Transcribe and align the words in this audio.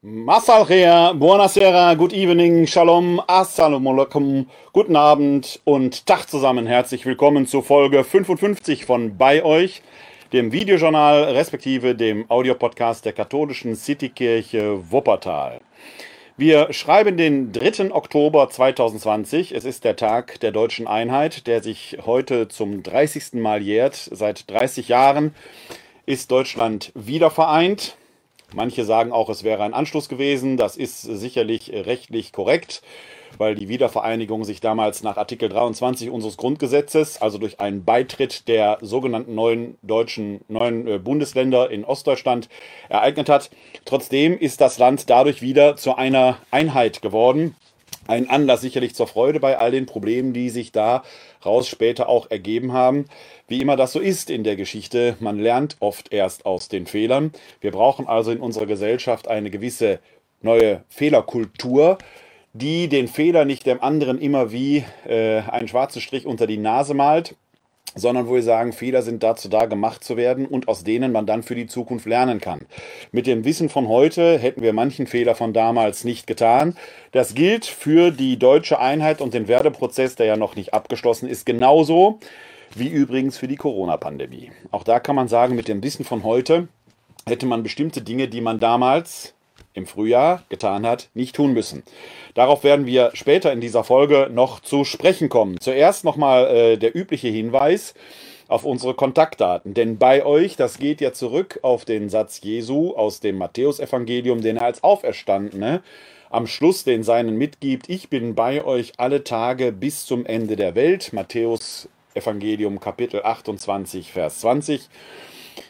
Masalchea, 0.00 1.12
buonasera, 1.12 1.96
good 1.96 2.12
evening, 2.12 2.68
shalom, 2.68 3.20
assalamu 3.26 3.90
alaikum, 3.90 4.46
guten 4.72 4.94
Abend 4.94 5.60
und 5.64 6.06
Tag 6.06 6.30
zusammen. 6.30 6.68
Herzlich 6.68 7.04
willkommen 7.04 7.48
zu 7.48 7.62
Folge 7.62 8.04
55 8.04 8.84
von 8.84 9.16
Bei 9.16 9.42
euch, 9.42 9.82
dem 10.32 10.52
Videojournal 10.52 11.24
respektive 11.24 11.96
dem 11.96 12.30
Audiopodcast 12.30 13.06
der 13.06 13.12
katholischen 13.12 13.74
Citykirche 13.74 14.92
Wuppertal. 14.92 15.60
Wir 16.36 16.72
schreiben 16.72 17.16
den 17.16 17.50
3. 17.50 17.92
Oktober 17.92 18.48
2020. 18.48 19.50
Es 19.50 19.64
ist 19.64 19.82
der 19.82 19.96
Tag 19.96 20.38
der 20.38 20.52
deutschen 20.52 20.86
Einheit, 20.86 21.48
der 21.48 21.60
sich 21.60 21.98
heute 22.06 22.46
zum 22.46 22.84
30. 22.84 23.32
Mal 23.32 23.62
jährt. 23.62 23.96
Seit 24.12 24.48
30 24.48 24.86
Jahren 24.86 25.34
ist 26.06 26.30
Deutschland 26.30 26.92
wieder 26.94 27.32
vereint. 27.32 27.96
Manche 28.54 28.84
sagen 28.84 29.12
auch, 29.12 29.28
es 29.28 29.44
wäre 29.44 29.62
ein 29.62 29.74
Anschluss 29.74 30.08
gewesen. 30.08 30.56
Das 30.56 30.76
ist 30.76 31.02
sicherlich 31.02 31.70
rechtlich 31.70 32.32
korrekt, 32.32 32.80
weil 33.36 33.54
die 33.54 33.68
Wiedervereinigung 33.68 34.44
sich 34.44 34.60
damals 34.60 35.02
nach 35.02 35.18
Artikel 35.18 35.50
23 35.50 36.08
unseres 36.08 36.38
Grundgesetzes, 36.38 37.20
also 37.20 37.36
durch 37.36 37.60
einen 37.60 37.84
Beitritt 37.84 38.48
der 38.48 38.78
sogenannten 38.80 39.34
neuen 39.34 39.76
deutschen 39.82 40.40
neuen 40.48 40.86
äh, 40.86 40.98
Bundesländer 40.98 41.70
in 41.70 41.84
Ostdeutschland 41.84 42.48
ereignet 42.88 43.28
hat. 43.28 43.50
Trotzdem 43.84 44.38
ist 44.38 44.62
das 44.62 44.78
Land 44.78 45.10
dadurch 45.10 45.42
wieder 45.42 45.76
zu 45.76 45.96
einer 45.96 46.38
Einheit 46.50 47.02
geworden 47.02 47.54
ein 48.08 48.28
Anlass 48.28 48.62
sicherlich 48.62 48.94
zur 48.94 49.06
Freude 49.06 49.38
bei 49.38 49.58
all 49.58 49.70
den 49.70 49.86
Problemen, 49.86 50.32
die 50.32 50.50
sich 50.50 50.72
daraus 50.72 51.68
später 51.68 52.08
auch 52.08 52.30
ergeben 52.30 52.72
haben. 52.72 53.04
Wie 53.46 53.60
immer 53.60 53.76
das 53.76 53.92
so 53.92 54.00
ist 54.00 54.30
in 54.30 54.42
der 54.42 54.56
Geschichte, 54.56 55.16
man 55.20 55.38
lernt 55.38 55.76
oft 55.80 56.12
erst 56.12 56.46
aus 56.46 56.68
den 56.68 56.86
Fehlern. 56.86 57.32
Wir 57.60 57.70
brauchen 57.70 58.08
also 58.08 58.32
in 58.32 58.40
unserer 58.40 58.66
Gesellschaft 58.66 59.28
eine 59.28 59.50
gewisse 59.50 60.00
neue 60.40 60.82
Fehlerkultur, 60.88 61.98
die 62.52 62.88
den 62.88 63.08
Fehler 63.08 63.44
nicht 63.44 63.66
dem 63.66 63.82
anderen 63.82 64.18
immer 64.18 64.50
wie 64.52 64.84
äh, 65.06 65.42
einen 65.42 65.68
schwarzen 65.68 66.00
Strich 66.00 66.26
unter 66.26 66.46
die 66.46 66.56
Nase 66.56 66.94
malt, 66.94 67.36
sondern 67.94 68.28
wo 68.28 68.34
wir 68.34 68.42
sagen, 68.42 68.72
Fehler 68.72 69.02
sind 69.02 69.22
dazu 69.22 69.48
da, 69.48 69.66
gemacht 69.66 70.04
zu 70.04 70.16
werden 70.16 70.46
und 70.46 70.68
aus 70.68 70.84
denen 70.84 71.12
man 71.12 71.26
dann 71.26 71.42
für 71.42 71.54
die 71.54 71.66
Zukunft 71.66 72.06
lernen 72.06 72.40
kann. 72.40 72.60
Mit 73.12 73.26
dem 73.26 73.44
Wissen 73.44 73.68
von 73.68 73.88
heute 73.88 74.38
hätten 74.38 74.62
wir 74.62 74.72
manchen 74.72 75.06
Fehler 75.06 75.34
von 75.34 75.52
damals 75.52 76.04
nicht 76.04 76.26
getan. 76.26 76.76
Das 77.12 77.34
gilt 77.34 77.66
für 77.66 78.10
die 78.10 78.38
deutsche 78.38 78.78
Einheit 78.78 79.20
und 79.20 79.34
den 79.34 79.48
Werdeprozess, 79.48 80.16
der 80.16 80.26
ja 80.26 80.36
noch 80.36 80.56
nicht 80.56 80.74
abgeschlossen 80.74 81.28
ist, 81.28 81.46
genauso 81.46 82.18
wie 82.74 82.88
übrigens 82.88 83.38
für 83.38 83.48
die 83.48 83.56
Corona-Pandemie. 83.56 84.52
Auch 84.70 84.84
da 84.84 85.00
kann 85.00 85.16
man 85.16 85.28
sagen, 85.28 85.54
mit 85.54 85.68
dem 85.68 85.82
Wissen 85.82 86.04
von 86.04 86.22
heute 86.22 86.68
hätte 87.26 87.46
man 87.46 87.62
bestimmte 87.62 88.02
Dinge, 88.02 88.28
die 88.28 88.40
man 88.40 88.60
damals 88.60 89.34
im 89.78 89.86
Frühjahr 89.86 90.42
getan 90.50 90.86
hat, 90.86 91.08
nicht 91.14 91.34
tun 91.34 91.54
müssen. 91.54 91.82
Darauf 92.34 92.62
werden 92.62 92.84
wir 92.84 93.12
später 93.14 93.52
in 93.52 93.62
dieser 93.62 93.84
Folge 93.84 94.28
noch 94.30 94.60
zu 94.60 94.84
sprechen 94.84 95.30
kommen. 95.30 95.58
Zuerst 95.60 96.04
nochmal 96.04 96.46
äh, 96.48 96.76
der 96.76 96.94
übliche 96.94 97.28
Hinweis 97.28 97.94
auf 98.48 98.64
unsere 98.64 98.94
Kontaktdaten. 98.94 99.74
Denn 99.74 99.98
bei 99.98 100.24
euch, 100.24 100.56
das 100.56 100.78
geht 100.78 101.00
ja 101.00 101.12
zurück 101.12 101.60
auf 101.62 101.84
den 101.84 102.08
Satz 102.08 102.40
Jesu 102.42 102.94
aus 102.94 103.20
dem 103.20 103.38
Matthäusevangelium, 103.38 104.40
den 104.40 104.56
er 104.56 104.64
als 104.64 104.82
Auferstandene 104.82 105.82
am 106.30 106.46
Schluss 106.46 106.84
den 106.84 107.02
Seinen 107.02 107.36
mitgibt. 107.36 107.88
Ich 107.88 108.08
bin 108.08 108.34
bei 108.34 108.64
euch 108.64 108.94
alle 108.96 109.24
Tage 109.24 109.72
bis 109.72 110.06
zum 110.06 110.26
Ende 110.26 110.56
der 110.56 110.74
Welt. 110.74 111.12
Matthäus 111.12 111.88
Evangelium 112.14 112.80
Kapitel 112.80 113.22
28, 113.22 114.12
Vers 114.12 114.40
20. 114.40 114.88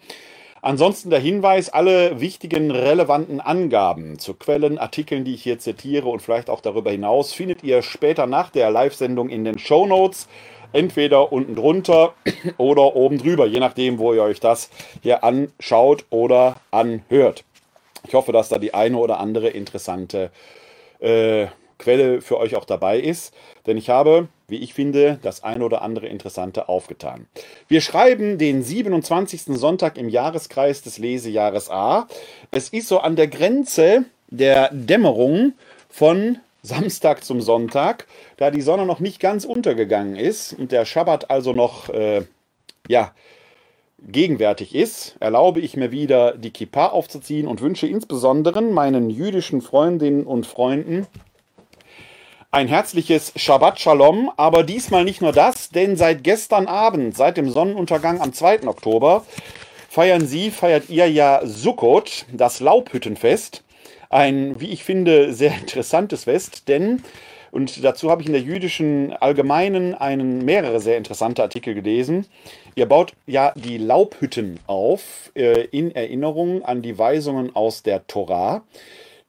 Ansonsten 0.63 1.09
der 1.09 1.19
Hinweis, 1.19 1.67
alle 1.67 2.21
wichtigen 2.21 2.71
relevanten 2.71 3.41
Angaben 3.41 4.17
zu 4.17 4.33
Quellen, 4.33 4.77
Artikeln, 4.77 5.25
die 5.25 5.33
ich 5.33 5.43
hier 5.43 5.59
zitiere 5.59 6.07
und 6.07 6.21
vielleicht 6.21 6.49
auch 6.49 6.61
darüber 6.61 6.89
hinaus, 6.89 7.33
findet 7.33 7.63
ihr 7.63 7.81
später 7.81 8.27
nach 8.27 8.49
der 8.49 8.71
Live-Sendung 8.71 9.27
in 9.27 9.43
den 9.43 9.59
Show 9.59 9.85
Notes. 9.85 10.29
Entweder 10.71 11.33
unten 11.33 11.55
drunter 11.55 12.13
oder 12.57 12.95
oben 12.95 13.17
drüber, 13.17 13.45
je 13.45 13.59
nachdem, 13.59 13.99
wo 13.99 14.13
ihr 14.13 14.23
euch 14.23 14.39
das 14.39 14.69
hier 15.01 15.25
anschaut 15.25 16.05
oder 16.09 16.55
anhört. 16.71 17.43
Ich 18.07 18.13
hoffe, 18.13 18.31
dass 18.31 18.47
da 18.47 18.57
die 18.57 18.73
eine 18.73 18.95
oder 18.95 19.19
andere 19.19 19.49
interessante 19.49 20.31
äh, 21.01 21.47
Quelle 21.83 22.21
für 22.21 22.37
euch 22.37 22.55
auch 22.55 22.63
dabei 22.63 22.97
ist, 22.97 23.33
denn 23.67 23.75
ich 23.75 23.89
habe, 23.89 24.29
wie 24.47 24.57
ich 24.57 24.73
finde, 24.73 25.19
das 25.21 25.43
eine 25.43 25.65
oder 25.65 25.81
andere 25.81 26.07
Interessante 26.07 26.69
aufgetan. 26.69 27.27
Wir 27.67 27.81
schreiben 27.81 28.37
den 28.37 28.63
27. 28.63 29.57
Sonntag 29.57 29.97
im 29.97 30.07
Jahreskreis 30.07 30.81
des 30.81 30.97
Lesejahres 30.97 31.69
A. 31.69 32.07
Es 32.51 32.69
ist 32.69 32.87
so 32.87 32.99
an 32.99 33.17
der 33.17 33.27
Grenze 33.27 34.05
der 34.29 34.69
Dämmerung 34.71 35.53
von 35.89 36.37
Samstag 36.61 37.25
zum 37.25 37.41
Sonntag, 37.41 38.07
da 38.37 38.49
die 38.49 38.61
Sonne 38.61 38.85
noch 38.85 39.01
nicht 39.01 39.19
ganz 39.19 39.43
untergegangen 39.43 40.15
ist 40.15 40.53
und 40.53 40.71
der 40.71 40.85
Schabbat 40.85 41.29
also 41.29 41.51
noch, 41.51 41.89
äh, 41.89 42.21
ja, 42.87 43.11
gegenwärtig 43.99 44.73
ist, 44.73 45.17
erlaube 45.19 45.59
ich 45.59 45.75
mir 45.75 45.91
wieder, 45.91 46.37
die 46.37 46.51
Kippa 46.51 46.87
aufzuziehen 46.87 47.47
und 47.47 47.61
wünsche 47.61 47.87
insbesondere 47.87 48.61
meinen 48.61 49.09
jüdischen 49.09 49.61
Freundinnen 49.61 50.23
und 50.23 50.45
Freunden 50.45 51.07
ein 52.53 52.67
herzliches 52.67 53.33
Shabbat 53.35 53.79
Shalom, 53.79 54.31
aber 54.37 54.61
diesmal 54.61 55.03
nicht 55.03 55.23
nur 55.23 55.31
das, 55.31 55.71
denn 55.71 55.97
seit 55.97 56.23
gestern 56.23 56.67
Abend, 56.67 57.17
seit 57.17 57.35
dem 57.35 57.49
Sonnenuntergang 57.49 58.21
am 58.21 58.31
2. 58.31 58.67
Oktober, 58.67 59.25
feiern 59.89 60.27
Sie, 60.27 60.51
feiert 60.51 60.87
ihr 60.87 61.09
ja 61.09 61.41
Sukkot, 61.43 62.27
das 62.31 62.59
Laubhüttenfest. 62.59 63.63
Ein, 64.11 64.61
wie 64.61 64.69
ich 64.69 64.83
finde, 64.83 65.33
sehr 65.33 65.51
interessantes 65.61 66.25
Fest, 66.25 66.67
denn, 66.67 67.01
und 67.49 67.83
dazu 67.83 68.11
habe 68.11 68.21
ich 68.21 68.27
in 68.27 68.33
der 68.33 68.43
jüdischen 68.43 69.13
Allgemeinen 69.13 69.95
einen, 69.95 70.45
mehrere 70.45 70.79
sehr 70.79 70.97
interessante 70.97 71.41
Artikel 71.41 71.73
gelesen, 71.73 72.27
ihr 72.75 72.85
baut 72.85 73.13
ja 73.25 73.51
die 73.55 73.79
Laubhütten 73.79 74.59
auf 74.67 75.31
äh, 75.33 75.63
in 75.71 75.89
Erinnerung 75.95 76.63
an 76.63 76.83
die 76.83 76.99
Weisungen 76.99 77.55
aus 77.55 77.81
der 77.81 78.05
Torah 78.05 78.61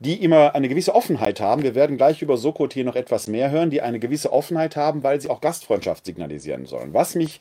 die 0.04 0.22
immer 0.22 0.54
eine 0.54 0.68
gewisse 0.68 0.94
Offenheit 0.94 1.40
haben. 1.40 1.62
Wir 1.62 1.74
werden 1.74 1.96
gleich 1.96 2.20
über 2.22 2.36
Sokot 2.36 2.74
hier 2.74 2.84
noch 2.84 2.96
etwas 2.96 3.26
mehr 3.26 3.50
hören, 3.50 3.70
die 3.70 3.80
eine 3.80 3.98
gewisse 3.98 4.32
Offenheit 4.32 4.76
haben, 4.76 5.02
weil 5.02 5.20
sie 5.20 5.30
auch 5.30 5.40
Gastfreundschaft 5.40 6.04
signalisieren 6.04 6.66
sollen. 6.66 6.92
Was 6.92 7.14
mich 7.14 7.40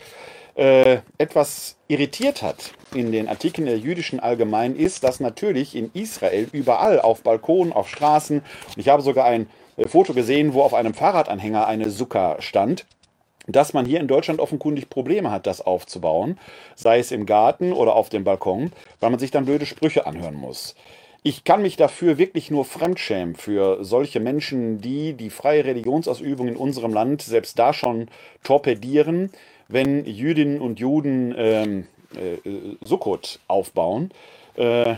äh, 0.56 1.00
etwas 1.18 1.77
irritiert 1.88 2.42
hat 2.42 2.71
in 2.94 3.12
den 3.12 3.27
Artikeln 3.27 3.65
der 3.65 3.77
jüdischen 3.77 4.19
Allgemein 4.19 4.75
ist, 4.75 5.04
dass 5.04 5.19
natürlich 5.19 5.75
in 5.75 5.92
Israel 5.94 6.48
überall 6.51 7.01
auf 7.01 7.24
Balkonen, 7.24 7.74
auf 7.74 7.89
Straßen, 7.89 8.42
ich 8.77 8.88
habe 8.88 9.01
sogar 9.01 9.25
ein 9.25 9.48
äh, 9.77 9.88
Foto 9.88 10.13
gesehen, 10.13 10.54
wo 10.54 10.62
auf 10.62 10.74
einem 10.74 10.94
Fahrradanhänger 10.94 11.68
eine 11.68 11.89
Sukkah 11.89 12.42
stand, 12.42 12.86
dass 13.48 13.74
man 13.74 13.86
hier 13.86 14.00
in 14.00 14.07
Deutschland 14.07 14.39
offenkundig 14.39 14.89
Probleme 14.89 15.31
hat, 15.31 15.48
das 15.48 15.60
aufzubauen, 15.60 16.39
sei 16.75 17.00
es 17.00 17.12
im 17.12 17.25
Garten 17.25 17.74
oder 17.74 17.95
auf 17.95 18.07
dem 18.07 18.24
Balkon, 18.24 18.71
weil 19.01 19.10
man 19.10 19.19
sich 19.19 19.31
dann 19.31 19.45
blöde 19.45 19.65
Sprüche 19.65 20.06
anhören 20.06 20.36
muss. 20.36 20.75
Ich 21.25 21.46
kann 21.46 21.62
mich 21.62 21.78
dafür 21.78 22.18
wirklich 22.18 22.52
nur 22.52 22.66
fremdschämen 22.66 23.36
für 23.36 23.84
solche 23.84 24.20
Menschen, 24.20 24.81
die 24.81 25.14
die 25.14 25.30
freie 25.30 25.64
Religionsausübung 25.64 26.50
in 26.50 26.58
unserem 26.58 26.94
Land 26.94 27.22
selbst 27.22 27.58
da 27.58 27.72
schon 27.72 28.10
torpedieren, 28.44 29.31
wenn 29.70 30.06
Jüdinnen 30.06 30.60
und 30.60 30.81
Juden 30.81 31.34
ähm, 31.38 31.88
äh, 32.14 32.38
Sukkot 32.84 33.40
aufbauen. 33.48 34.12
Äh, 34.58 34.96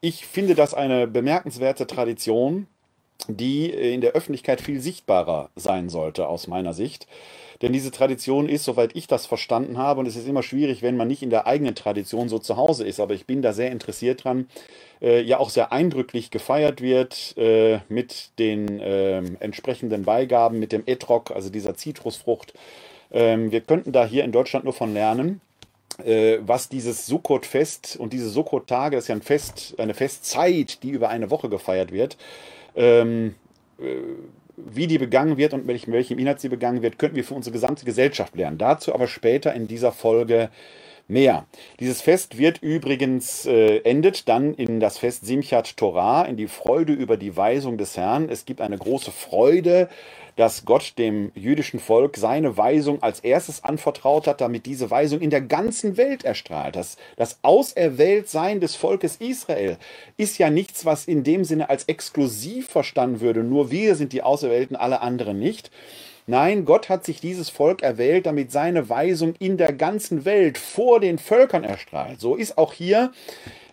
ich 0.00 0.26
finde 0.26 0.56
das 0.56 0.74
eine 0.74 1.06
bemerkenswerte 1.06 1.86
Tradition, 1.86 2.66
die 3.28 3.70
in 3.70 4.00
der 4.00 4.12
Öffentlichkeit 4.12 4.60
viel 4.60 4.80
sichtbarer 4.80 5.50
sein 5.54 5.88
sollte, 5.88 6.26
aus 6.26 6.48
meiner 6.48 6.74
Sicht. 6.74 7.06
Denn 7.62 7.72
diese 7.72 7.90
Tradition 7.90 8.48
ist, 8.48 8.64
soweit 8.64 8.94
ich 8.94 9.06
das 9.06 9.26
verstanden 9.26 9.78
habe, 9.78 10.00
und 10.00 10.06
es 10.06 10.16
ist 10.16 10.28
immer 10.28 10.42
schwierig, 10.42 10.82
wenn 10.82 10.96
man 10.96 11.08
nicht 11.08 11.22
in 11.22 11.30
der 11.30 11.46
eigenen 11.46 11.74
Tradition 11.74 12.28
so 12.28 12.38
zu 12.38 12.56
Hause 12.56 12.86
ist, 12.86 13.00
aber 13.00 13.14
ich 13.14 13.26
bin 13.26 13.42
da 13.42 13.52
sehr 13.52 13.70
interessiert 13.70 14.24
dran, 14.24 14.48
äh, 15.00 15.22
ja 15.22 15.38
auch 15.38 15.50
sehr 15.50 15.72
eindrücklich 15.72 16.30
gefeiert 16.30 16.80
wird 16.80 17.34
äh, 17.36 17.80
mit 17.88 18.30
den 18.38 18.80
äh, 18.80 19.18
entsprechenden 19.40 20.04
Beigaben, 20.04 20.58
mit 20.58 20.72
dem 20.72 20.82
Etrog, 20.86 21.30
also 21.30 21.50
dieser 21.50 21.76
Zitrusfrucht. 21.76 22.54
Ähm, 23.10 23.52
wir 23.52 23.60
könnten 23.60 23.92
da 23.92 24.06
hier 24.06 24.24
in 24.24 24.32
Deutschland 24.32 24.64
nur 24.64 24.74
von 24.74 24.92
lernen 24.92 25.40
äh, 26.04 26.38
was 26.42 26.68
dieses 26.68 27.06
Sukkot-Fest 27.06 27.96
und 27.98 28.12
diese 28.12 28.28
Sukkot-Tage, 28.28 28.96
ist 28.96 29.08
ja 29.08 29.14
ein 29.14 29.22
Fest, 29.22 29.74
eine 29.78 29.94
Festzeit, 29.94 30.82
die 30.82 30.90
über 30.90 31.08
eine 31.08 31.30
Woche 31.30 31.48
gefeiert 31.48 31.92
wird, 31.92 32.16
ähm, 32.74 33.34
äh, 33.78 33.96
wie 34.56 34.86
die 34.86 34.98
begangen 34.98 35.36
wird 35.36 35.54
und 35.54 35.66
welchem, 35.66 35.92
welchem 35.92 36.18
Inhalt 36.18 36.40
sie 36.40 36.48
begangen 36.48 36.82
wird, 36.82 36.98
könnten 36.98 37.16
wir 37.16 37.24
für 37.24 37.34
unsere 37.34 37.52
gesamte 37.52 37.84
Gesellschaft 37.84 38.34
lernen. 38.36 38.58
Dazu 38.58 38.94
aber 38.94 39.06
später 39.06 39.54
in 39.54 39.66
dieser 39.66 39.92
Folge 39.92 40.50
mehr. 41.08 41.46
Dieses 41.78 42.00
Fest 42.00 42.38
wird 42.38 42.62
übrigens 42.62 43.46
äh, 43.46 43.78
endet 43.78 44.28
dann 44.28 44.54
in 44.54 44.80
das 44.80 44.98
Fest 44.98 45.24
Simchat 45.24 45.76
Torah, 45.76 46.24
in 46.24 46.36
die 46.36 46.48
Freude 46.48 46.92
über 46.92 47.16
die 47.16 47.36
Weisung 47.36 47.78
des 47.78 47.96
Herrn. 47.96 48.28
Es 48.28 48.44
gibt 48.44 48.60
eine 48.60 48.78
große 48.78 49.12
Freude, 49.12 49.88
dass 50.36 50.64
Gott 50.64 50.94
dem 50.98 51.32
jüdischen 51.34 51.80
Volk 51.80 52.16
seine 52.16 52.56
Weisung 52.56 53.02
als 53.02 53.20
erstes 53.20 53.64
anvertraut 53.64 54.26
hat, 54.26 54.40
damit 54.40 54.66
diese 54.66 54.90
Weisung 54.90 55.20
in 55.20 55.30
der 55.30 55.40
ganzen 55.40 55.96
Welt 55.96 56.24
erstrahlt. 56.24 56.76
Das, 56.76 56.96
das 57.16 57.38
Auserwähltsein 57.42 58.60
des 58.60 58.76
Volkes 58.76 59.16
Israel 59.16 59.78
ist 60.16 60.38
ja 60.38 60.50
nichts, 60.50 60.84
was 60.84 61.06
in 61.06 61.24
dem 61.24 61.44
Sinne 61.44 61.70
als 61.70 61.84
exklusiv 61.84 62.68
verstanden 62.68 63.20
würde. 63.20 63.42
Nur 63.42 63.70
wir 63.70 63.94
sind 63.96 64.12
die 64.12 64.22
Auserwählten, 64.22 64.76
alle 64.76 65.00
anderen 65.00 65.38
nicht. 65.38 65.70
Nein, 66.28 66.64
Gott 66.64 66.88
hat 66.88 67.04
sich 67.04 67.20
dieses 67.20 67.50
Volk 67.50 67.82
erwählt, 67.82 68.26
damit 68.26 68.50
seine 68.50 68.88
Weisung 68.88 69.34
in 69.38 69.56
der 69.56 69.72
ganzen 69.72 70.24
Welt 70.24 70.58
vor 70.58 70.98
den 70.98 71.18
Völkern 71.18 71.62
erstrahlt. 71.62 72.20
So 72.20 72.34
ist 72.34 72.58
auch 72.58 72.72
hier 72.72 73.12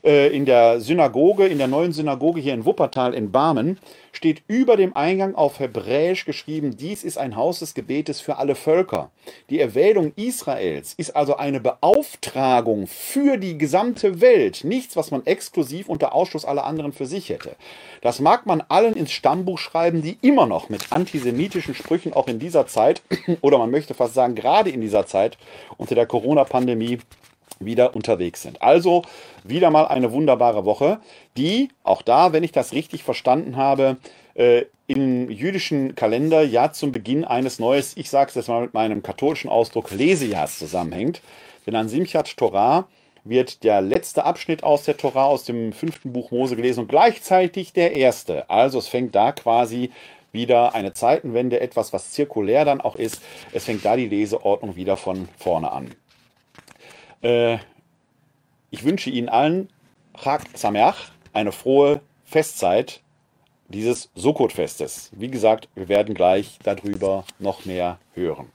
äh, 0.03 0.35
in 0.35 0.45
der 0.45 0.81
Synagoge, 0.81 1.47
in 1.47 1.57
der 1.57 1.67
neuen 1.67 1.93
Synagoge 1.93 2.41
hier 2.41 2.53
in 2.53 2.65
Wuppertal 2.65 3.13
in 3.13 3.31
Barmen, 3.31 3.79
steht 4.11 4.43
über 4.47 4.77
dem 4.77 4.95
Eingang 4.95 5.33
auf 5.33 5.59
Hebräisch 5.59 6.25
geschrieben, 6.25 6.77
dies 6.77 7.03
ist 7.03 7.17
ein 7.17 7.35
Haus 7.35 7.59
des 7.59 7.73
Gebetes 7.73 8.21
für 8.21 8.37
alle 8.37 8.55
Völker. 8.55 9.09
Die 9.49 9.59
Erwählung 9.59 10.13
Israels 10.15 10.93
ist 10.93 11.15
also 11.15 11.37
eine 11.37 11.59
Beauftragung 11.59 12.87
für 12.87 13.37
die 13.37 13.57
gesamte 13.57 14.21
Welt, 14.21 14.63
nichts, 14.63 14.95
was 14.95 15.09
man 15.09 15.25
exklusiv 15.25 15.89
unter 15.89 16.13
Ausschluss 16.13 16.45
aller 16.45 16.65
anderen 16.65 16.93
für 16.93 17.05
sich 17.05 17.29
hätte. 17.29 17.55
Das 18.01 18.19
mag 18.19 18.45
man 18.45 18.61
allen 18.67 18.95
ins 18.95 19.11
Stammbuch 19.11 19.57
schreiben, 19.57 20.01
die 20.01 20.17
immer 20.21 20.45
noch 20.45 20.69
mit 20.69 20.91
antisemitischen 20.91 21.73
Sprüchen 21.73 22.13
auch 22.13 22.27
in 22.27 22.39
dieser 22.39 22.67
Zeit, 22.67 23.01
oder 23.41 23.57
man 23.57 23.71
möchte 23.71 23.93
fast 23.93 24.13
sagen, 24.13 24.35
gerade 24.35 24.69
in 24.69 24.81
dieser 24.81 25.07
Zeit 25.07 25.37
unter 25.77 25.95
der 25.95 26.05
Corona-Pandemie 26.05 26.99
wieder 27.65 27.95
unterwegs 27.95 28.41
sind. 28.41 28.61
Also 28.61 29.03
wieder 29.43 29.69
mal 29.69 29.85
eine 29.85 30.11
wunderbare 30.11 30.65
Woche, 30.65 30.99
die 31.37 31.69
auch 31.83 32.01
da, 32.01 32.33
wenn 32.33 32.43
ich 32.43 32.51
das 32.51 32.73
richtig 32.73 33.03
verstanden 33.03 33.55
habe, 33.57 33.97
äh, 34.35 34.65
im 34.87 35.29
jüdischen 35.29 35.95
Kalender 35.95 36.43
ja 36.43 36.71
zum 36.71 36.91
Beginn 36.91 37.23
eines 37.23 37.59
neues, 37.59 37.95
ich 37.95 38.09
sage 38.09 38.29
es 38.29 38.35
jetzt 38.35 38.49
mal 38.49 38.61
mit 38.61 38.73
meinem 38.73 39.01
katholischen 39.01 39.49
Ausdruck, 39.49 39.91
Lesejahrs 39.91 40.59
zusammenhängt. 40.59 41.21
Denn 41.65 41.75
an 41.75 41.87
Simchat 41.87 42.35
Torah 42.35 42.87
wird 43.23 43.63
der 43.63 43.81
letzte 43.81 44.25
Abschnitt 44.25 44.63
aus 44.63 44.83
der 44.83 44.97
Torah 44.97 45.25
aus 45.25 45.45
dem 45.45 45.71
fünften 45.71 46.11
Buch 46.11 46.31
Mose 46.31 46.55
gelesen 46.55 46.81
und 46.81 46.89
gleichzeitig 46.89 47.71
der 47.71 47.95
erste. 47.95 48.49
Also 48.49 48.79
es 48.79 48.87
fängt 48.87 49.15
da 49.15 49.31
quasi 49.31 49.91
wieder 50.33 50.75
eine 50.75 50.93
Zeitenwende, 50.93 51.61
etwas, 51.61 51.93
was 51.93 52.11
zirkulär 52.11 52.65
dann 52.65 52.81
auch 52.81 52.95
ist. 52.95 53.21
Es 53.53 53.65
fängt 53.65 53.85
da 53.85 53.95
die 53.95 54.09
Leseordnung 54.09 54.75
wieder 54.75 54.97
von 54.97 55.29
vorne 55.37 55.71
an. 55.71 55.91
Äh, 57.23 57.57
ich 58.69 58.83
wünsche 58.83 59.09
Ihnen 59.09 59.29
allen 59.29 59.69
Chag 60.21 60.43
Sameach, 60.53 61.11
eine 61.31 61.51
frohe 61.51 62.01
Festzeit 62.25 63.01
dieses 63.69 64.09
Sukkot-Festes. 64.15 65.09
Wie 65.13 65.29
gesagt, 65.29 65.69
wir 65.73 65.87
werden 65.87 66.13
gleich 66.13 66.59
darüber 66.63 67.25
noch 67.39 67.65
mehr 67.65 67.97
hören. 68.13 68.47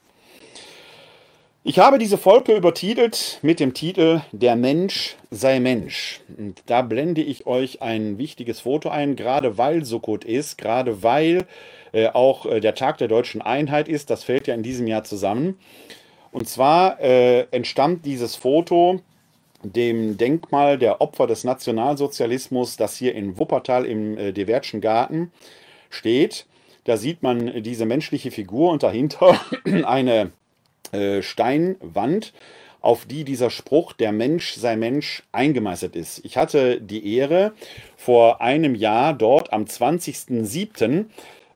Ich 1.64 1.78
habe 1.78 1.98
diese 1.98 2.16
Folge 2.16 2.54
übertitelt 2.54 3.40
mit 3.42 3.60
dem 3.60 3.74
Titel 3.74 4.22
Der 4.32 4.56
Mensch 4.56 5.16
sei 5.30 5.60
Mensch. 5.60 6.20
Und 6.38 6.62
da 6.66 6.82
blende 6.82 7.20
ich 7.20 7.46
euch 7.46 7.82
ein 7.82 8.16
wichtiges 8.16 8.60
Foto 8.60 8.88
ein, 8.88 9.16
gerade 9.16 9.58
weil 9.58 9.84
Sukkot 9.84 10.24
ist, 10.24 10.56
gerade 10.56 11.02
weil 11.02 11.46
äh, 11.92 12.08
auch 12.08 12.46
äh, 12.46 12.60
der 12.60 12.74
Tag 12.74 12.98
der 12.98 13.08
deutschen 13.08 13.42
Einheit 13.42 13.88
ist. 13.88 14.08
Das 14.08 14.24
fällt 14.24 14.46
ja 14.46 14.54
in 14.54 14.62
diesem 14.62 14.86
Jahr 14.86 15.04
zusammen. 15.04 15.58
Und 16.32 16.48
zwar 16.48 17.00
äh, 17.00 17.46
entstammt 17.50 18.04
dieses 18.04 18.36
Foto 18.36 19.00
dem 19.62 20.16
Denkmal 20.16 20.78
der 20.78 21.00
Opfer 21.00 21.26
des 21.26 21.44
Nationalsozialismus, 21.44 22.76
das 22.76 22.96
hier 22.96 23.14
in 23.14 23.38
Wuppertal 23.38 23.84
im 23.84 24.16
äh, 24.16 24.32
Dewertschen 24.32 24.80
Garten 24.80 25.32
steht. 25.90 26.46
Da 26.84 26.96
sieht 26.96 27.22
man 27.22 27.62
diese 27.62 27.86
menschliche 27.86 28.30
Figur 28.30 28.70
und 28.70 28.82
dahinter 28.82 29.38
eine 29.84 30.30
äh, 30.92 31.22
Steinwand, 31.22 32.32
auf 32.80 33.06
die 33.06 33.24
dieser 33.24 33.50
Spruch, 33.50 33.92
der 33.92 34.12
Mensch 34.12 34.54
sei 34.54 34.76
Mensch, 34.76 35.24
eingemeißelt 35.32 35.96
ist. 35.96 36.24
Ich 36.24 36.36
hatte 36.36 36.80
die 36.80 37.16
Ehre, 37.16 37.52
vor 37.96 38.40
einem 38.40 38.76
Jahr 38.76 39.14
dort 39.14 39.52
am 39.52 39.64
20.07 39.64 41.00
äh, 41.00 41.04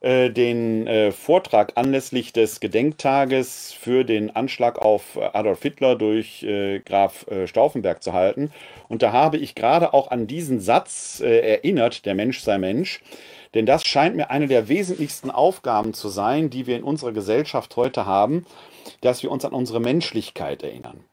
den 0.03 0.87
äh, 0.89 1.13
Vortrag 1.13 1.73
anlässlich 1.77 2.33
des 2.33 2.59
Gedenktages 2.59 3.73
für 3.73 4.05
den 4.05 4.35
Anschlag 4.35 4.79
auf 4.79 5.17
Adolf 5.17 5.63
Hitler 5.63 5.95
durch 5.95 6.43
äh, 6.43 6.81
Graf 6.81 7.27
äh, 7.29 7.47
Stauffenberg 7.47 8.03
zu 8.03 8.13
halten. 8.13 8.51
Und 8.89 9.03
da 9.03 9.13
habe 9.13 9.37
ich 9.37 9.55
gerade 9.55 9.95
auch 9.95 10.11
an 10.11 10.27
diesen 10.27 10.61
Satz 10.61 11.21
äh, 11.21 11.39
erinnert, 11.39 12.05
der 12.05 12.15
Mensch 12.15 12.41
sei 12.41 12.59
Mensch. 12.59 13.01
Denn 13.55 13.67
das 13.67 13.85
scheint 13.85 14.17
mir 14.17 14.31
eine 14.31 14.49
der 14.49 14.69
wesentlichsten 14.69 15.31
Aufgaben 15.31 15.95
zu 15.95 16.09
sein, 16.09 16.51
die 16.51 16.67
wir 16.67 16.77
in 16.77 16.83
unserer 16.83 17.13
Gesellschaft 17.13 17.77
heute 17.77 18.07
haben, 18.07 18.47
dass 19.03 19.23
wir 19.23 19.31
uns 19.31 19.45
an 19.45 19.53
unsere 19.53 19.79
Menschlichkeit 19.81 20.63
erinnern. 20.63 21.05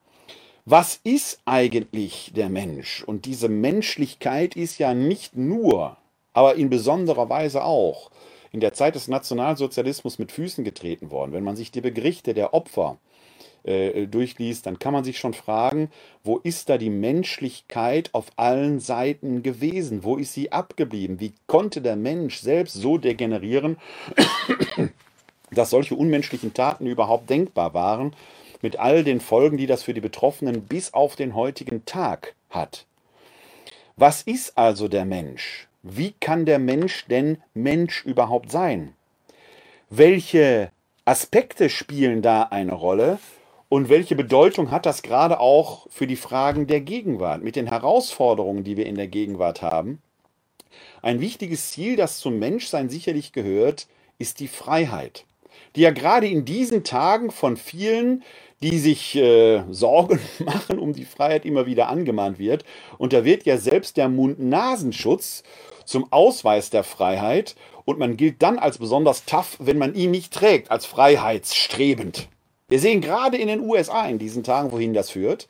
Was 0.66 1.00
ist 1.04 1.42
eigentlich 1.46 2.32
der 2.36 2.50
Mensch? 2.50 3.04
Und 3.04 3.26
diese 3.26 3.50
Menschlichkeit 3.50 4.56
ist 4.56 4.78
ja 4.78 4.94
nicht 4.94 5.36
nur, 5.36 5.98
aber 6.34 6.56
in 6.56 6.70
besonderer 6.70 7.30
Weise 7.30 7.64
auch 7.64 8.12
in 8.52 8.60
der 8.60 8.74
Zeit 8.74 8.96
des 8.96 9.08
Nationalsozialismus 9.08 10.20
mit 10.20 10.32
Füßen 10.32 10.64
getreten 10.64 11.12
worden. 11.12 11.34
Wenn 11.34 11.44
man 11.44 11.56
sich 11.56 11.72
die 11.72 11.82
Berichte 11.82 12.34
der 12.34 12.54
Opfer 12.54 12.98
äh, 13.64 14.08
durchliest, 14.08 14.66
dann 14.66 14.80
kann 14.80 14.94
man 14.94 15.04
sich 15.04 15.20
schon 15.20 15.34
fragen, 15.34 15.92
wo 16.24 16.38
ist 16.38 16.70
da 16.70 16.78
die 16.78 16.90
Menschlichkeit 16.90 18.10
auf 18.14 18.28
allen 18.36 18.80
Seiten 18.80 19.44
gewesen? 19.44 20.04
Wo 20.04 20.18
ist 20.18 20.34
sie 20.34 20.52
abgeblieben? 20.52 21.20
Wie 21.20 21.34
konnte 21.48 21.82
der 21.82 21.96
Mensch 21.96 22.40
selbst 22.40 22.74
so 22.74 22.98
degenerieren, 22.98 23.78
dass 25.52 25.70
solche 25.70 25.96
unmenschlichen 25.96 26.54
Taten 26.54 26.86
überhaupt 26.86 27.30
denkbar 27.30 27.74
waren, 27.74 28.16
mit 28.62 28.78
all 28.78 29.04
den 29.04 29.22
Folgen, 29.22 29.58
die 29.58 29.68
das 29.68 29.84
für 29.84 29.94
die 29.94 30.02
Betroffenen 30.02 30.64
bis 30.64 30.94
auf 30.94 31.16
den 31.16 31.36
heutigen 31.36 31.86
Tag 31.86 32.36
hat? 32.50 32.86
Was 33.96 34.22
ist 34.22 34.58
also 34.58 34.88
der 34.88 35.06
Mensch? 35.06 35.69
Wie 35.82 36.12
kann 36.12 36.46
der 36.46 36.60
Mensch 36.60 37.06
denn 37.08 37.38
Mensch 37.54 38.04
überhaupt 38.04 38.52
sein? 38.52 38.96
Welche 39.90 40.72
Aspekte 41.06 41.70
spielen 41.70 42.22
da 42.22 42.44
eine 42.44 42.74
Rolle 42.74 43.18
und 43.70 43.88
welche 43.88 44.16
Bedeutung 44.16 44.72
hat 44.72 44.86
das 44.86 45.04
gerade 45.04 45.40
auch 45.40 45.88
für 45.90 46.06
die 46.06 46.18
Fragen 46.18 46.68
der 46.68 46.82
Gegenwart, 46.82 47.44
mit 47.44 47.56
den 47.56 47.68
Herausforderungen, 47.68 48.64
die 48.64 48.76
wir 48.76 48.88
in 48.88 48.96
der 48.96 49.08
Gegenwart 49.08 49.62
haben? 49.62 50.02
Ein 51.02 51.22
wichtiges 51.22 51.72
Ziel, 51.72 51.96
das 51.96 52.20
zum 52.20 52.40
Menschsein 52.40 52.90
sicherlich 52.90 53.32
gehört, 53.32 53.88
ist 54.18 54.42
die 54.42 54.50
Freiheit, 54.50 55.26
die 55.76 55.82
ja 55.82 55.92
gerade 55.92 56.28
in 56.28 56.44
diesen 56.44 56.84
Tagen 56.84 57.32
von 57.32 57.56
vielen 57.56 58.24
die 58.62 58.80
sich 58.80 59.16
äh, 59.16 59.64
Sorgen 59.70 60.20
machen 60.40 60.80
um 60.80 60.94
die 60.94 61.06
Freiheit 61.06 61.46
immer 61.46 61.66
wieder 61.66 61.90
angemahnt 61.90 62.40
wird. 62.40 62.66
Und 62.98 63.14
da 63.14 63.24
wird 63.24 63.44
ja 63.46 63.58
selbst 63.58 63.98
der 63.98 64.10
Mund-Nasenschutz 64.10 65.44
zum 65.86 66.12
Ausweis 66.12 66.70
der 66.70 66.84
Freiheit 66.84 67.56
und 67.86 67.98
man 67.98 68.18
gilt 68.18 68.42
dann 68.44 68.60
als 68.60 68.78
besonders 68.78 69.26
tough, 69.26 69.58
wenn 69.60 69.78
man 69.78 69.96
ihn 69.96 70.12
nicht 70.12 70.34
trägt, 70.34 70.70
als 70.70 70.86
freiheitsstrebend. 70.86 72.28
Wir 72.68 72.80
sehen 72.80 73.02
gerade 73.02 73.38
in 73.38 73.48
den 73.48 73.62
USA 73.62 74.08
in 74.08 74.20
diesen 74.20 74.44
Tagen, 74.44 74.72
wohin 74.72 74.94
das 74.94 75.10
führt. 75.10 75.48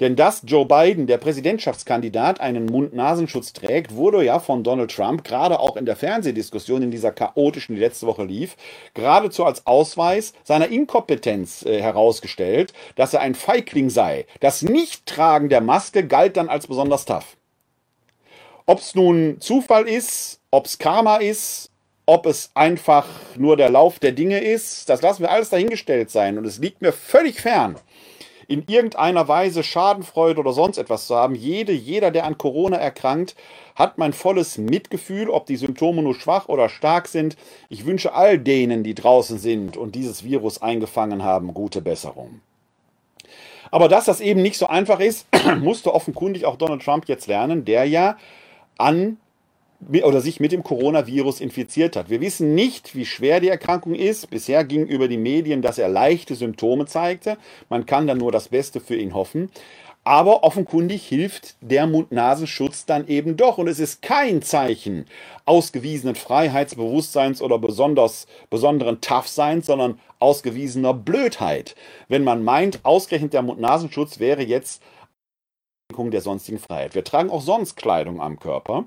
Denn 0.00 0.14
dass 0.14 0.42
Joe 0.44 0.66
Biden, 0.66 1.06
der 1.06 1.16
Präsidentschaftskandidat, 1.16 2.40
einen 2.40 2.66
Mund-Nasenschutz 2.66 3.54
trägt, 3.54 3.94
wurde 3.94 4.22
ja 4.22 4.40
von 4.40 4.62
Donald 4.62 4.94
Trump, 4.94 5.24
gerade 5.24 5.58
auch 5.58 5.76
in 5.76 5.86
der 5.86 5.96
Fernsehdiskussion, 5.96 6.82
in 6.82 6.90
dieser 6.90 7.12
chaotischen, 7.12 7.76
die 7.76 7.80
letzte 7.80 8.06
Woche 8.06 8.24
lief, 8.24 8.56
geradezu 8.92 9.44
als 9.44 9.66
Ausweis 9.66 10.34
seiner 10.44 10.68
Inkompetenz 10.68 11.64
äh, 11.64 11.80
herausgestellt, 11.80 12.74
dass 12.96 13.14
er 13.14 13.20
ein 13.20 13.34
Feigling 13.34 13.88
sei. 13.88 14.26
Das 14.40 14.60
Nichttragen 14.60 15.48
der 15.48 15.62
Maske 15.62 16.06
galt 16.06 16.36
dann 16.36 16.50
als 16.50 16.66
besonders 16.66 17.06
tough. 17.06 17.36
Ob 18.66 18.80
es 18.80 18.94
nun 18.94 19.40
Zufall 19.40 19.88
ist, 19.88 20.40
ob 20.50 20.66
es 20.66 20.78
Karma 20.78 21.16
ist, 21.16 21.70
ob 22.04 22.26
es 22.26 22.50
einfach 22.54 23.06
nur 23.36 23.56
der 23.56 23.70
Lauf 23.70 23.98
der 23.98 24.12
Dinge 24.12 24.40
ist, 24.40 24.88
das 24.88 25.02
lassen 25.02 25.22
wir 25.22 25.30
alles 25.30 25.50
dahingestellt 25.50 26.10
sein. 26.10 26.38
Und 26.38 26.44
es 26.44 26.58
liegt 26.58 26.82
mir 26.82 26.92
völlig 26.92 27.40
fern, 27.40 27.76
in 28.48 28.64
irgendeiner 28.66 29.28
Weise 29.28 29.62
Schadenfreude 29.62 30.40
oder 30.40 30.52
sonst 30.52 30.78
etwas 30.78 31.06
zu 31.06 31.16
haben. 31.16 31.34
Jede, 31.34 31.72
jeder, 31.72 32.10
der 32.10 32.24
an 32.24 32.38
Corona 32.38 32.76
erkrankt, 32.76 33.34
hat 33.74 33.98
mein 33.98 34.12
volles 34.12 34.58
Mitgefühl, 34.58 35.28
ob 35.30 35.46
die 35.46 35.56
Symptome 35.56 36.02
nur 36.02 36.14
schwach 36.14 36.48
oder 36.48 36.68
stark 36.68 37.08
sind. 37.08 37.36
Ich 37.68 37.86
wünsche 37.86 38.14
all 38.14 38.38
denen, 38.38 38.84
die 38.84 38.94
draußen 38.94 39.38
sind 39.38 39.76
und 39.76 39.94
dieses 39.94 40.24
Virus 40.24 40.62
eingefangen 40.62 41.24
haben, 41.24 41.54
gute 41.54 41.82
Besserung. 41.82 42.40
Aber 43.70 43.88
dass 43.88 44.04
das 44.04 44.20
eben 44.20 44.42
nicht 44.42 44.58
so 44.58 44.66
einfach 44.66 45.00
ist, 45.00 45.26
musste 45.60 45.92
offenkundig 45.92 46.44
auch 46.44 46.56
Donald 46.56 46.82
Trump 46.82 47.08
jetzt 47.08 47.26
lernen, 47.26 47.64
der 47.64 47.84
ja 47.84 48.16
an 48.78 49.18
oder 50.02 50.20
sich 50.20 50.40
mit 50.40 50.52
dem 50.52 50.62
Coronavirus 50.62 51.40
infiziert 51.40 51.96
hat. 51.96 52.10
Wir 52.10 52.20
wissen 52.20 52.54
nicht, 52.54 52.94
wie 52.94 53.04
schwer 53.04 53.40
die 53.40 53.48
Erkrankung 53.48 53.94
ist. 53.94 54.30
Bisher 54.30 54.64
ging 54.64 54.86
über 54.86 55.08
die 55.08 55.18
Medien, 55.18 55.62
dass 55.62 55.78
er 55.78 55.88
leichte 55.88 56.34
Symptome 56.34 56.86
zeigte. 56.86 57.36
Man 57.68 57.86
kann 57.86 58.06
dann 58.06 58.18
nur 58.18 58.32
das 58.32 58.48
Beste 58.48 58.80
für 58.80 58.96
ihn 58.96 59.14
hoffen. 59.14 59.50
Aber 60.06 60.44
offenkundig 60.44 61.04
hilft 61.04 61.56
der 61.60 61.88
Mund-Nasenschutz 61.88 62.86
dann 62.86 63.08
eben 63.08 63.36
doch. 63.36 63.58
Und 63.58 63.66
es 63.66 63.80
ist 63.80 64.02
kein 64.02 64.40
Zeichen 64.40 65.06
ausgewiesenen 65.46 66.14
Freiheitsbewusstseins 66.14 67.42
oder 67.42 67.58
besonders, 67.58 68.28
besonderen 68.48 69.00
Toughseins, 69.00 69.66
sondern 69.66 69.98
ausgewiesener 70.20 70.94
Blödheit. 70.94 71.74
Wenn 72.06 72.22
man 72.22 72.44
meint, 72.44 72.84
ausgerechnet 72.84 73.32
der 73.32 73.42
Mund-Nasenschutz 73.42 74.20
wäre 74.20 74.42
jetzt 74.42 74.80
der 75.96 76.20
sonstigen 76.20 76.58
Freiheit. 76.58 76.94
Wir 76.94 77.04
tragen 77.04 77.30
auch 77.30 77.42
sonst 77.42 77.74
Kleidung 77.76 78.20
am 78.20 78.38
Körper. 78.38 78.84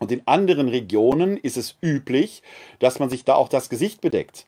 Und 0.00 0.10
in 0.10 0.22
anderen 0.26 0.68
Regionen 0.68 1.36
ist 1.36 1.56
es 1.56 1.76
üblich, 1.82 2.42
dass 2.80 2.98
man 2.98 3.10
sich 3.10 3.24
da 3.24 3.34
auch 3.34 3.48
das 3.48 3.68
Gesicht 3.68 4.00
bedeckt. 4.00 4.46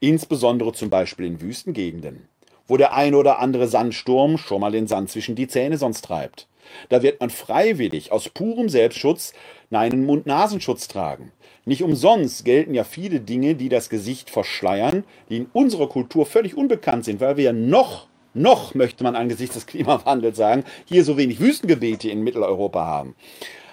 Insbesondere 0.00 0.72
zum 0.72 0.88
Beispiel 0.88 1.26
in 1.26 1.40
Wüstengegenden, 1.42 2.26
wo 2.66 2.78
der 2.78 2.94
ein 2.94 3.14
oder 3.14 3.38
andere 3.38 3.68
Sandsturm 3.68 4.38
schon 4.38 4.62
mal 4.62 4.72
den 4.72 4.88
Sand 4.88 5.10
zwischen 5.10 5.36
die 5.36 5.46
Zähne 5.46 5.76
sonst 5.76 6.00
treibt. 6.00 6.48
Da 6.88 7.02
wird 7.02 7.20
man 7.20 7.28
freiwillig 7.30 8.10
aus 8.10 8.30
purem 8.30 8.70
Selbstschutz 8.70 9.34
einen 9.70 10.06
Mund-Nasenschutz 10.06 10.88
tragen. 10.88 11.32
Nicht 11.66 11.82
umsonst 11.82 12.46
gelten 12.46 12.74
ja 12.74 12.84
viele 12.84 13.20
Dinge, 13.20 13.54
die 13.54 13.68
das 13.68 13.90
Gesicht 13.90 14.30
verschleiern, 14.30 15.04
die 15.28 15.36
in 15.36 15.46
unserer 15.52 15.88
Kultur 15.88 16.24
völlig 16.24 16.56
unbekannt 16.56 17.04
sind, 17.04 17.20
weil 17.20 17.36
wir 17.36 17.44
ja 17.44 17.52
noch, 17.52 18.08
noch 18.32 18.74
möchte 18.74 19.04
man 19.04 19.14
angesichts 19.14 19.54
des 19.54 19.66
Klimawandels 19.66 20.38
sagen, 20.38 20.64
hier 20.86 21.04
so 21.04 21.18
wenig 21.18 21.38
Wüstengebiete 21.38 22.08
in 22.08 22.22
Mitteleuropa 22.22 22.86
haben. 22.86 23.14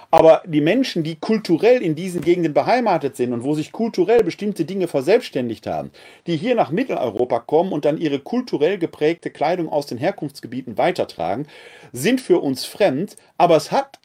Aber 0.10 0.42
die 0.46 0.62
Menschen, 0.62 1.04
die 1.04 1.16
kulturell 1.16 1.82
in 1.82 1.96
diesen 1.96 2.22
Gegenden 2.22 2.54
beheimatet 2.54 3.18
sind 3.18 3.34
und 3.34 3.44
wo 3.44 3.54
sich 3.54 3.72
kulturell 3.72 4.24
bestimmte 4.24 4.64
Dinge 4.64 4.88
verselbstständigt 4.88 5.68
haben, 5.68 5.92
die 6.28 6.38
hier 6.38 6.56
nach 6.56 6.72
Mitteleuropa 6.72 7.40
kommen 7.40 7.74
und 7.74 7.84
dann 7.84 7.98
ihre 7.98 8.20
kulturell 8.20 8.78
geprägte 8.78 9.32
Kleidung 9.32 9.68
aus 9.68 9.86
den 9.86 9.98
Herkunftsgebieten 9.98 10.78
weitertragen, 10.78 11.48
sind 11.92 12.22
für 12.22 12.40
uns 12.40 12.64
fremd, 12.66 13.18
aber 13.38 13.58
es 13.58 13.72
hat 13.72 14.00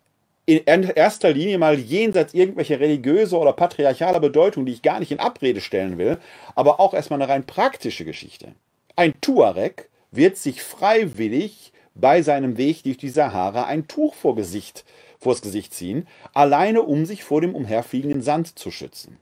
in 0.44 0.64
erster 0.64 1.32
Linie 1.32 1.58
mal 1.58 1.78
jenseits 1.78 2.34
irgendwelcher 2.34 2.80
religiöser 2.80 3.40
oder 3.40 3.52
patriarchaler 3.52 4.18
Bedeutung, 4.18 4.66
die 4.66 4.72
ich 4.72 4.82
gar 4.82 4.98
nicht 4.98 5.12
in 5.12 5.20
Abrede 5.20 5.60
stellen 5.60 5.98
will, 5.98 6.18
aber 6.56 6.80
auch 6.80 6.94
erstmal 6.94 7.22
eine 7.22 7.32
rein 7.32 7.46
praktische 7.46 8.04
Geschichte. 8.04 8.48
Ein 8.96 9.14
Tuareg 9.20 9.88
wird 10.10 10.36
sich 10.36 10.62
freiwillig 10.62 11.72
bei 11.94 12.22
seinem 12.22 12.56
Weg 12.58 12.82
durch 12.82 12.96
die 12.96 13.08
Sahara 13.08 13.66
ein 13.66 13.86
Tuch 13.86 14.14
vor 14.14 14.34
Gesicht 14.34 14.84
vors 15.22 15.40
Gesicht 15.40 15.72
ziehen, 15.72 16.06
alleine 16.34 16.82
um 16.82 17.06
sich 17.06 17.24
vor 17.24 17.40
dem 17.40 17.54
umherfliegenden 17.54 18.22
Sand 18.22 18.58
zu 18.58 18.70
schützen. 18.70 19.18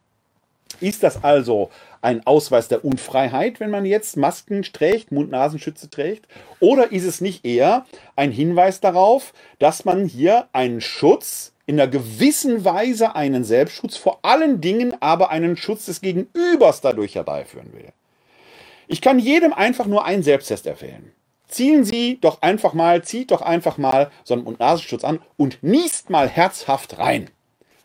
Ist 0.80 1.02
das 1.02 1.22
also 1.22 1.70
ein 2.00 2.26
Ausweis 2.26 2.68
der 2.68 2.84
Unfreiheit, 2.84 3.60
wenn 3.60 3.70
man 3.70 3.84
jetzt 3.84 4.16
Masken 4.16 4.62
trägt, 4.62 5.12
Mund-Nasenschütze 5.12 5.90
trägt? 5.90 6.26
Oder 6.60 6.92
ist 6.92 7.04
es 7.04 7.20
nicht 7.20 7.44
eher 7.44 7.86
ein 8.16 8.30
Hinweis 8.30 8.80
darauf, 8.80 9.34
dass 9.58 9.84
man 9.84 10.06
hier 10.06 10.48
einen 10.52 10.80
Schutz, 10.80 11.52
in 11.66 11.78
einer 11.78 11.90
gewissen 11.90 12.64
Weise 12.64 13.14
einen 13.14 13.44
Selbstschutz, 13.44 13.96
vor 13.96 14.20
allen 14.22 14.60
Dingen 14.60 14.94
aber 15.00 15.30
einen 15.30 15.56
Schutz 15.56 15.86
des 15.86 16.00
Gegenübers 16.00 16.80
dadurch 16.80 17.14
herbeiführen 17.14 17.72
will? 17.72 17.92
Ich 18.88 19.00
kann 19.00 19.18
jedem 19.18 19.52
einfach 19.52 19.86
nur 19.86 20.04
einen 20.04 20.22
Selbsttest 20.22 20.66
erfehlen 20.66 21.12
ziehen 21.50 21.84
Sie 21.84 22.18
doch 22.20 22.42
einfach 22.42 22.74
mal, 22.74 23.02
zieht 23.02 23.30
doch 23.30 23.42
einfach 23.42 23.78
mal 23.78 24.10
so 24.24 24.34
einen 24.34 24.44
Mund-Nasenschutz 24.44 25.04
an 25.04 25.20
und 25.36 25.58
niest 25.62 26.10
mal 26.10 26.28
herzhaft 26.28 26.98
rein. 26.98 27.30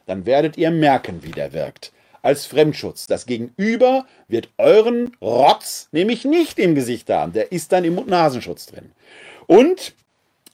Dann 0.05 0.25
werdet 0.25 0.57
ihr 0.57 0.71
merken, 0.71 1.23
wie 1.23 1.31
der 1.31 1.53
wirkt. 1.53 1.91
Als 2.21 2.45
Fremdschutz. 2.45 3.07
Das 3.07 3.25
Gegenüber 3.25 4.05
wird 4.27 4.49
euren 4.57 5.15
Rotz 5.21 5.89
nämlich 5.91 6.25
nicht 6.25 6.57
im 6.57 6.75
Gesicht 6.75 7.09
haben. 7.09 7.33
Der 7.33 7.51
ist 7.51 7.71
dann 7.71 7.83
im 7.83 7.95
Mund-Nasenschutz 7.95 8.65
drin. 8.67 8.91
Und 9.47 9.93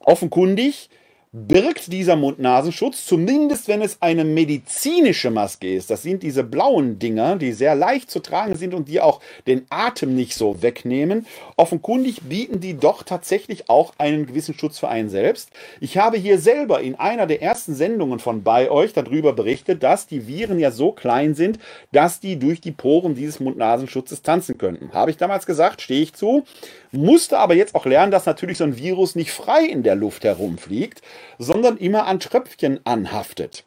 offenkundig 0.00 0.90
birgt 1.34 1.90
dieser 1.90 2.14
Mund-Nasenschutz, 2.14 3.06
zumindest 3.06 3.66
wenn 3.66 3.80
es 3.80 4.02
eine 4.02 4.22
medizinische 4.22 5.30
Maske 5.30 5.74
ist. 5.74 5.90
Das 5.90 6.02
sind 6.02 6.22
diese 6.22 6.44
blauen 6.44 6.98
Dinger, 6.98 7.36
die 7.36 7.52
sehr 7.52 7.74
leicht 7.74 8.10
zu 8.10 8.20
tragen 8.20 8.54
sind 8.54 8.74
und 8.74 8.86
die 8.86 9.00
auch 9.00 9.22
den 9.46 9.64
Atem 9.70 10.14
nicht 10.14 10.34
so 10.34 10.60
wegnehmen. 10.60 11.26
Offenkundig 11.56 12.20
bieten 12.28 12.60
die 12.60 12.76
doch 12.76 13.02
tatsächlich 13.02 13.70
auch 13.70 13.94
einen 13.96 14.26
gewissen 14.26 14.52
Schutz 14.52 14.78
für 14.78 14.88
einen 14.88 15.08
selbst. 15.08 15.48
Ich 15.80 15.96
habe 15.96 16.18
hier 16.18 16.38
selber 16.38 16.82
in 16.82 16.96
einer 16.96 17.26
der 17.26 17.40
ersten 17.40 17.74
Sendungen 17.74 18.18
von 18.18 18.42
bei 18.42 18.70
euch 18.70 18.92
darüber 18.92 19.32
berichtet, 19.32 19.82
dass 19.82 20.06
die 20.06 20.26
Viren 20.26 20.58
ja 20.58 20.70
so 20.70 20.92
klein 20.92 21.34
sind, 21.34 21.58
dass 21.92 22.20
die 22.20 22.38
durch 22.38 22.60
die 22.60 22.72
Poren 22.72 23.14
dieses 23.14 23.40
Mund-Nasenschutzes 23.40 24.20
tanzen 24.20 24.58
könnten. 24.58 24.92
Habe 24.92 25.10
ich 25.10 25.16
damals 25.16 25.46
gesagt, 25.46 25.80
stehe 25.80 26.02
ich 26.02 26.12
zu. 26.12 26.44
Musste 26.90 27.38
aber 27.38 27.54
jetzt 27.54 27.74
auch 27.74 27.86
lernen, 27.86 28.12
dass 28.12 28.26
natürlich 28.26 28.58
so 28.58 28.64
ein 28.64 28.76
Virus 28.76 29.14
nicht 29.14 29.30
frei 29.30 29.64
in 29.64 29.82
der 29.82 29.94
Luft 29.94 30.24
herumfliegt, 30.24 31.00
sondern 31.38 31.76
immer 31.76 32.06
an 32.06 32.20
Tröpfchen 32.20 32.80
anhaftet. 32.84 33.64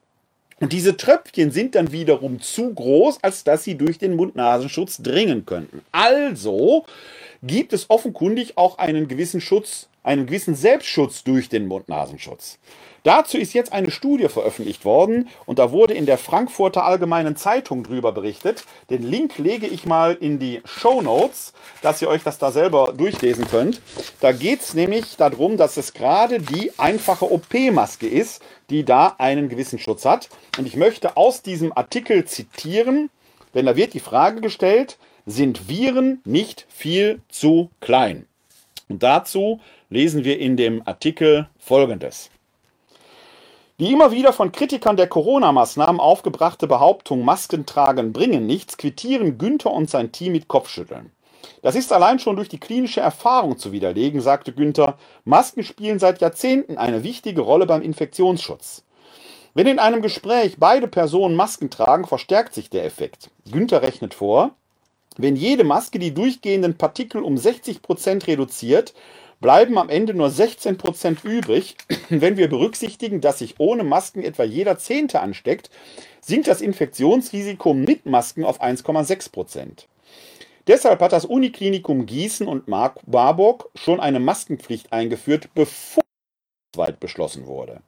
Und 0.60 0.72
diese 0.72 0.96
Tröpfchen 0.96 1.52
sind 1.52 1.76
dann 1.76 1.92
wiederum 1.92 2.42
zu 2.42 2.74
groß, 2.74 3.20
als 3.22 3.44
dass 3.44 3.64
sie 3.64 3.76
durch 3.76 3.98
den 3.98 4.16
Mund-Nasenschutz 4.16 4.98
dringen 5.04 5.46
könnten. 5.46 5.82
Also 5.92 6.86
gibt 7.44 7.74
es 7.74 7.90
offenkundig 7.90 8.58
auch 8.58 8.78
einen 8.78 9.08
gewissen 9.08 9.42
Schutz, 9.42 9.90
einen 10.04 10.26
gewissen 10.26 10.56
Selbstschutz 10.56 11.24
durch 11.24 11.50
den 11.50 11.68
Mund-Nasenschutz. 11.68 12.58
Dazu 13.06 13.38
ist 13.38 13.54
jetzt 13.54 13.72
eine 13.72 13.92
Studie 13.92 14.30
veröffentlicht 14.30 14.84
worden 14.84 15.30
und 15.46 15.60
da 15.60 15.72
wurde 15.72 15.94
in 15.94 16.08
der 16.08 16.18
Frankfurter 16.18 16.86
Allgemeinen 16.86 17.36
Zeitung 17.36 17.84
drüber 17.84 18.12
berichtet. 18.12 18.66
Den 18.90 19.04
Link 19.04 19.38
lege 19.38 19.68
ich 19.68 19.86
mal 19.86 20.16
in 20.16 20.40
die 20.40 20.64
Show 20.66 21.04
Notes, 21.04 21.54
dass 21.84 22.02
ihr 22.02 22.08
euch 22.08 22.24
das 22.24 22.40
da 22.40 22.52
selber 22.52 22.96
durchlesen 22.98 23.48
könnt. 23.48 23.80
Da 24.22 24.32
geht 24.32 24.62
es 24.62 24.74
nämlich 24.74 25.18
darum, 25.18 25.56
dass 25.56 25.78
es 25.78 25.94
gerade 25.94 26.40
die 26.40 26.72
einfache 26.80 27.32
OP-Maske 27.32 28.08
ist, 28.08 28.42
die 28.72 28.84
da 28.84 29.14
einen 29.20 29.50
gewissen 29.50 29.78
Schutz 29.78 30.04
hat. 30.04 30.28
Und 30.58 30.66
ich 30.66 30.76
möchte 30.76 31.16
aus 31.16 31.44
diesem 31.44 31.78
Artikel 31.78 32.26
zitieren, 32.26 33.12
denn 33.54 33.68
da 33.68 33.76
wird 33.76 33.94
die 33.94 34.00
Frage 34.00 34.42
gestellt, 34.42 34.98
sind 35.28 35.70
Viren 35.70 36.22
nicht 36.26 36.66
viel 36.70 37.22
zu 37.30 37.70
klein? 37.82 38.26
Und 38.90 39.04
dazu 39.04 39.60
lesen 39.92 40.24
wir 40.24 40.40
in 40.40 40.58
dem 40.58 40.82
Artikel 40.88 41.48
Folgendes. 41.60 42.32
Die 43.78 43.92
immer 43.92 44.12
wieder 44.12 44.32
von 44.32 44.54
Kritikern 44.54 44.96
der 44.96 45.08
Corona-Maßnahmen 45.08 46.00
aufgebrachte 46.00 46.66
Behauptung, 46.66 47.26
Masken 47.26 47.66
tragen 47.66 48.14
bringen 48.14 48.46
nichts, 48.46 48.78
quittieren 48.78 49.38
Günther 49.38 49.72
und 49.72 49.90
sein 49.90 50.14
Team 50.14 50.32
mit 50.32 50.48
Kopfschütteln. 50.48 51.12
Das 51.62 51.76
ist 51.76 51.92
allein 51.92 52.20
schon 52.20 52.38
durch 52.38 52.48
die 52.48 52.60
klinische 52.60 53.02
Erfahrung 53.02 53.58
zu 53.58 53.74
widerlegen, 53.74 54.22
sagte 54.22 54.54
Günther. 54.54 54.98
Masken 55.26 55.64
spielen 55.64 56.00
seit 56.00 56.22
Jahrzehnten 56.22 56.78
eine 56.78 57.04
wichtige 57.04 57.42
Rolle 57.42 57.66
beim 57.66 57.82
Infektionsschutz. 57.82 58.84
Wenn 59.54 59.68
in 59.68 59.80
einem 59.80 60.02
Gespräch 60.02 60.56
beide 60.58 60.88
Personen 60.88 61.36
Masken 61.36 61.70
tragen, 61.70 62.06
verstärkt 62.06 62.54
sich 62.54 62.70
der 62.70 62.86
Effekt. 62.86 63.30
Günther 63.52 63.82
rechnet 63.82 64.14
vor, 64.14 64.52
wenn 65.18 65.36
jede 65.36 65.66
Maske 65.66 66.00
die 66.00 66.14
durchgehenden 66.14 66.78
Partikel 66.78 67.22
um 67.22 67.38
60 67.38 67.82
Prozent 67.82 68.28
reduziert, 68.28 68.94
bleiben 69.42 69.78
am 69.78 69.90
Ende 69.90 70.14
nur 70.14 70.28
16% 70.28 71.24
übrig. 71.24 71.76
Wenn 72.10 72.38
wir 72.38 72.50
berücksichtigen, 72.50 73.22
dass 73.22 73.40
sich 73.40 73.56
ohne 73.60 73.84
Masken 73.84 74.24
etwa 74.24 74.44
jeder 74.44 74.78
Zehnte 74.78 75.20
ansteckt, 75.20 75.70
sinkt 76.22 76.48
das 76.48 76.62
Infektionsrisiko 76.62 77.74
mit 77.74 78.06
Masken 78.06 78.44
auf 78.44 78.62
1,6%. 78.62 79.86
Deshalb 80.68 81.00
hat 81.02 81.14
das 81.14 81.26
Uniklinikum 81.26 82.06
Gießen 82.06 82.48
und 82.48 82.68
Marburg 82.68 83.70
schon 83.76 84.00
eine 84.00 84.20
Maskenpflicht 84.20 84.92
eingeführt, 84.92 85.50
bevor 85.54 86.04
weit 86.76 87.00
beschlossen 87.00 87.46
wurde. 87.46 87.82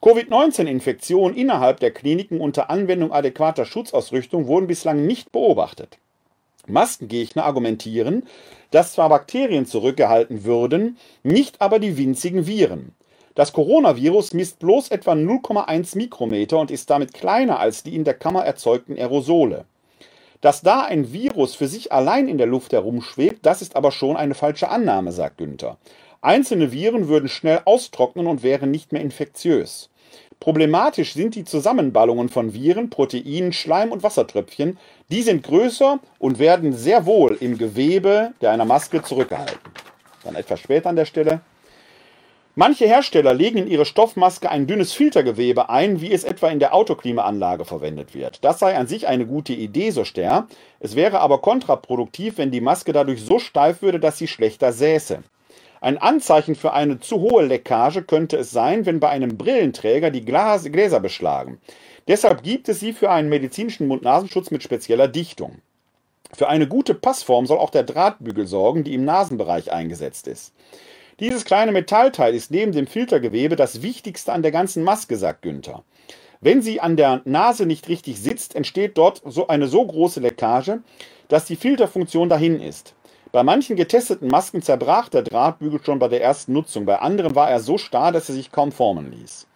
Covid-19-Infektionen 0.00 1.36
innerhalb 1.36 1.80
der 1.80 1.90
Kliniken 1.90 2.40
unter 2.40 2.70
Anwendung 2.70 3.12
adäquater 3.12 3.64
Schutzausrüstung 3.64 4.46
wurden 4.46 4.68
bislang 4.68 5.06
nicht 5.06 5.32
beobachtet. 5.32 5.98
Maskengegner 6.68 7.44
argumentieren, 7.44 8.24
dass 8.70 8.92
zwar 8.92 9.08
Bakterien 9.08 9.66
zurückgehalten 9.66 10.44
würden, 10.44 10.96
nicht 11.22 11.60
aber 11.60 11.78
die 11.78 11.96
winzigen 11.96 12.46
Viren. 12.46 12.94
Das 13.34 13.52
Coronavirus 13.52 14.34
misst 14.34 14.58
bloß 14.58 14.88
etwa 14.88 15.12
0,1 15.12 15.96
Mikrometer 15.96 16.58
und 16.58 16.70
ist 16.72 16.90
damit 16.90 17.14
kleiner 17.14 17.60
als 17.60 17.84
die 17.84 17.94
in 17.94 18.04
der 18.04 18.14
Kammer 18.14 18.44
erzeugten 18.44 18.96
Aerosole. 18.96 19.64
Dass 20.40 20.62
da 20.62 20.82
ein 20.82 21.12
Virus 21.12 21.54
für 21.54 21.68
sich 21.68 21.92
allein 21.92 22.28
in 22.28 22.38
der 22.38 22.46
Luft 22.46 22.72
herumschwebt, 22.72 23.46
das 23.46 23.62
ist 23.62 23.76
aber 23.76 23.92
schon 23.92 24.16
eine 24.16 24.34
falsche 24.34 24.68
Annahme, 24.68 25.12
sagt 25.12 25.38
Günther. 25.38 25.78
Einzelne 26.20 26.72
Viren 26.72 27.06
würden 27.06 27.28
schnell 27.28 27.60
austrocknen 27.64 28.26
und 28.26 28.42
wären 28.42 28.70
nicht 28.70 28.92
mehr 28.92 29.02
infektiös. 29.02 29.88
Problematisch 30.40 31.14
sind 31.14 31.34
die 31.34 31.44
Zusammenballungen 31.44 32.28
von 32.28 32.54
Viren, 32.54 32.90
Proteinen, 32.90 33.52
Schleim 33.52 33.90
und 33.90 34.02
Wassertröpfchen. 34.02 34.78
Die 35.10 35.22
sind 35.22 35.42
größer 35.42 35.98
und 36.18 36.38
werden 36.38 36.72
sehr 36.72 37.06
wohl 37.06 37.36
im 37.40 37.58
Gewebe 37.58 38.32
der 38.40 38.52
einer 38.52 38.64
Maske 38.64 39.02
zurückgehalten. 39.02 39.58
Dann 40.24 40.36
etwas 40.36 40.60
später 40.60 40.88
an 40.90 40.96
der 40.96 41.06
Stelle. 41.06 41.40
Manche 42.54 42.86
Hersteller 42.86 43.34
legen 43.34 43.58
in 43.58 43.68
ihre 43.68 43.84
Stoffmaske 43.84 44.50
ein 44.50 44.66
dünnes 44.66 44.92
Filtergewebe 44.92 45.70
ein, 45.70 46.00
wie 46.00 46.12
es 46.12 46.24
etwa 46.24 46.48
in 46.48 46.58
der 46.58 46.74
Autoklimaanlage 46.74 47.64
verwendet 47.64 48.14
wird. 48.14 48.44
Das 48.44 48.58
sei 48.58 48.76
an 48.76 48.88
sich 48.88 49.06
eine 49.06 49.26
gute 49.26 49.52
Idee, 49.52 49.90
so 49.90 50.04
Ster. 50.04 50.48
Es 50.80 50.96
wäre 50.96 51.20
aber 51.20 51.38
kontraproduktiv, 51.38 52.36
wenn 52.36 52.50
die 52.50 52.60
Maske 52.60 52.92
dadurch 52.92 53.22
so 53.22 53.38
steif 53.38 53.80
würde, 53.80 54.00
dass 54.00 54.18
sie 54.18 54.26
schlechter 54.26 54.72
säße. 54.72 55.22
Ein 55.80 55.98
Anzeichen 55.98 56.54
für 56.54 56.72
eine 56.72 56.98
zu 56.98 57.20
hohe 57.20 57.44
Leckage 57.44 58.02
könnte 58.02 58.36
es 58.36 58.50
sein, 58.50 58.84
wenn 58.86 59.00
bei 59.00 59.08
einem 59.08 59.36
Brillenträger 59.36 60.10
die 60.10 60.24
Gläser 60.24 61.00
beschlagen. 61.00 61.60
Deshalb 62.08 62.42
gibt 62.42 62.68
es 62.68 62.80
sie 62.80 62.92
für 62.92 63.10
einen 63.10 63.28
medizinischen 63.28 63.86
Mund-Nasenschutz 63.86 64.50
mit 64.50 64.62
spezieller 64.62 65.08
Dichtung. 65.08 65.60
Für 66.32 66.48
eine 66.48 66.66
gute 66.66 66.94
Passform 66.94 67.46
soll 67.46 67.58
auch 67.58 67.70
der 67.70 67.84
Drahtbügel 67.84 68.46
sorgen, 68.46 68.84
die 68.84 68.94
im 68.94 69.04
Nasenbereich 69.04 69.72
eingesetzt 69.72 70.26
ist. 70.26 70.52
Dieses 71.20 71.44
kleine 71.44 71.72
Metallteil 71.72 72.34
ist 72.34 72.50
neben 72.50 72.72
dem 72.72 72.86
Filtergewebe 72.86 73.56
das 73.56 73.82
wichtigste 73.82 74.32
an 74.32 74.42
der 74.42 74.52
ganzen 74.52 74.82
Maske, 74.84 75.16
sagt 75.16 75.42
Günther. 75.42 75.84
Wenn 76.40 76.62
sie 76.62 76.80
an 76.80 76.96
der 76.96 77.22
Nase 77.24 77.66
nicht 77.66 77.88
richtig 77.88 78.20
sitzt, 78.20 78.54
entsteht 78.54 78.96
dort 78.96 79.22
so 79.24 79.48
eine 79.48 79.66
so 79.66 79.84
große 79.84 80.20
Leckage, 80.20 80.80
dass 81.28 81.46
die 81.46 81.56
Filterfunktion 81.56 82.28
dahin 82.28 82.60
ist. 82.60 82.94
Bei 83.30 83.42
manchen 83.42 83.76
getesteten 83.76 84.28
Masken 84.28 84.62
zerbrach 84.62 85.10
der 85.10 85.22
Drahtbügel 85.22 85.80
schon 85.84 85.98
bei 85.98 86.08
der 86.08 86.22
ersten 86.22 86.54
Nutzung, 86.54 86.86
bei 86.86 86.98
anderen 86.98 87.34
war 87.34 87.50
er 87.50 87.60
so 87.60 87.76
starr, 87.76 88.10
dass 88.10 88.28
er 88.30 88.34
sich 88.34 88.50
kaum 88.50 88.72
formen 88.72 89.12
ließ. 89.12 89.46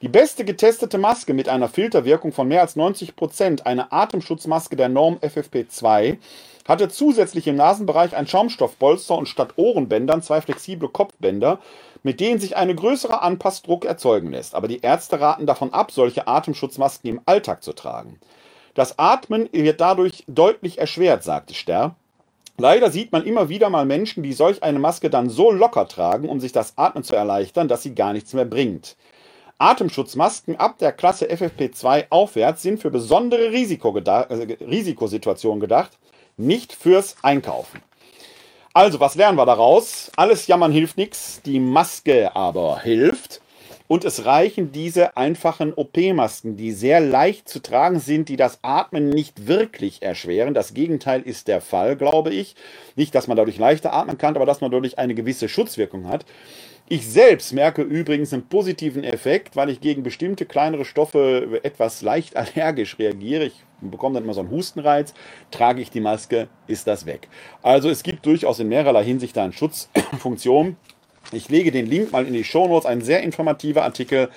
Die 0.00 0.08
beste 0.08 0.44
getestete 0.44 0.96
Maske 0.96 1.34
mit 1.34 1.48
einer 1.48 1.68
Filterwirkung 1.68 2.32
von 2.32 2.48
mehr 2.48 2.62
als 2.62 2.76
90%, 2.76 3.62
eine 3.62 3.92
Atemschutzmaske 3.92 4.76
der 4.76 4.88
Norm 4.88 5.18
FFP2, 5.20 6.18
hatte 6.66 6.88
zusätzlich 6.88 7.48
im 7.48 7.56
Nasenbereich 7.56 8.16
ein 8.16 8.28
Schaumstoffpolster 8.28 9.18
und 9.18 9.26
statt 9.26 9.54
Ohrenbändern 9.56 10.22
zwei 10.22 10.40
flexible 10.40 10.88
Kopfbänder, 10.88 11.58
mit 12.02 12.20
denen 12.20 12.38
sich 12.38 12.56
ein 12.56 12.74
größerer 12.74 13.22
Anpassdruck 13.22 13.84
erzeugen 13.84 14.30
lässt. 14.30 14.54
Aber 14.54 14.68
die 14.68 14.80
Ärzte 14.80 15.20
raten 15.20 15.46
davon 15.46 15.74
ab, 15.74 15.90
solche 15.90 16.28
Atemschutzmasken 16.28 17.10
im 17.10 17.20
Alltag 17.26 17.62
zu 17.62 17.72
tragen. 17.72 18.20
Das 18.74 18.98
Atmen 18.98 19.48
wird 19.52 19.80
dadurch 19.80 20.24
deutlich 20.28 20.78
erschwert, 20.78 21.24
sagte 21.24 21.54
Sterr. 21.54 21.96
Leider 22.60 22.90
sieht 22.90 23.10
man 23.10 23.24
immer 23.24 23.48
wieder 23.48 23.70
mal 23.70 23.86
Menschen, 23.86 24.22
die 24.22 24.34
solch 24.34 24.62
eine 24.62 24.78
Maske 24.78 25.08
dann 25.08 25.30
so 25.30 25.50
locker 25.50 25.88
tragen, 25.88 26.28
um 26.28 26.40
sich 26.40 26.52
das 26.52 26.76
Atmen 26.76 27.02
zu 27.02 27.16
erleichtern, 27.16 27.68
dass 27.68 27.82
sie 27.82 27.94
gar 27.94 28.12
nichts 28.12 28.34
mehr 28.34 28.44
bringt. 28.44 28.96
Atemschutzmasken 29.56 30.56
ab 30.56 30.76
der 30.76 30.92
Klasse 30.92 31.26
FFP2 31.30 32.08
aufwärts 32.10 32.60
sind 32.60 32.78
für 32.78 32.90
besondere 32.90 33.46
äh, 33.46 34.56
Risikosituationen 34.62 35.60
gedacht, 35.60 35.92
nicht 36.36 36.74
fürs 36.74 37.16
Einkaufen. 37.22 37.80
Also, 38.74 39.00
was 39.00 39.14
lernen 39.14 39.38
wir 39.38 39.46
daraus? 39.46 40.12
Alles 40.16 40.46
jammern 40.46 40.70
hilft 40.70 40.98
nichts, 40.98 41.40
die 41.42 41.60
Maske 41.60 42.36
aber 42.36 42.80
hilft. 42.80 43.40
Und 43.90 44.04
es 44.04 44.24
reichen 44.24 44.70
diese 44.70 45.16
einfachen 45.16 45.74
OP-Masken, 45.74 46.56
die 46.56 46.70
sehr 46.70 47.00
leicht 47.00 47.48
zu 47.48 47.60
tragen 47.60 47.98
sind, 47.98 48.28
die 48.28 48.36
das 48.36 48.60
Atmen 48.62 49.08
nicht 49.08 49.48
wirklich 49.48 50.00
erschweren. 50.00 50.54
Das 50.54 50.74
Gegenteil 50.74 51.22
ist 51.22 51.48
der 51.48 51.60
Fall, 51.60 51.96
glaube 51.96 52.30
ich. 52.30 52.54
Nicht, 52.94 53.16
dass 53.16 53.26
man 53.26 53.36
dadurch 53.36 53.58
leichter 53.58 53.92
atmen 53.92 54.16
kann, 54.16 54.36
aber 54.36 54.46
dass 54.46 54.60
man 54.60 54.70
dadurch 54.70 55.00
eine 55.00 55.16
gewisse 55.16 55.48
Schutzwirkung 55.48 56.06
hat. 56.06 56.24
Ich 56.88 57.08
selbst 57.08 57.52
merke 57.52 57.82
übrigens 57.82 58.32
einen 58.32 58.46
positiven 58.46 59.02
Effekt, 59.02 59.56
weil 59.56 59.70
ich 59.70 59.80
gegen 59.80 60.04
bestimmte 60.04 60.46
kleinere 60.46 60.84
Stoffe 60.84 61.58
etwas 61.64 62.00
leicht 62.00 62.36
allergisch 62.54 62.96
reagiere. 62.96 63.46
Ich 63.46 63.64
bekomme 63.80 64.14
dann 64.14 64.22
immer 64.22 64.34
so 64.34 64.40
einen 64.42 64.52
Hustenreiz. 64.52 65.14
Trage 65.50 65.82
ich 65.82 65.90
die 65.90 66.00
Maske, 66.00 66.46
ist 66.68 66.86
das 66.86 67.06
weg. 67.06 67.26
Also 67.60 67.90
es 67.90 68.04
gibt 68.04 68.24
durchaus 68.24 68.60
in 68.60 68.68
mehrerlei 68.68 69.02
Hinsicht 69.02 69.36
da 69.36 69.42
eine 69.42 69.52
Schutzfunktion. 69.52 70.76
Ich 71.32 71.48
lege 71.48 71.70
den 71.70 71.86
Link 71.86 72.12
mal 72.12 72.26
in 72.26 72.32
die 72.32 72.44
Show 72.44 72.66
Notes. 72.68 72.86
Ein 72.86 73.02
sehr 73.02 73.22
informativer 73.22 73.82
Artikel, 73.82 74.30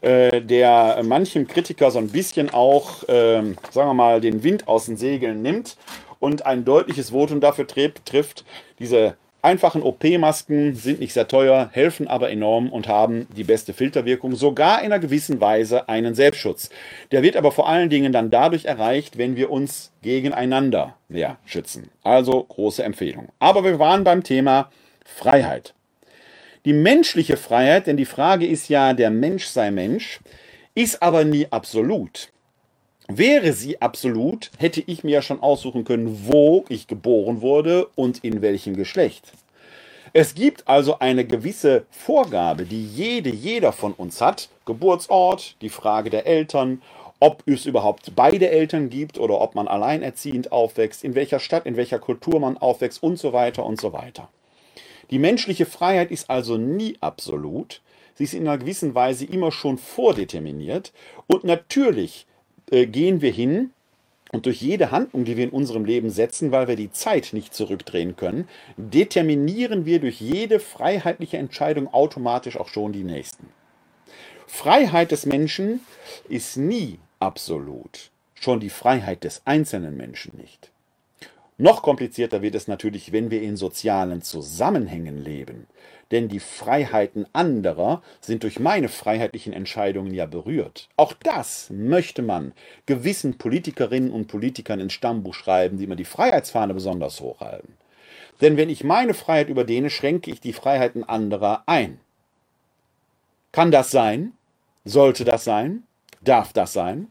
äh, 0.00 0.40
der 0.40 1.02
manchem 1.04 1.46
Kritiker 1.46 1.90
so 1.90 1.98
ein 1.98 2.08
bisschen 2.08 2.50
auch, 2.50 3.02
äh, 3.08 3.42
sagen 3.70 3.88
wir 3.88 3.94
mal, 3.94 4.20
den 4.20 4.42
Wind 4.42 4.66
aus 4.66 4.86
den 4.86 4.96
Segeln 4.96 5.42
nimmt 5.42 5.76
und 6.18 6.46
ein 6.46 6.64
deutliches 6.64 7.10
Votum 7.10 7.40
dafür 7.40 7.66
trifft, 7.66 8.44
diese 8.78 9.16
Einfachen 9.42 9.82
OP-Masken 9.82 10.74
sind 10.74 11.00
nicht 11.00 11.14
sehr 11.14 11.26
teuer, 11.26 11.70
helfen 11.72 12.08
aber 12.08 12.30
enorm 12.30 12.70
und 12.70 12.88
haben 12.88 13.26
die 13.34 13.44
beste 13.44 13.72
Filterwirkung, 13.72 14.34
sogar 14.34 14.80
in 14.80 14.86
einer 14.86 14.98
gewissen 14.98 15.40
Weise 15.40 15.88
einen 15.88 16.14
Selbstschutz. 16.14 16.68
Der 17.10 17.22
wird 17.22 17.36
aber 17.36 17.50
vor 17.50 17.66
allen 17.66 17.88
Dingen 17.88 18.12
dann 18.12 18.28
dadurch 18.28 18.66
erreicht, 18.66 19.16
wenn 19.16 19.36
wir 19.36 19.50
uns 19.50 19.92
gegeneinander 20.02 20.94
mehr 21.08 21.38
schützen. 21.46 21.90
Also 22.02 22.42
große 22.42 22.82
Empfehlung. 22.82 23.28
Aber 23.38 23.64
wir 23.64 23.78
waren 23.78 24.04
beim 24.04 24.22
Thema 24.22 24.70
Freiheit. 25.06 25.72
Die 26.66 26.74
menschliche 26.74 27.38
Freiheit, 27.38 27.86
denn 27.86 27.96
die 27.96 28.04
Frage 28.04 28.46
ist 28.46 28.68
ja, 28.68 28.92
der 28.92 29.10
Mensch 29.10 29.46
sei 29.46 29.70
Mensch, 29.70 30.20
ist 30.74 31.02
aber 31.02 31.24
nie 31.24 31.46
absolut. 31.50 32.28
Wäre 33.08 33.54
sie 33.54 33.80
absolut, 33.80 34.50
hätte 34.58 34.82
ich 34.86 35.02
mir 35.02 35.12
ja 35.12 35.22
schon 35.22 35.40
aussuchen 35.40 35.84
können, 35.84 36.26
wo 36.26 36.64
ich 36.68 36.86
geboren 36.86 37.40
wurde 37.40 37.86
und 37.96 38.22
in 38.22 38.42
welchem 38.42 38.76
Geschlecht. 38.76 39.32
Es 40.12 40.34
gibt 40.34 40.68
also 40.68 40.98
eine 40.98 41.24
gewisse 41.24 41.86
Vorgabe, 41.90 42.64
die 42.64 42.84
jede, 42.84 43.30
jeder 43.30 43.72
von 43.72 43.94
uns 43.94 44.20
hat. 44.20 44.48
Geburtsort, 44.66 45.56
die 45.62 45.70
Frage 45.70 46.10
der 46.10 46.26
Eltern, 46.26 46.82
ob 47.20 47.42
es 47.46 47.64
überhaupt 47.64 48.12
beide 48.14 48.50
Eltern 48.50 48.90
gibt 48.90 49.18
oder 49.18 49.40
ob 49.40 49.54
man 49.54 49.66
alleinerziehend 49.66 50.52
aufwächst, 50.52 51.04
in 51.04 51.14
welcher 51.14 51.38
Stadt, 51.38 51.64
in 51.64 51.76
welcher 51.76 51.98
Kultur 51.98 52.38
man 52.38 52.58
aufwächst 52.58 53.02
und 53.02 53.18
so 53.18 53.32
weiter 53.32 53.64
und 53.64 53.80
so 53.80 53.92
weiter. 53.92 54.28
Die 55.10 55.18
menschliche 55.18 55.66
Freiheit 55.66 56.10
ist 56.10 56.30
also 56.30 56.56
nie 56.56 56.96
absolut. 57.00 57.82
Sie 58.14 58.24
ist 58.24 58.34
in 58.34 58.46
einer 58.46 58.58
gewissen 58.58 58.94
Weise 58.94 59.24
immer 59.24 59.50
schon 59.50 59.78
vordeterminiert. 59.78 60.92
Und 61.26 61.44
natürlich 61.44 62.26
äh, 62.70 62.86
gehen 62.86 63.20
wir 63.20 63.32
hin 63.32 63.70
und 64.32 64.46
durch 64.46 64.62
jede 64.62 64.90
Handlung, 64.92 65.24
die 65.24 65.36
wir 65.36 65.44
in 65.44 65.50
unserem 65.50 65.84
Leben 65.84 66.10
setzen, 66.10 66.52
weil 66.52 66.68
wir 66.68 66.76
die 66.76 66.92
Zeit 66.92 67.30
nicht 67.32 67.52
zurückdrehen 67.54 68.16
können, 68.16 68.48
determinieren 68.76 69.86
wir 69.86 69.98
durch 69.98 70.20
jede 70.20 70.60
freiheitliche 70.60 71.38
Entscheidung 71.38 71.92
automatisch 71.92 72.56
auch 72.56 72.68
schon 72.68 72.92
die 72.92 73.02
nächsten. 73.02 73.48
Freiheit 74.46 75.10
des 75.10 75.26
Menschen 75.26 75.80
ist 76.28 76.56
nie 76.56 76.98
absolut, 77.18 78.10
schon 78.34 78.60
die 78.60 78.70
Freiheit 78.70 79.24
des 79.24 79.42
einzelnen 79.44 79.96
Menschen 79.96 80.36
nicht. 80.36 80.70
Noch 81.60 81.82
komplizierter 81.82 82.40
wird 82.40 82.54
es 82.54 82.68
natürlich, 82.68 83.12
wenn 83.12 83.30
wir 83.30 83.42
in 83.42 83.54
sozialen 83.58 84.22
Zusammenhängen 84.22 85.22
leben. 85.22 85.66
Denn 86.10 86.26
die 86.26 86.40
Freiheiten 86.40 87.26
anderer 87.34 88.02
sind 88.22 88.44
durch 88.44 88.58
meine 88.58 88.88
freiheitlichen 88.88 89.52
Entscheidungen 89.52 90.14
ja 90.14 90.24
berührt. 90.24 90.88
Auch 90.96 91.12
das 91.12 91.68
möchte 91.68 92.22
man 92.22 92.54
gewissen 92.86 93.36
Politikerinnen 93.36 94.10
und 94.10 94.26
Politikern 94.26 94.80
ins 94.80 94.94
Stammbuch 94.94 95.34
schreiben, 95.34 95.76
die 95.76 95.84
immer 95.84 95.96
die 95.96 96.06
Freiheitsfahne 96.06 96.72
besonders 96.72 97.20
hochhalten. 97.20 97.74
Denn 98.40 98.56
wenn 98.56 98.70
ich 98.70 98.82
meine 98.82 99.12
Freiheit 99.12 99.50
überdehne, 99.50 99.90
schränke 99.90 100.30
ich 100.30 100.40
die 100.40 100.54
Freiheiten 100.54 101.04
anderer 101.04 101.64
ein. 101.66 102.00
Kann 103.52 103.70
das 103.70 103.90
sein? 103.90 104.32
Sollte 104.86 105.26
das 105.26 105.44
sein? 105.44 105.82
Darf 106.22 106.54
das 106.54 106.72
sein? 106.72 107.08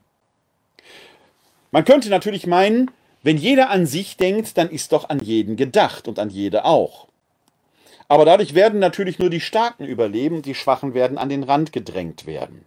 Man 1.69 1.85
könnte 1.85 2.09
natürlich 2.09 2.47
meinen, 2.47 2.89
wenn 3.21 3.37
jeder 3.37 3.69
an 3.69 3.85
sich 3.85 4.17
denkt, 4.17 4.57
dann 4.57 4.69
ist 4.69 4.91
doch 4.91 5.09
an 5.09 5.19
jeden 5.19 5.55
gedacht 5.55 6.07
und 6.07 6.19
an 6.19 6.29
jede 6.29 6.65
auch. 6.65 7.07
Aber 8.07 8.25
dadurch 8.25 8.55
werden 8.55 8.79
natürlich 8.79 9.19
nur 9.19 9.29
die 9.29 9.41
Starken 9.41 9.85
überleben, 9.85 10.41
die 10.41 10.55
Schwachen 10.55 10.93
werden 10.93 11.17
an 11.17 11.29
den 11.29 11.43
Rand 11.43 11.71
gedrängt 11.73 12.25
werden. 12.25 12.65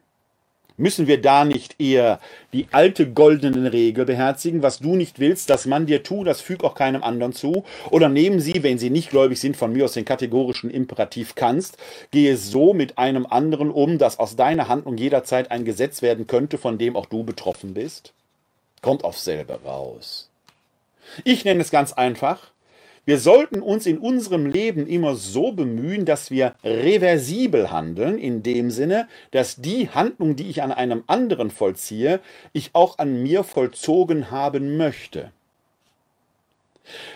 Müssen 0.77 1.07
wir 1.07 1.21
da 1.21 1.45
nicht 1.45 1.81
eher 1.81 2.19
die 2.53 2.67
alte 2.73 3.11
goldene 3.11 3.73
Regel 3.73 4.05
beherzigen, 4.05 4.62
was 4.62 4.79
du 4.79 4.97
nicht 4.97 5.19
willst, 5.19 5.51
dass 5.51 5.67
man 5.67 5.87
dir 5.87 6.03
tu, 6.03 6.25
das 6.25 6.41
füg 6.41 6.65
auch 6.65 6.75
keinem 6.75 7.03
anderen 7.03 7.33
zu? 7.33 7.65
Oder 7.91 8.09
nehmen 8.09 8.41
Sie, 8.41 8.62
wenn 8.62 8.79
Sie 8.79 8.88
nicht 8.91 9.11
gläubig 9.11 9.38
sind, 9.38 9.57
von 9.57 9.73
mir 9.73 9.85
aus 9.85 9.93
den 9.93 10.05
kategorischen 10.05 10.71
Imperativ 10.71 11.35
kannst, 11.35 11.77
gehe 12.11 12.37
so 12.37 12.73
mit 12.73 12.97
einem 12.99 13.27
anderen 13.27 13.71
um, 13.71 13.99
dass 13.99 14.19
aus 14.19 14.37
deiner 14.37 14.69
Handlung 14.69 14.97
jederzeit 14.97 15.51
ein 15.51 15.65
Gesetz 15.65 16.03
werden 16.03 16.27
könnte, 16.27 16.57
von 16.57 16.79
dem 16.79 16.97
auch 16.97 17.07
du 17.07 17.23
betroffen 17.23 17.75
bist? 17.75 18.12
Kommt 18.81 19.05
aufs 19.05 19.25
selbe 19.25 19.61
raus. 19.65 20.31
Ich 21.25 21.44
nenne 21.44 21.61
es 21.61 21.70
ganz 21.70 21.92
einfach. 21.92 22.53
Wir 23.05 23.18
sollten 23.18 23.62
uns 23.62 23.87
in 23.87 23.98
unserem 23.98 24.46
Leben 24.46 24.87
immer 24.87 25.16
so 25.16 25.51
bemühen, 25.51 26.05
dass 26.05 26.31
wir 26.31 26.55
reversibel 26.62 27.72
handeln, 27.72 28.16
in 28.16 28.44
dem 28.44 28.70
Sinne, 28.70 29.09
dass 29.33 29.57
die 29.57 29.88
Handlung, 29.88 30.37
die 30.37 30.48
ich 30.48 30.62
an 30.62 30.70
einem 30.70 31.03
anderen 31.09 31.51
vollziehe, 31.51 32.20
ich 32.53 32.70
auch 32.75 32.98
an 32.98 33.22
mir 33.22 33.42
vollzogen 33.42 34.31
haben 34.31 34.77
möchte. 34.77 35.33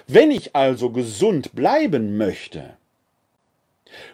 Wenn 0.08 0.32
ich 0.32 0.56
also 0.56 0.90
gesund 0.90 1.54
bleiben 1.54 2.16
möchte, 2.16 2.76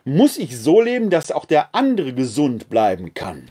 muss 0.04 0.36
ich 0.36 0.58
so 0.58 0.82
leben, 0.82 1.08
dass 1.08 1.32
auch 1.32 1.46
der 1.46 1.74
andere 1.74 2.12
gesund 2.12 2.68
bleiben 2.68 3.14
kann. 3.14 3.50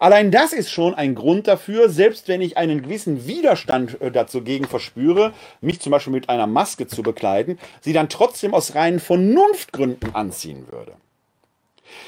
Allein 0.00 0.30
das 0.32 0.52
ist 0.52 0.70
schon 0.70 0.94
ein 0.94 1.14
Grund 1.14 1.46
dafür, 1.46 1.88
selbst 1.88 2.26
wenn 2.26 2.40
ich 2.40 2.56
einen 2.56 2.82
gewissen 2.82 3.26
Widerstand 3.26 4.00
äh, 4.00 4.10
dazu 4.10 4.42
gegen 4.42 4.66
verspüre, 4.66 5.32
mich 5.60 5.80
zum 5.80 5.92
Beispiel 5.92 6.12
mit 6.12 6.28
einer 6.28 6.48
Maske 6.48 6.88
zu 6.88 7.02
bekleiden, 7.02 7.58
sie 7.80 7.92
dann 7.92 8.08
trotzdem 8.08 8.52
aus 8.52 8.74
reinen 8.74 8.98
Vernunftgründen 8.98 10.14
anziehen 10.14 10.66
würde. 10.70 10.94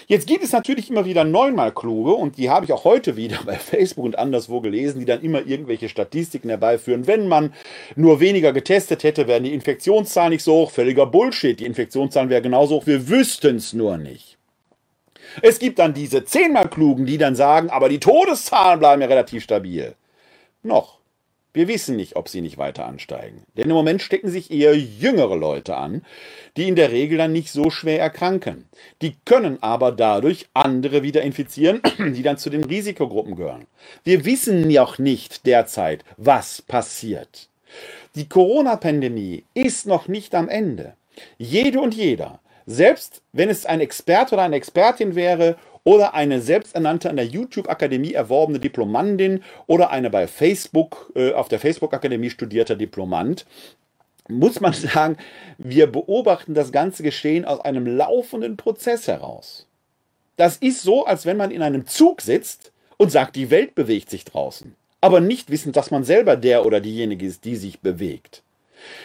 Jetzt 0.06 0.26
gibt 0.26 0.44
es 0.44 0.52
natürlich 0.52 0.90
immer 0.90 1.04
wieder 1.04 1.24
neunmal 1.24 1.72
kluge 1.72 2.12
und 2.12 2.36
die 2.36 2.50
habe 2.50 2.64
ich 2.64 2.72
auch 2.72 2.84
heute 2.84 3.16
wieder 3.16 3.38
bei 3.44 3.54
Facebook 3.58 4.04
und 4.04 4.18
anderswo 4.18 4.60
gelesen, 4.60 5.00
die 5.00 5.04
dann 5.04 5.22
immer 5.22 5.46
irgendwelche 5.46 5.88
Statistiken 5.88 6.48
herbeiführen. 6.48 7.06
Wenn 7.06 7.28
man 7.28 7.52
nur 7.96 8.20
weniger 8.20 8.52
getestet 8.52 9.04
hätte, 9.04 9.26
wären 9.26 9.44
die 9.44 9.54
Infektionszahlen 9.54 10.32
nicht 10.32 10.44
so 10.44 10.54
hoch. 10.54 10.70
Völliger 10.70 11.06
Bullshit. 11.06 11.58
Die 11.58 11.66
Infektionszahlen 11.66 12.30
wären 12.30 12.42
genauso 12.42 12.76
hoch. 12.76 12.86
Wir 12.86 13.08
wüssten 13.08 13.56
es 13.56 13.72
nur 13.72 13.98
nicht. 13.98 14.31
Es 15.40 15.58
gibt 15.58 15.78
dann 15.78 15.94
diese 15.94 16.24
zehnmal 16.24 16.68
Klugen, 16.68 17.06
die 17.06 17.18
dann 17.18 17.34
sagen, 17.34 17.70
aber 17.70 17.88
die 17.88 18.00
Todeszahlen 18.00 18.78
bleiben 18.78 19.02
ja 19.02 19.08
relativ 19.08 19.42
stabil. 19.42 19.94
Noch. 20.62 20.98
Wir 21.54 21.68
wissen 21.68 21.96
nicht, 21.96 22.16
ob 22.16 22.30
sie 22.30 22.40
nicht 22.40 22.56
weiter 22.56 22.86
ansteigen. 22.86 23.42
Denn 23.58 23.68
im 23.68 23.76
Moment 23.76 24.00
stecken 24.00 24.30
sich 24.30 24.50
eher 24.50 24.74
jüngere 24.74 25.36
Leute 25.36 25.76
an, 25.76 26.02
die 26.56 26.66
in 26.66 26.76
der 26.76 26.92
Regel 26.92 27.18
dann 27.18 27.32
nicht 27.32 27.52
so 27.52 27.68
schwer 27.68 28.00
erkranken. 28.00 28.64
Die 29.02 29.16
können 29.26 29.62
aber 29.62 29.92
dadurch 29.92 30.48
andere 30.54 31.02
wieder 31.02 31.20
infizieren, 31.20 31.82
die 31.98 32.22
dann 32.22 32.38
zu 32.38 32.48
den 32.48 32.64
Risikogruppen 32.64 33.36
gehören. 33.36 33.66
Wir 34.02 34.24
wissen 34.24 34.70
ja 34.70 34.82
auch 34.82 34.98
nicht 34.98 35.44
derzeit, 35.44 36.04
was 36.16 36.62
passiert. 36.62 37.50
Die 38.14 38.28
Corona-Pandemie 38.28 39.44
ist 39.52 39.86
noch 39.86 40.08
nicht 40.08 40.34
am 40.34 40.48
Ende. 40.48 40.94
Jede 41.36 41.80
und 41.80 41.94
jeder 41.94 42.40
selbst 42.66 43.22
wenn 43.32 43.48
es 43.48 43.66
ein 43.66 43.80
Experte 43.80 44.34
oder 44.34 44.44
eine 44.44 44.56
Expertin 44.56 45.14
wäre 45.14 45.56
oder 45.84 46.14
eine 46.14 46.40
selbsternannte 46.40 47.10
an 47.10 47.16
der 47.16 47.26
YouTube-Akademie 47.26 48.12
erworbene 48.12 48.58
Diplomandin 48.60 49.42
oder 49.66 49.90
eine 49.90 50.10
bei 50.10 50.26
Facebook, 50.26 51.12
äh, 51.14 51.32
auf 51.32 51.48
der 51.48 51.58
Facebook-Akademie 51.58 52.30
studierte 52.30 52.76
Diplomant, 52.76 53.46
muss 54.28 54.60
man 54.60 54.72
sagen, 54.72 55.16
wir 55.58 55.86
beobachten 55.86 56.54
das 56.54 56.72
ganze 56.72 57.02
Geschehen 57.02 57.44
aus 57.44 57.60
einem 57.60 57.86
laufenden 57.86 58.56
Prozess 58.56 59.08
heraus. 59.08 59.66
Das 60.36 60.56
ist 60.56 60.82
so, 60.82 61.04
als 61.04 61.26
wenn 61.26 61.36
man 61.36 61.50
in 61.50 61.62
einem 61.62 61.86
Zug 61.86 62.22
sitzt 62.22 62.72
und 62.96 63.10
sagt, 63.10 63.36
die 63.36 63.50
Welt 63.50 63.74
bewegt 63.74 64.10
sich 64.10 64.24
draußen, 64.24 64.74
aber 65.00 65.20
nicht 65.20 65.50
wissend, 65.50 65.76
dass 65.76 65.90
man 65.90 66.04
selber 66.04 66.36
der 66.36 66.64
oder 66.64 66.80
diejenige 66.80 67.26
ist, 67.26 67.44
die 67.44 67.56
sich 67.56 67.80
bewegt. 67.80 68.42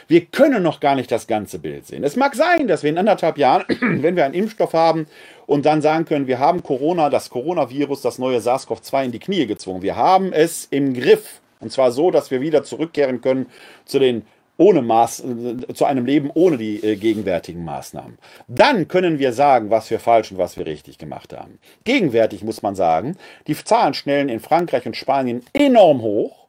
Wir 0.07 0.25
können 0.25 0.63
noch 0.63 0.79
gar 0.79 0.95
nicht 0.95 1.11
das 1.11 1.27
ganze 1.27 1.59
Bild 1.59 1.87
sehen. 1.87 2.03
Es 2.03 2.15
mag 2.15 2.35
sein, 2.35 2.67
dass 2.67 2.83
wir 2.83 2.89
in 2.89 2.97
anderthalb 2.97 3.37
Jahren, 3.37 3.65
wenn 4.01 4.15
wir 4.15 4.25
einen 4.25 4.33
Impfstoff 4.33 4.73
haben 4.73 5.07
und 5.45 5.65
dann 5.65 5.81
sagen 5.81 6.05
können, 6.05 6.27
wir 6.27 6.39
haben 6.39 6.63
Corona, 6.63 7.09
das 7.09 7.29
Coronavirus, 7.29 8.01
das 8.01 8.19
neue 8.19 8.39
SARS-CoV-2 8.39 9.05
in 9.05 9.11
die 9.11 9.19
Knie 9.19 9.45
gezwungen. 9.45 9.81
Wir 9.81 9.95
haben 9.95 10.33
es 10.33 10.65
im 10.69 10.93
Griff. 10.93 11.41
Und 11.59 11.71
zwar 11.71 11.91
so, 11.91 12.11
dass 12.11 12.29
wir 12.29 12.41
wieder 12.41 12.63
zurückkehren 12.63 13.21
können 13.21 13.47
zu 13.85 13.97
den 13.99 14.23
ohne 14.57 14.81
Maß, 14.81 15.23
äh, 15.23 15.73
zu 15.73 15.85
einem 15.85 16.05
Leben 16.05 16.31
ohne 16.33 16.57
die 16.57 16.83
äh, 16.83 16.95
gegenwärtigen 16.95 17.63
Maßnahmen. 17.63 18.17
Dann 18.47 18.87
können 18.87 19.19
wir 19.19 19.33
sagen, 19.33 19.69
was 19.69 19.89
wir 19.89 19.99
falsch 19.99 20.31
und 20.31 20.37
was 20.37 20.57
wir 20.57 20.65
richtig 20.65 20.97
gemacht 20.97 21.33
haben. 21.33 21.59
Gegenwärtig 21.83 22.43
muss 22.43 22.61
man 22.61 22.75
sagen, 22.75 23.15
die 23.45 23.55
Zahlen 23.55 23.93
schnellen 23.93 24.29
in 24.29 24.39
Frankreich 24.39 24.85
und 24.85 24.97
Spanien 24.97 25.43
enorm 25.53 26.01
hoch. 26.01 26.46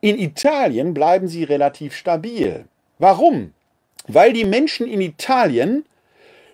In 0.00 0.18
Italien 0.18 0.94
bleiben 0.94 1.28
sie 1.28 1.44
relativ 1.44 1.94
stabil. 1.94 2.66
Warum? 2.98 3.52
Weil 4.06 4.32
die 4.32 4.44
Menschen 4.44 4.86
in 4.86 5.00
Italien 5.00 5.84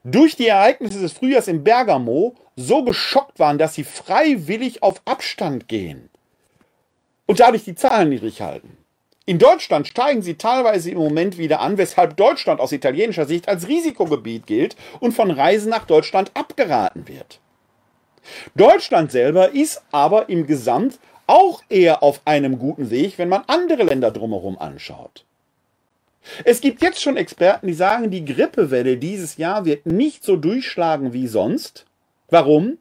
durch 0.04 0.36
die 0.36 0.48
Ereignisse 0.48 1.00
des 1.00 1.12
Frühjahrs 1.12 1.48
in 1.48 1.64
Bergamo 1.64 2.34
so 2.56 2.82
geschockt 2.84 3.38
waren, 3.38 3.58
dass 3.58 3.74
sie 3.74 3.84
freiwillig 3.84 4.82
auf 4.82 5.00
Abstand 5.04 5.68
gehen 5.68 6.08
und 7.26 7.40
dadurch 7.40 7.64
die 7.64 7.74
Zahlen 7.74 8.08
niedrig 8.08 8.40
halten. 8.40 8.76
In 9.26 9.38
Deutschland 9.38 9.86
steigen 9.86 10.22
sie 10.22 10.36
teilweise 10.36 10.90
im 10.90 10.96
Moment 10.96 11.36
wieder 11.36 11.60
an, 11.60 11.76
weshalb 11.76 12.16
Deutschland 12.16 12.60
aus 12.60 12.72
italienischer 12.72 13.26
Sicht 13.26 13.46
als 13.46 13.68
Risikogebiet 13.68 14.46
gilt 14.46 14.74
und 15.00 15.12
von 15.12 15.30
Reisen 15.30 15.68
nach 15.68 15.84
Deutschland 15.84 16.30
abgeraten 16.32 17.06
wird. 17.06 17.38
Deutschland 18.54 19.12
selber 19.12 19.50
ist 19.50 19.82
aber 19.92 20.30
im 20.30 20.46
Gesamt 20.46 20.98
auch 21.28 21.62
eher 21.68 22.02
auf 22.02 22.22
einem 22.24 22.58
guten 22.58 22.90
Weg, 22.90 23.18
wenn 23.18 23.28
man 23.28 23.44
andere 23.46 23.84
Länder 23.84 24.10
drumherum 24.10 24.58
anschaut. 24.58 25.24
Es 26.44 26.60
gibt 26.60 26.82
jetzt 26.82 27.00
schon 27.00 27.16
Experten, 27.16 27.68
die 27.68 27.74
sagen, 27.74 28.10
die 28.10 28.24
Grippewelle 28.24 28.96
dieses 28.96 29.36
Jahr 29.36 29.64
wird 29.64 29.86
nicht 29.86 30.24
so 30.24 30.36
durchschlagen 30.36 31.12
wie 31.12 31.28
sonst. 31.28 31.86
Warum? 32.28 32.78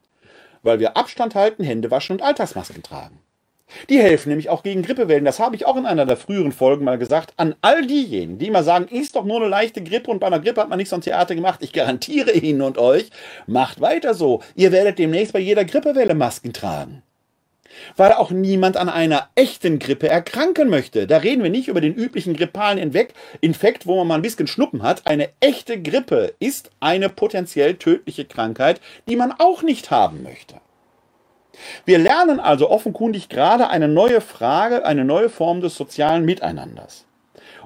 Weil 0.63 0.79
wir 0.79 0.97
Abstand 0.97 1.35
halten, 1.35 1.63
Hände 1.63 1.91
waschen 1.91 2.17
und 2.17 2.21
Alltagsmasken 2.21 2.83
tragen. 2.83 3.19
Die 3.89 3.99
helfen 3.99 4.29
nämlich 4.29 4.49
auch 4.49 4.63
gegen 4.63 4.81
Grippewellen. 4.81 5.25
Das 5.25 5.39
habe 5.39 5.55
ich 5.55 5.65
auch 5.65 5.75
in 5.75 5.85
einer 5.85 6.05
der 6.05 6.15
früheren 6.15 6.53
Folgen 6.53 6.85
mal 6.85 6.97
gesagt. 6.97 7.33
An 7.35 7.55
all 7.61 7.85
diejenigen, 7.85 8.37
die 8.37 8.47
immer 8.47 8.63
sagen, 8.63 8.87
ist 8.87 9.15
doch 9.15 9.25
nur 9.25 9.37
eine 9.37 9.49
leichte 9.49 9.83
Grippe 9.83 10.09
und 10.09 10.19
bei 10.19 10.27
einer 10.27 10.39
Grippe 10.39 10.61
hat 10.61 10.69
man 10.69 10.77
nicht 10.77 10.89
so 10.89 10.95
ein 10.95 11.01
Theater 11.01 11.35
gemacht. 11.35 11.59
Ich 11.61 11.73
garantiere 11.73 12.31
Ihnen 12.31 12.61
und 12.61 12.77
euch, 12.77 13.09
macht 13.45 13.81
weiter 13.81 14.13
so. 14.13 14.41
Ihr 14.55 14.71
werdet 14.71 14.99
demnächst 14.99 15.33
bei 15.33 15.39
jeder 15.39 15.65
Grippewelle 15.65 16.15
Masken 16.15 16.53
tragen 16.53 17.03
weil 17.95 18.13
auch 18.13 18.31
niemand 18.31 18.77
an 18.77 18.89
einer 18.89 19.29
echten 19.35 19.79
Grippe 19.79 20.09
erkranken 20.09 20.69
möchte. 20.69 21.07
Da 21.07 21.17
reden 21.17 21.43
wir 21.43 21.49
nicht 21.49 21.67
über 21.67 21.81
den 21.81 21.93
üblichen 21.93 22.35
grippalen 22.35 22.77
Infekt, 22.77 23.87
wo 23.87 23.97
man 23.97 24.07
mal 24.07 24.15
ein 24.15 24.21
bisschen 24.21 24.47
Schnuppen 24.47 24.83
hat. 24.83 25.05
Eine 25.05 25.29
echte 25.39 25.81
Grippe 25.81 26.33
ist 26.39 26.71
eine 26.79 27.09
potenziell 27.09 27.75
tödliche 27.75 28.25
Krankheit, 28.25 28.81
die 29.07 29.15
man 29.15 29.33
auch 29.37 29.63
nicht 29.63 29.91
haben 29.91 30.23
möchte. 30.23 30.55
Wir 31.85 31.97
lernen 31.97 32.39
also 32.39 32.69
offenkundig 32.69 33.29
gerade 33.29 33.69
eine 33.69 33.87
neue 33.87 34.21
Frage, 34.21 34.85
eine 34.85 35.05
neue 35.05 35.29
Form 35.29 35.61
des 35.61 35.75
sozialen 35.75 36.25
Miteinanders. 36.25 37.05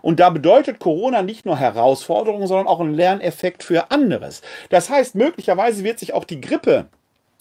Und 0.02 0.20
da 0.20 0.30
bedeutet 0.30 0.80
Corona 0.80 1.22
nicht 1.22 1.46
nur 1.46 1.58
Herausforderungen, 1.58 2.48
sondern 2.48 2.68
auch 2.68 2.80
einen 2.80 2.96
Lerneffekt 2.96 3.64
für 3.64 3.92
anderes. 3.92 4.42
Das 4.70 4.90
heißt, 4.90 5.16
möglicherweise 5.16 5.84
wird 5.84 6.00
sich 6.00 6.14
auch 6.14 6.24
die 6.24 6.42
Grippe 6.42 6.88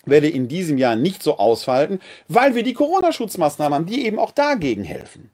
werde 0.06 0.28
in 0.28 0.48
diesem 0.48 0.78
Jahr 0.78 0.96
nicht 0.96 1.22
so 1.22 1.38
ausfalten, 1.38 2.00
weil 2.28 2.54
wir 2.54 2.62
die 2.62 2.74
Corona-Schutzmaßnahmen 2.74 3.74
haben, 3.74 3.86
die 3.86 4.06
eben 4.06 4.18
auch 4.18 4.32
dagegen 4.32 4.84
helfen. 4.84 5.30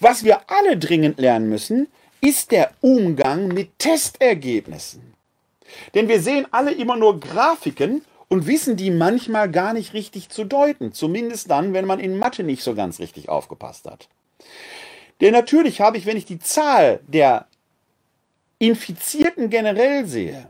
Was 0.00 0.24
wir 0.24 0.50
alle 0.50 0.76
dringend 0.76 1.18
lernen 1.18 1.48
müssen, 1.48 1.88
ist 2.20 2.52
der 2.52 2.72
Umgang 2.80 3.48
mit 3.48 3.78
Testergebnissen. 3.78 5.14
Denn 5.94 6.08
wir 6.08 6.20
sehen 6.20 6.46
alle 6.50 6.72
immer 6.72 6.96
nur 6.96 7.18
Grafiken 7.18 8.04
und 8.28 8.46
wissen 8.46 8.76
die 8.76 8.90
manchmal 8.90 9.50
gar 9.50 9.72
nicht 9.72 9.94
richtig 9.94 10.28
zu 10.28 10.44
deuten, 10.44 10.92
zumindest 10.92 11.50
dann, 11.50 11.72
wenn 11.72 11.86
man 11.86 12.00
in 12.00 12.18
Mathe 12.18 12.44
nicht 12.44 12.62
so 12.62 12.74
ganz 12.74 12.98
richtig 12.98 13.28
aufgepasst 13.28 13.86
hat. 13.86 14.08
Denn 15.20 15.32
natürlich 15.32 15.80
habe 15.80 15.98
ich, 15.98 16.06
wenn 16.06 16.16
ich 16.16 16.26
die 16.26 16.38
Zahl 16.38 17.00
der 17.06 17.46
Infizierten 18.58 19.50
generell 19.50 20.06
sehe, 20.06 20.48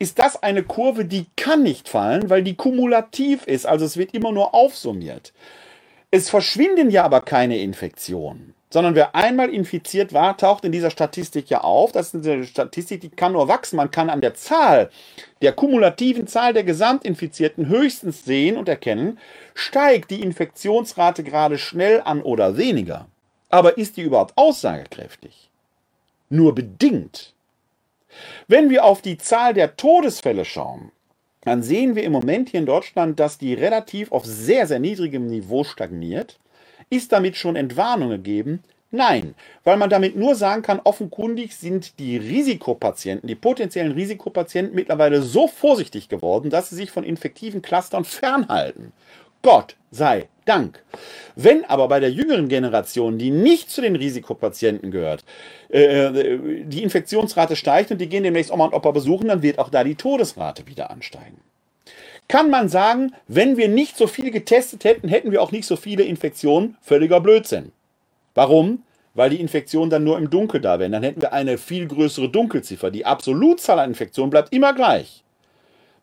ist 0.00 0.18
das 0.18 0.42
eine 0.42 0.62
Kurve, 0.62 1.04
die 1.04 1.26
kann 1.36 1.62
nicht 1.62 1.88
fallen, 1.88 2.30
weil 2.30 2.42
die 2.42 2.56
kumulativ 2.56 3.46
ist. 3.46 3.66
Also 3.66 3.84
es 3.84 3.98
wird 3.98 4.14
immer 4.14 4.32
nur 4.32 4.54
aufsummiert. 4.54 5.32
Es 6.10 6.30
verschwinden 6.30 6.90
ja 6.90 7.04
aber 7.04 7.20
keine 7.20 7.58
Infektionen, 7.58 8.54
sondern 8.70 8.94
wer 8.94 9.14
einmal 9.14 9.50
infiziert 9.50 10.14
war, 10.14 10.38
taucht 10.38 10.64
in 10.64 10.72
dieser 10.72 10.90
Statistik 10.90 11.50
ja 11.50 11.60
auf. 11.60 11.92
Das 11.92 12.14
ist 12.14 12.26
eine 12.26 12.44
Statistik, 12.44 13.02
die 13.02 13.10
kann 13.10 13.32
nur 13.32 13.46
wachsen. 13.46 13.76
Man 13.76 13.90
kann 13.90 14.08
an 14.08 14.22
der 14.22 14.34
Zahl, 14.34 14.90
der 15.42 15.52
kumulativen 15.52 16.26
Zahl 16.26 16.54
der 16.54 16.64
Gesamtinfizierten 16.64 17.68
höchstens 17.68 18.24
sehen 18.24 18.56
und 18.56 18.70
erkennen, 18.70 19.18
steigt 19.54 20.10
die 20.10 20.22
Infektionsrate 20.22 21.22
gerade 21.22 21.58
schnell 21.58 22.00
an 22.00 22.22
oder 22.22 22.56
weniger. 22.56 23.06
Aber 23.50 23.76
ist 23.76 23.98
die 23.98 24.02
überhaupt 24.02 24.32
aussagekräftig? 24.36 25.50
Nur 26.30 26.54
bedingt. 26.54 27.34
Wenn 28.48 28.70
wir 28.70 28.84
auf 28.84 29.02
die 29.02 29.18
Zahl 29.18 29.54
der 29.54 29.76
Todesfälle 29.76 30.44
schauen, 30.44 30.92
dann 31.42 31.62
sehen 31.62 31.96
wir 31.96 32.04
im 32.04 32.12
Moment 32.12 32.50
hier 32.50 32.60
in 32.60 32.66
Deutschland, 32.66 33.18
dass 33.18 33.38
die 33.38 33.54
relativ 33.54 34.12
auf 34.12 34.24
sehr, 34.26 34.66
sehr 34.66 34.78
niedrigem 34.78 35.26
Niveau 35.26 35.64
stagniert. 35.64 36.38
Ist 36.90 37.12
damit 37.12 37.36
schon 37.36 37.56
Entwarnung 37.56 38.10
gegeben? 38.10 38.62
Nein, 38.92 39.36
weil 39.62 39.76
man 39.76 39.88
damit 39.88 40.16
nur 40.16 40.34
sagen 40.34 40.62
kann, 40.62 40.80
offenkundig 40.82 41.54
sind 41.54 42.00
die 42.00 42.16
Risikopatienten, 42.16 43.28
die 43.28 43.36
potenziellen 43.36 43.92
Risikopatienten 43.92 44.74
mittlerweile 44.74 45.22
so 45.22 45.46
vorsichtig 45.46 46.08
geworden, 46.08 46.50
dass 46.50 46.70
sie 46.70 46.76
sich 46.76 46.90
von 46.90 47.04
infektiven 47.04 47.62
Clustern 47.62 48.04
fernhalten. 48.04 48.92
Gott 49.42 49.76
sei 49.90 50.28
Dank. 50.44 50.82
Wenn 51.36 51.64
aber 51.64 51.88
bei 51.88 52.00
der 52.00 52.10
jüngeren 52.10 52.48
Generation, 52.48 53.18
die 53.18 53.30
nicht 53.30 53.70
zu 53.70 53.80
den 53.80 53.96
Risikopatienten 53.96 54.90
gehört, 54.90 55.24
äh, 55.68 56.38
die 56.64 56.82
Infektionsrate 56.82 57.56
steigt 57.56 57.90
und 57.90 57.98
die 57.98 58.08
gehen 58.08 58.24
demnächst 58.24 58.50
Oma 58.50 58.66
und 58.66 58.74
Opa 58.74 58.90
besuchen, 58.90 59.28
dann 59.28 59.42
wird 59.42 59.58
auch 59.58 59.70
da 59.70 59.84
die 59.84 59.94
Todesrate 59.94 60.66
wieder 60.66 60.90
ansteigen. 60.90 61.38
Kann 62.28 62.50
man 62.50 62.68
sagen, 62.68 63.12
wenn 63.26 63.56
wir 63.56 63.68
nicht 63.68 63.96
so 63.96 64.06
viel 64.06 64.30
getestet 64.30 64.84
hätten, 64.84 65.08
hätten 65.08 65.32
wir 65.32 65.42
auch 65.42 65.52
nicht 65.52 65.66
so 65.66 65.76
viele 65.76 66.04
Infektionen? 66.04 66.76
Völliger 66.80 67.20
Blödsinn. 67.20 67.72
Warum? 68.34 68.84
Weil 69.14 69.30
die 69.30 69.40
Infektionen 69.40 69.90
dann 69.90 70.04
nur 70.04 70.16
im 70.16 70.30
Dunkel 70.30 70.60
da 70.60 70.78
wären. 70.78 70.92
Dann 70.92 71.02
hätten 71.02 71.22
wir 71.22 71.32
eine 71.32 71.58
viel 71.58 71.88
größere 71.88 72.28
Dunkelziffer. 72.28 72.92
Die 72.92 73.04
Absolutzahl 73.04 73.80
an 73.80 73.90
Infektionen 73.90 74.30
bleibt 74.30 74.52
immer 74.52 74.72
gleich. 74.74 75.24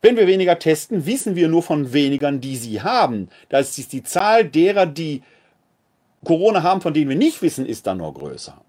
Wenn 0.00 0.16
wir 0.16 0.26
weniger 0.26 0.58
testen, 0.58 1.06
wissen 1.06 1.34
wir 1.34 1.48
nur 1.48 1.62
von 1.62 1.92
wenigern, 1.92 2.40
die 2.40 2.56
sie 2.56 2.82
haben. 2.82 3.28
Das 3.48 3.76
ist 3.78 3.92
die 3.92 4.04
Zahl 4.04 4.44
derer, 4.44 4.86
die 4.86 5.22
Corona 6.24 6.62
haben, 6.62 6.80
von 6.80 6.94
denen 6.94 7.08
wir 7.08 7.16
nicht 7.16 7.42
wissen, 7.42 7.66
ist 7.66 7.86
dann 7.86 7.98
nur 7.98 8.14
größer. 8.14 8.60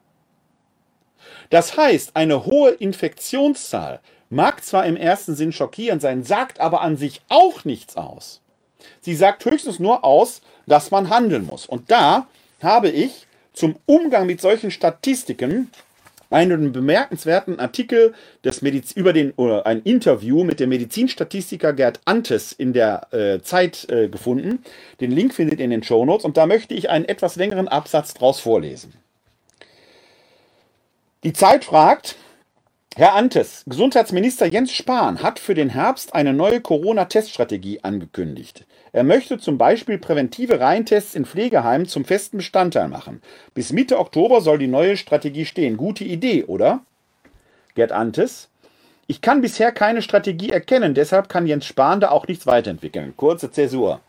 Das 1.50 1.78
heißt, 1.78 2.15
eine 2.15 2.46
hohe 2.46 2.72
Infektionszahl 2.72 4.00
mag 4.30 4.63
zwar 4.63 4.86
im 4.86 4.96
ersten 4.96 5.36
Sinn 5.36 5.52
schockierend 5.52 6.02
sein, 6.02 6.24
sagt 6.24 6.60
aber 6.60 6.82
an 6.82 6.98
sich 6.98 7.22
auch 7.30 7.65
nichts 7.65 7.98
aus. 7.98 8.42
Sie 9.02 9.15
sagt 9.15 9.46
höchstens 9.46 9.80
nur 9.80 10.04
aus, 10.04 10.42
dass 10.68 10.92
man 10.92 11.10
handeln 11.10 11.46
muss. 11.46 11.65
Und 11.65 11.89
da 11.92 12.28
habe 12.62 12.89
ich 12.89 13.28
zum 13.54 13.76
Umgang 13.86 14.28
mit 14.28 14.42
solchen 14.42 14.72
Statistiken 14.72 15.72
einen 16.30 16.72
bemerkenswerten 16.72 17.60
Artikel 17.60 18.13
des 18.44 18.62
Mediz 18.62 18.92
über 18.92 19.13
den 19.13 19.32
oder 19.32 19.65
ein 19.65 19.82
Interview 19.82 20.44
mit 20.44 20.60
dem 20.60 20.70
Medizinstatistiker 20.70 21.74
Gerd 21.74 22.02
Antes 22.06 22.52
in 22.52 22.74
der 22.74 23.08
äh, 23.13 23.42
Zeit 23.42 23.89
äh, 23.89 24.10
gefunden. 24.10 24.63
Den 25.02 25.12
Link 25.12 25.34
findet 25.34 25.60
ihr 25.60 25.65
in 25.65 25.72
den 25.72 25.84
Show 25.84 26.06
Notes 26.06 26.26
und 26.26 26.38
da 26.38 26.46
möchte 26.46 26.74
ich 26.74 26.89
einen 26.89 27.06
etwas 27.06 27.36
längeren 27.36 27.68
Absatz 27.68 28.13
draus 28.13 28.39
vorlesen. 28.39 28.94
Die 31.24 31.34
Zeit 31.34 31.65
fragt, 31.65 32.15
Herr 32.96 33.15
Antes, 33.15 33.63
Gesundheitsminister 33.65 34.46
Jens 34.46 34.72
Spahn 34.72 35.22
hat 35.22 35.39
für 35.39 35.54
den 35.54 35.70
Herbst 35.70 36.13
eine 36.13 36.34
neue 36.34 36.62
Corona-Teststrategie 36.62 37.82
angekündigt. 37.84 38.65
Er 38.91 39.04
möchte 39.04 39.38
zum 39.38 39.58
Beispiel 39.58 39.97
präventive 39.97 40.60
Reihentests 40.60 41.15
in 41.15 41.25
Pflegeheimen 41.25 41.88
zum 41.88 42.06
festen 42.06 42.38
Bestandteil 42.38 42.88
machen. 42.88 43.21
Bis 43.54 43.71
Mitte 43.71 43.99
Oktober 43.99 44.41
soll 44.41 44.58
die 44.58 44.67
neue 44.67 44.97
Strategie 44.97 45.45
stehen. 45.45 45.78
Gute 45.78 46.04
Idee, 46.04 46.45
oder? 46.45 46.82
Gerd 47.75 47.91
Antes. 47.91 48.49
Ich 49.08 49.21
kann 49.21 49.41
bisher 49.41 49.71
keine 49.71 50.02
Strategie 50.02 50.52
erkennen, 50.52 50.93
deshalb 50.93 51.30
kann 51.30 51.47
Jens 51.47 51.65
Spahn 51.65 51.99
da 51.99 52.12
auch 52.12 52.28
nichts 52.28 52.45
weiterentwickeln. 52.45 53.13
Kurze 53.17 53.52
Zäsur. 53.52 54.02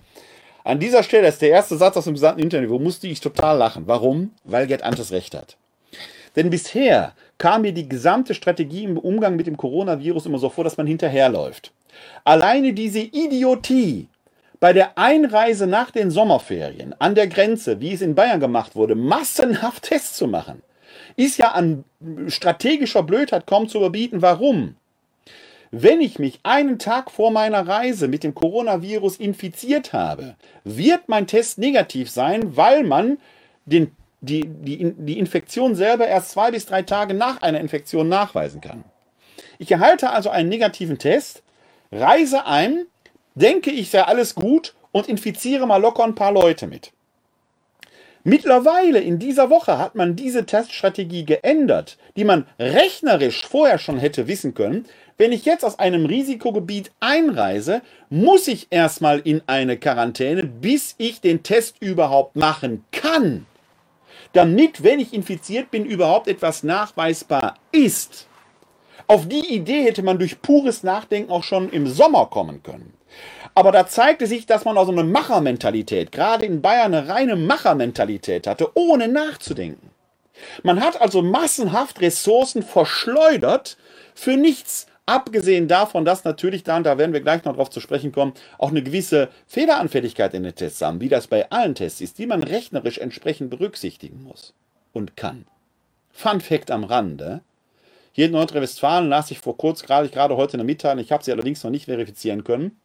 An 0.63 0.79
dieser 0.79 1.03
Stelle 1.03 1.29
ist 1.29 1.41
der 1.41 1.51
erste 1.51 1.77
Satz 1.77 1.97
aus 1.97 2.05
dem 2.05 2.15
gesamten 2.15 2.43
Interview, 2.43 2.79
musste 2.79 3.07
ich 3.07 3.21
total 3.21 3.57
lachen. 3.57 3.85
Warum? 3.87 4.33
Weil 4.45 4.67
Gerd 4.67 4.83
Antes 4.83 5.11
recht 5.11 5.35
hat. 5.35 5.57
Denn 6.37 6.51
bisher 6.51 7.15
kam 7.39 7.63
mir 7.63 7.73
die 7.73 7.89
gesamte 7.89 8.35
Strategie 8.35 8.85
im 8.85 8.99
Umgang 8.99 9.37
mit 9.37 9.47
dem 9.47 9.57
Coronavirus 9.57 10.27
immer 10.27 10.39
so 10.39 10.51
vor, 10.51 10.65
dass 10.65 10.77
man 10.77 10.87
hinterherläuft. 10.87 11.73
Alleine 12.25 12.73
diese 12.73 13.01
Idiotie, 13.01 14.07
bei 14.61 14.75
der 14.75 14.99
Einreise 14.99 15.67
nach 15.67 15.91
den 15.91 16.11
Sommerferien 16.11 16.95
an 16.99 17.15
der 17.15 17.27
Grenze, 17.27 17.81
wie 17.81 17.95
es 17.95 18.03
in 18.03 18.15
Bayern 18.15 18.41
gemacht 18.41 18.77
wurde, 18.77 18.95
massenhaft 18.95 19.85
Tests 19.85 20.17
zu 20.17 20.27
machen, 20.27 20.63
ist 21.17 21.39
ja 21.39 21.53
an 21.53 21.85
strategischer 22.29 23.03
Blödheit 23.03 23.47
kaum 23.47 23.69
zu 23.69 23.79
überbieten. 23.79 24.23
Warum? 24.23 24.77
Wenn 25.71 26.01
ich 26.01 26.19
mich 26.19 26.41
einen 26.43 26.79
Tag 26.79 27.11
vor 27.11 27.31
meiner 27.31 27.67
Reise 27.67 28.09
mit 28.09 28.25
dem 28.25 28.35
Coronavirus 28.35 29.17
infiziert 29.17 29.93
habe, 29.93 30.35
wird 30.65 31.09
mein 31.09 31.27
Test 31.27 31.59
negativ 31.59 32.11
sein, 32.11 32.57
weil 32.57 32.83
man 32.83 33.19
den, 33.67 33.93
die, 34.21 34.47
die, 34.47 34.95
die 34.99 35.19
Infektion 35.19 35.75
selber 35.75 36.07
erst 36.09 36.33
zwei 36.33 36.51
bis 36.51 36.67
drei 36.67 36.83
Tage 36.83 37.15
nach 37.15 37.41
einer 37.41 37.61
Infektion 37.61 38.09
nachweisen 38.09 38.61
kann. 38.61 38.85
Ich 39.59 39.71
erhalte 39.71 40.11
also 40.11 40.29
einen 40.29 40.49
negativen 40.49 40.99
Test, 40.99 41.43
reise 41.93 42.47
ein, 42.47 42.87
denke 43.41 43.71
ich, 43.71 43.91
sei 43.91 44.03
alles 44.03 44.35
gut 44.35 44.75
und 44.93 45.09
infiziere 45.09 45.67
mal 45.67 45.81
locker 45.81 46.05
ein 46.05 46.15
paar 46.15 46.33
Leute 46.33 46.67
mit. 46.67 46.93
Mittlerweile 48.23 49.01
in 49.01 49.19
dieser 49.19 49.49
Woche 49.49 49.79
hat 49.79 49.95
man 49.95 50.15
diese 50.15 50.45
Teststrategie 50.45 51.25
geändert, 51.25 51.97
die 52.17 52.25
man 52.25 52.47
rechnerisch 52.59 53.47
vorher 53.47 53.79
schon 53.79 53.99
hätte 53.99 54.29
wissen 54.29 54.53
können. 54.53 54.85
Wenn 55.17 55.33
ich 55.33 55.47
jetzt 55.47 55.65
aus 55.65 55.79
einem 55.79 56.05
Risikogebiet 56.05 56.93
einreise, 57.01 57.81
muss 58.11 58.47
ich 58.47 58.67
erstmal 58.71 59.21
in 59.21 59.41
eine 59.47 59.79
Quarantäne, 59.79 60.45
bis 60.45 60.95
ich 60.99 61.23
den 61.23 61.43
Test 61.43 61.77
überhaupt 61.81 62.37
machen 62.37 62.85
kann. 62.93 63.47
Damit, 64.35 64.85
wenn 64.85 65.01
ich 65.01 65.15
infiziert 65.15 65.71
bin, 65.71 65.87
überhaupt 65.87 66.29
etwas 66.29 66.63
nachweisbar 66.63 67.55
ist. 67.73 68.27
Auf 69.07 69.27
die 69.27 69.55
Idee 69.55 69.83
hätte 69.83 70.03
man 70.03 70.19
durch 70.19 70.43
pures 70.43 70.83
Nachdenken 70.83 71.33
auch 71.33 71.43
schon 71.43 71.71
im 71.71 71.87
Sommer 71.87 72.27
kommen 72.27 72.63
können. 72.63 72.93
Aber 73.55 73.73
da 73.73 73.87
zeigte 73.87 74.27
sich, 74.27 74.47
dass 74.47 74.65
man 74.65 74.79
auch 74.79 74.87
so 74.87 74.93
eine 74.93 75.05
Machermentalität, 75.05 76.13
gerade 76.13 76.47
in 76.47 76.63
Bayern 76.63 76.95
eine 76.95 77.09
reine 77.09 77.37
Machermentalität 77.37 78.47
hatte, 78.47 78.71
ohne 78.75 79.09
nachzudenken. 79.09 79.91
Man 80.63 80.81
hat 80.81 81.01
also 81.01 81.23
massenhaft 81.23 82.01
Ressourcen 82.01 82.63
verschleudert 82.63 83.77
für 84.15 84.37
nichts. 84.37 84.87
Abgesehen 85.07 85.67
davon, 85.67 86.05
dass 86.05 86.23
natürlich 86.23 86.63
dann, 86.63 86.85
da 86.85 86.97
werden 86.97 87.13
wir 87.13 87.21
gleich 87.21 87.45
noch 87.45 87.57
drauf 87.57 87.71
zu 87.71 87.81
sprechen 87.81 88.13
kommen, 88.13 88.33
auch 88.59 88.69
eine 88.69 88.83
gewisse 88.83 89.29
Fehleranfälligkeit 89.49 90.35
in 90.35 90.45
den 90.45 90.55
Tests 90.55 90.81
haben, 90.83 91.01
wie 91.01 91.09
das 91.09 91.27
bei 91.27 91.51
allen 91.51 91.75
Tests 91.75 92.01
ist, 92.01 92.19
die 92.19 92.27
man 92.27 92.45
rechnerisch 92.45 92.99
entsprechend 92.99 93.51
berücksichtigen 93.51 94.23
muss 94.23 94.55
und 94.93 95.17
kann. 95.17 95.47
Fun 96.13 96.41
Fact 96.41 96.71
am 96.71 96.85
Rande. 96.85 97.41
Hier 98.13 98.27
in 98.27 98.33
Nordrhein-Westfalen 98.33 99.09
las 99.09 99.33
ich 99.33 99.41
vor 99.41 99.57
kurz 99.57 99.83
gerade, 99.83 100.09
gerade 100.11 100.37
heute 100.37 100.55
eine 100.55 100.65
Mitteilung, 100.65 101.03
ich 101.03 101.11
habe 101.11 101.25
sie 101.25 101.33
allerdings 101.33 101.65
noch 101.65 101.71
nicht 101.71 101.87
verifizieren 101.87 102.45
können 102.45 102.81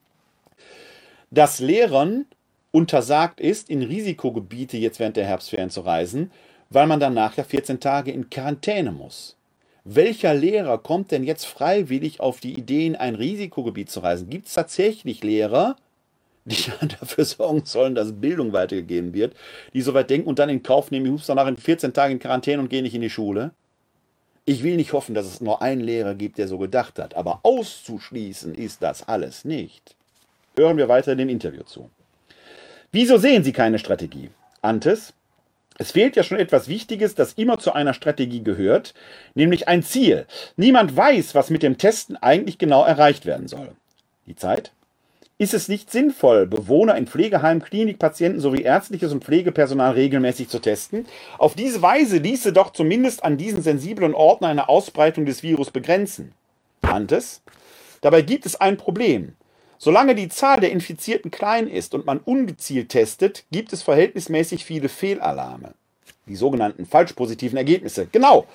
dass 1.35 1.59
Lehrern 1.59 2.25
untersagt 2.71 3.41
ist, 3.41 3.69
in 3.69 3.83
Risikogebiete 3.83 4.77
jetzt 4.77 4.99
während 4.99 5.17
der 5.17 5.25
Herbstferien 5.25 5.69
zu 5.69 5.81
reisen, 5.81 6.31
weil 6.69 6.87
man 6.87 6.99
danach 7.01 7.35
ja 7.35 7.43
14 7.43 7.79
Tage 7.79 8.11
in 8.11 8.29
Quarantäne 8.29 8.91
muss. 8.91 9.35
Welcher 9.83 10.33
Lehrer 10.33 10.77
kommt 10.77 11.11
denn 11.11 11.25
jetzt 11.25 11.45
freiwillig 11.45 12.21
auf 12.21 12.39
die 12.39 12.53
Idee, 12.53 12.87
in 12.87 12.95
ein 12.95 13.15
Risikogebiet 13.15 13.91
zu 13.91 13.99
reisen? 13.99 14.29
Gibt 14.29 14.47
es 14.47 14.53
tatsächlich 14.53 15.23
Lehrer, 15.23 15.75
die 16.45 16.71
dafür 16.99 17.25
sorgen 17.25 17.65
sollen, 17.65 17.95
dass 17.95 18.13
Bildung 18.13 18.53
weitergegeben 18.53 19.13
wird, 19.13 19.35
die 19.73 19.81
so 19.81 19.93
weit 19.93 20.09
denken 20.09 20.29
und 20.29 20.39
dann 20.39 20.49
in 20.49 20.63
Kauf 20.63 20.89
nehmen, 20.89 21.05
ich 21.05 21.11
muss 21.11 21.27
danach 21.27 21.47
in 21.47 21.57
14 21.57 21.93
Tagen 21.93 22.13
in 22.13 22.19
Quarantäne 22.19 22.61
und 22.61 22.69
gehe 22.69 22.81
nicht 22.81 22.95
in 22.95 23.01
die 23.01 23.09
Schule? 23.09 23.51
Ich 24.45 24.63
will 24.63 24.77
nicht 24.77 24.93
hoffen, 24.93 25.15
dass 25.15 25.25
es 25.25 25.41
nur 25.41 25.61
einen 25.61 25.81
Lehrer 25.81 26.15
gibt, 26.15 26.37
der 26.37 26.47
so 26.47 26.57
gedacht 26.57 26.97
hat, 26.97 27.13
aber 27.15 27.41
auszuschließen 27.43 28.55
ist 28.55 28.81
das 28.81 29.07
alles 29.07 29.43
nicht. 29.43 29.95
Hören 30.57 30.77
wir 30.77 30.87
weiter 30.87 31.11
in 31.11 31.17
dem 31.17 31.29
Interview 31.29 31.63
zu. 31.63 31.89
Wieso 32.91 33.17
sehen 33.17 33.43
Sie 33.43 33.51
keine 33.51 33.79
Strategie? 33.79 34.29
Antes, 34.61 35.13
es 35.77 35.91
fehlt 35.91 36.15
ja 36.15 36.23
schon 36.23 36.39
etwas 36.39 36.69
Wichtiges, 36.69 37.15
das 37.15 37.33
immer 37.33 37.59
zu 37.59 37.73
einer 37.73 37.93
Strategie 37.93 38.43
gehört, 38.43 38.93
nämlich 39.33 39.67
ein 39.67 39.83
Ziel. 39.83 40.25
Niemand 40.55 40.95
weiß, 40.95 41.35
was 41.35 41.49
mit 41.49 41.63
dem 41.63 41.77
Testen 41.77 42.15
eigentlich 42.15 42.57
genau 42.57 42.85
erreicht 42.85 43.25
werden 43.25 43.49
soll. 43.49 43.71
Die 44.25 44.35
Zeit? 44.35 44.71
Ist 45.37 45.53
es 45.53 45.67
nicht 45.67 45.91
sinnvoll, 45.91 46.47
Bewohner 46.47 46.95
in 46.95 47.07
Pflegeheimen, 47.07 47.61
Klinikpatienten 47.61 48.39
sowie 48.39 48.61
ärztliches 48.61 49.11
und 49.11 49.25
Pflegepersonal 49.25 49.91
regelmäßig 49.91 50.47
zu 50.47 50.59
testen? 50.59 51.05
Auf 51.37 51.55
diese 51.55 51.81
Weise 51.81 52.19
ließe 52.19 52.53
doch 52.53 52.71
zumindest 52.71 53.25
an 53.25 53.35
diesen 53.35 53.61
sensiblen 53.61 54.13
Orten 54.13 54.45
eine 54.45 54.69
Ausbreitung 54.69 55.25
des 55.25 55.43
Virus 55.43 55.71
begrenzen. 55.71 56.31
Antes? 56.81 57.41
Dabei 57.99 58.21
gibt 58.21 58.45
es 58.45 58.61
ein 58.61 58.77
Problem. 58.77 59.35
Solange 59.77 60.15
die 60.15 60.29
Zahl 60.29 60.59
der 60.59 60.71
Infizierten 60.71 61.31
klein 61.31 61.67
ist 61.67 61.93
und 61.93 62.05
man 62.05 62.19
ungezielt 62.19 62.89
testet, 62.89 63.45
gibt 63.51 63.73
es 63.73 63.83
verhältnismäßig 63.83 64.65
viele 64.65 64.89
Fehlalarme. 64.89 65.73
Die 66.27 66.35
sogenannten 66.35 66.85
falsch 66.85 67.13
positiven 67.13 67.57
Ergebnisse. 67.57 68.07
Genau, 68.11 68.45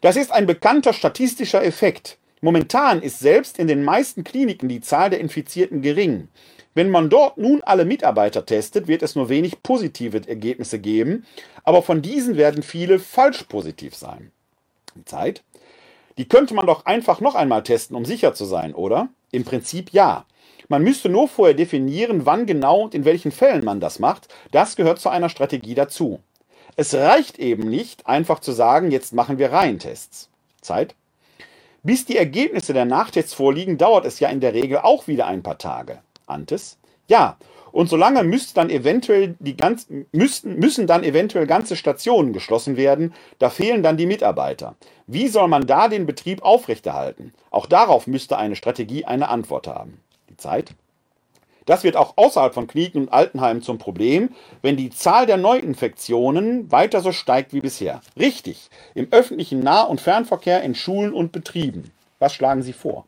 das 0.00 0.16
ist 0.16 0.32
ein 0.32 0.46
bekannter 0.46 0.92
statistischer 0.92 1.62
Effekt. 1.62 2.18
Momentan 2.40 3.02
ist 3.02 3.20
selbst 3.20 3.58
in 3.58 3.68
den 3.68 3.84
meisten 3.84 4.24
Kliniken 4.24 4.68
die 4.68 4.80
Zahl 4.80 5.10
der 5.10 5.20
Infizierten 5.20 5.82
gering. 5.82 6.28
Wenn 6.74 6.90
man 6.90 7.10
dort 7.10 7.36
nun 7.36 7.62
alle 7.62 7.84
Mitarbeiter 7.84 8.46
testet, 8.46 8.88
wird 8.88 9.02
es 9.02 9.16
nur 9.16 9.28
wenig 9.28 9.62
positive 9.62 10.22
Ergebnisse 10.26 10.78
geben, 10.78 11.26
aber 11.64 11.82
von 11.82 12.00
diesen 12.00 12.36
werden 12.36 12.62
viele 12.62 12.98
falsch 12.98 13.42
positiv 13.44 13.94
sein. 13.94 14.30
Die 14.94 15.04
Zeit? 15.04 15.42
Die 16.16 16.28
könnte 16.28 16.54
man 16.54 16.66
doch 16.66 16.86
einfach 16.86 17.20
noch 17.20 17.34
einmal 17.34 17.62
testen, 17.62 17.96
um 17.96 18.04
sicher 18.04 18.34
zu 18.34 18.44
sein, 18.44 18.74
oder? 18.74 19.08
Im 19.32 19.44
Prinzip 19.44 19.92
ja. 19.92 20.24
Man 20.70 20.84
müsste 20.84 21.08
nur 21.08 21.26
vorher 21.26 21.54
definieren, 21.54 22.26
wann 22.26 22.46
genau 22.46 22.82
und 22.82 22.94
in 22.94 23.04
welchen 23.04 23.32
Fällen 23.32 23.64
man 23.64 23.80
das 23.80 23.98
macht. 23.98 24.28
Das 24.52 24.76
gehört 24.76 25.00
zu 25.00 25.08
einer 25.08 25.28
Strategie 25.28 25.74
dazu. 25.74 26.20
Es 26.76 26.94
reicht 26.94 27.40
eben 27.40 27.68
nicht, 27.68 28.06
einfach 28.06 28.38
zu 28.38 28.52
sagen, 28.52 28.92
jetzt 28.92 29.12
machen 29.12 29.38
wir 29.38 29.50
Reihentests. 29.50 30.30
Zeit. 30.60 30.94
Bis 31.82 32.04
die 32.04 32.16
Ergebnisse 32.16 32.72
der 32.72 32.84
Nachtests 32.84 33.34
vorliegen, 33.34 33.78
dauert 33.78 34.06
es 34.06 34.20
ja 34.20 34.28
in 34.28 34.38
der 34.38 34.54
Regel 34.54 34.78
auch 34.78 35.08
wieder 35.08 35.26
ein 35.26 35.42
paar 35.42 35.58
Tage. 35.58 35.98
Antes? 36.26 36.78
Ja, 37.08 37.36
Und 37.72 37.88
solange 37.88 38.22
müsste 38.22 38.54
dann 38.54 38.70
eventuell 38.70 39.36
die 39.38 39.56
ganz, 39.56 39.88
müssten, 40.12 40.54
müssen 40.56 40.86
dann 40.86 41.04
eventuell 41.04 41.46
ganze 41.46 41.76
Stationen 41.76 42.32
geschlossen 42.32 42.76
werden. 42.76 43.12
Da 43.38 43.50
fehlen 43.50 43.82
dann 43.82 43.96
die 43.96 44.06
Mitarbeiter. 44.06 44.76
Wie 45.08 45.26
soll 45.26 45.48
man 45.48 45.66
da 45.66 45.88
den 45.88 46.06
Betrieb 46.06 46.42
aufrechterhalten? 46.42 47.32
Auch 47.50 47.66
darauf 47.66 48.06
müsste 48.06 48.38
eine 48.38 48.56
Strategie 48.56 49.04
eine 49.04 49.28
Antwort 49.28 49.66
haben. 49.66 50.00
Zeit. 50.40 50.74
Das 51.66 51.84
wird 51.84 51.96
auch 51.96 52.14
außerhalb 52.16 52.52
von 52.52 52.66
Kliniken 52.66 53.02
und 53.02 53.12
Altenheimen 53.12 53.62
zum 53.62 53.78
Problem, 53.78 54.30
wenn 54.60 54.76
die 54.76 54.90
Zahl 54.90 55.26
der 55.26 55.36
Neuinfektionen 55.36 56.72
weiter 56.72 57.00
so 57.00 57.12
steigt 57.12 57.52
wie 57.52 57.60
bisher. 57.60 58.00
Richtig, 58.18 58.70
im 58.94 59.06
öffentlichen 59.12 59.60
Nah- 59.60 59.82
und 59.82 60.00
Fernverkehr, 60.00 60.62
in 60.62 60.74
Schulen 60.74 61.12
und 61.12 61.30
Betrieben. 61.30 61.92
Was 62.18 62.34
schlagen 62.34 62.62
Sie 62.62 62.72
vor? 62.72 63.06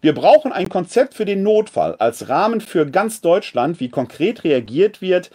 Wir 0.00 0.14
brauchen 0.14 0.52
ein 0.52 0.68
Konzept 0.68 1.14
für 1.14 1.24
den 1.24 1.42
Notfall 1.42 1.96
als 1.96 2.28
Rahmen 2.28 2.60
für 2.60 2.86
ganz 2.86 3.20
Deutschland, 3.20 3.80
wie 3.80 3.88
konkret 3.88 4.44
reagiert 4.44 5.00
wird, 5.00 5.30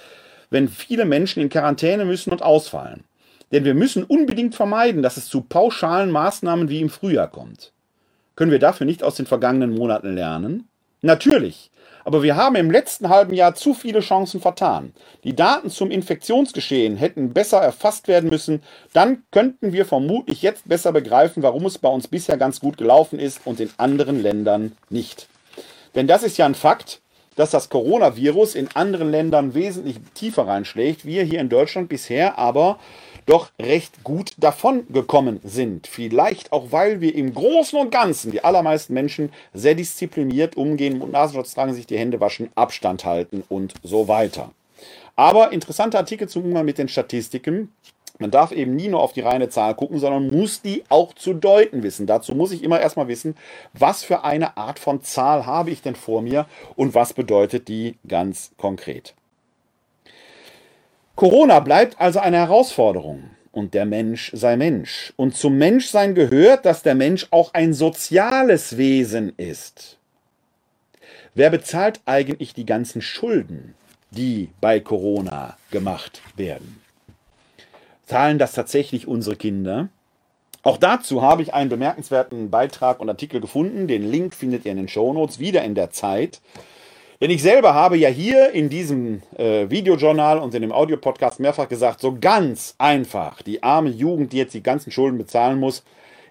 wenn 0.50 0.70
viele 0.70 1.06
Menschen 1.06 1.42
in 1.42 1.50
Quarantäne 1.50 2.06
müssen 2.06 2.32
und 2.32 2.42
ausfallen. 2.42 3.04
Denn 3.52 3.66
wir 3.66 3.74
müssen 3.74 4.04
unbedingt 4.04 4.56
vermeiden, 4.56 5.02
dass 5.02 5.18
es 5.18 5.28
zu 5.28 5.42
pauschalen 5.42 6.12
Maßnahmen 6.12 6.70
wie 6.70 6.82
im 6.82 6.90
Frühjahr 6.90 7.30
kommt. 7.30 7.74
Können 8.36 8.52
wir 8.52 8.60
dafür 8.60 8.86
nicht 8.86 9.04
aus 9.04 9.16
den 9.16 9.26
vergangenen 9.26 9.74
Monaten 9.74 10.14
lernen? 10.14 10.70
Natürlich. 11.02 11.72
Aber 12.06 12.24
wir 12.24 12.36
haben 12.36 12.56
im 12.56 12.72
letzten 12.72 13.10
halben 13.10 13.34
Jahr 13.34 13.56
zu 13.56 13.74
viele 13.74 14.00
Chancen 14.00 14.42
vertan. 14.42 14.94
Die 15.24 15.36
Daten 15.36 15.70
zum 15.70 15.92
Infektionsgeschehen 15.92 16.98
hätten 16.98 17.34
besser 17.34 17.60
erfasst 17.60 18.08
werden 18.08 18.30
müssen. 18.30 18.64
Dann 18.94 19.24
könnten 19.32 19.74
wir 19.74 19.86
vermutlich 19.86 20.42
jetzt 20.42 20.68
besser 20.68 20.92
begreifen, 20.92 21.44
warum 21.44 21.66
es 21.66 21.78
bei 21.78 21.90
uns 21.90 22.08
bisher 22.08 22.38
ganz 22.38 22.60
gut 22.60 22.78
gelaufen 22.78 23.20
ist 23.20 23.42
und 23.46 23.60
in 23.60 23.70
anderen 23.78 24.22
Ländern 24.22 24.76
nicht. 24.90 25.28
Denn 25.96 26.08
das 26.08 26.24
ist 26.24 26.38
ja 26.38 26.46
ein 26.46 26.56
Fakt, 26.56 27.02
dass 27.36 27.52
das 27.52 27.70
Coronavirus 27.70 28.56
in 28.56 28.70
anderen 28.74 29.12
Ländern 29.12 29.54
wesentlich 29.54 29.98
tiefer 30.14 30.48
reinschlägt. 30.48 31.06
Wir 31.06 31.24
hier 31.24 31.40
in 31.40 31.50
Deutschland 31.50 31.90
bisher 31.90 32.38
aber 32.38 32.80
doch 33.30 33.52
recht 33.62 34.04
gut 34.04 34.34
davon 34.38 34.88
gekommen 34.90 35.40
sind. 35.44 35.86
Vielleicht 35.86 36.52
auch, 36.52 36.72
weil 36.72 37.00
wir 37.00 37.14
im 37.14 37.34
Großen 37.34 37.78
und 37.80 37.92
Ganzen, 37.92 38.32
die 38.32 38.44
allermeisten 38.44 38.94
Menschen, 38.94 39.32
sehr 39.54 39.76
diszipliniert 39.76 40.58
umgehen, 40.58 40.98
Mund 40.98 41.12
Nasenschutz 41.12 41.54
tragen, 41.54 41.74
sich 41.74 41.86
die 41.86 41.98
Hände 41.98 42.20
waschen, 42.20 42.50
Abstand 42.56 43.06
halten 43.06 43.44
und 43.48 43.76
so 43.84 44.08
weiter. 44.08 44.52
Aber 45.16 45.52
interessanter 45.52 46.00
Artikel 46.00 46.28
zum 46.28 46.46
Umgang 46.46 46.66
mit 46.66 46.78
den 46.78 46.88
Statistiken. 46.88 47.72
Man 48.18 48.32
darf 48.32 48.52
eben 48.52 48.76
nie 48.76 48.88
nur 48.88 49.02
auf 49.02 49.14
die 49.14 49.22
reine 49.22 49.50
Zahl 49.50 49.76
gucken, 49.76 50.00
sondern 50.00 50.28
muss 50.28 50.62
die 50.62 50.84
auch 50.90 51.14
zu 51.14 51.34
deuten 51.34 51.84
wissen. 51.84 52.08
Dazu 52.08 52.34
muss 52.36 52.52
ich 52.52 52.64
immer 52.64 52.82
erstmal 52.82 53.08
wissen, 53.08 53.36
was 53.74 54.04
für 54.04 54.24
eine 54.24 54.58
Art 54.58 54.80
von 54.80 55.04
Zahl 55.04 55.46
habe 55.46 55.70
ich 55.70 55.82
denn 55.82 55.96
vor 55.96 56.22
mir 56.22 56.48
und 56.76 56.96
was 56.96 57.14
bedeutet 57.14 57.68
die 57.68 57.96
ganz 58.08 58.52
konkret. 58.58 59.14
Corona 61.20 61.60
bleibt 61.60 62.00
also 62.00 62.20
eine 62.20 62.38
Herausforderung. 62.38 63.32
Und 63.52 63.74
der 63.74 63.86
Mensch 63.86 64.32
sei 64.34 64.56
Mensch. 64.56 65.12
Und 65.18 65.36
zum 65.36 65.58
Menschsein 65.58 66.16
gehört, 66.16 66.66
dass 66.66 66.82
der 66.82 66.96
Mensch 66.96 67.28
auch 67.32 67.54
ein 67.54 67.74
soziales 67.74 68.78
Wesen 68.78 69.34
ist. 69.36 69.98
Wer 71.36 71.50
bezahlt 71.50 72.00
eigentlich 72.06 72.54
die 72.54 72.66
ganzen 72.66 73.02
Schulden, 73.02 73.76
die 74.12 74.48
bei 74.62 74.80
Corona 74.80 75.58
gemacht 75.72 76.22
werden? 76.38 76.80
Zahlen 78.06 78.40
das 78.40 78.54
tatsächlich 78.54 79.06
unsere 79.06 79.36
Kinder? 79.36 79.90
Auch 80.64 80.78
dazu 80.78 81.22
habe 81.22 81.42
ich 81.42 81.54
einen 81.54 81.70
bemerkenswerten 81.70 82.50
Beitrag 82.50 83.02
und 83.02 83.10
Artikel 83.10 83.42
gefunden. 83.42 83.90
Den 83.90 84.10
Link 84.10 84.34
findet 84.34 84.64
ihr 84.64 84.72
in 84.72 84.78
den 84.78 84.88
Shownotes, 84.88 85.38
wieder 85.38 85.66
in 85.66 85.76
der 85.76 85.92
Zeit. 85.92 86.40
Denn 87.22 87.32
ich 87.32 87.42
selber 87.42 87.74
habe 87.74 87.98
ja 87.98 88.08
hier 88.08 88.52
in 88.52 88.70
diesem 88.70 89.22
äh, 89.38 89.70
Videojournal 89.70 90.40
und 90.40 90.56
in 90.56 90.62
dem 90.62 90.72
Audiopodcast 90.72 91.42
mehrfach 91.42 91.68
gesagt, 91.68 92.00
so 92.00 92.18
ganz 92.20 92.76
einfach, 92.78 93.42
die 93.42 93.62
arme 93.62 93.90
Jugend, 93.90 94.32
die 94.32 94.38
jetzt 94.38 94.54
die 94.54 94.64
ganzen 94.64 94.90
Schulden 94.90 95.18
bezahlen 95.18 95.60
muss, 95.60 95.84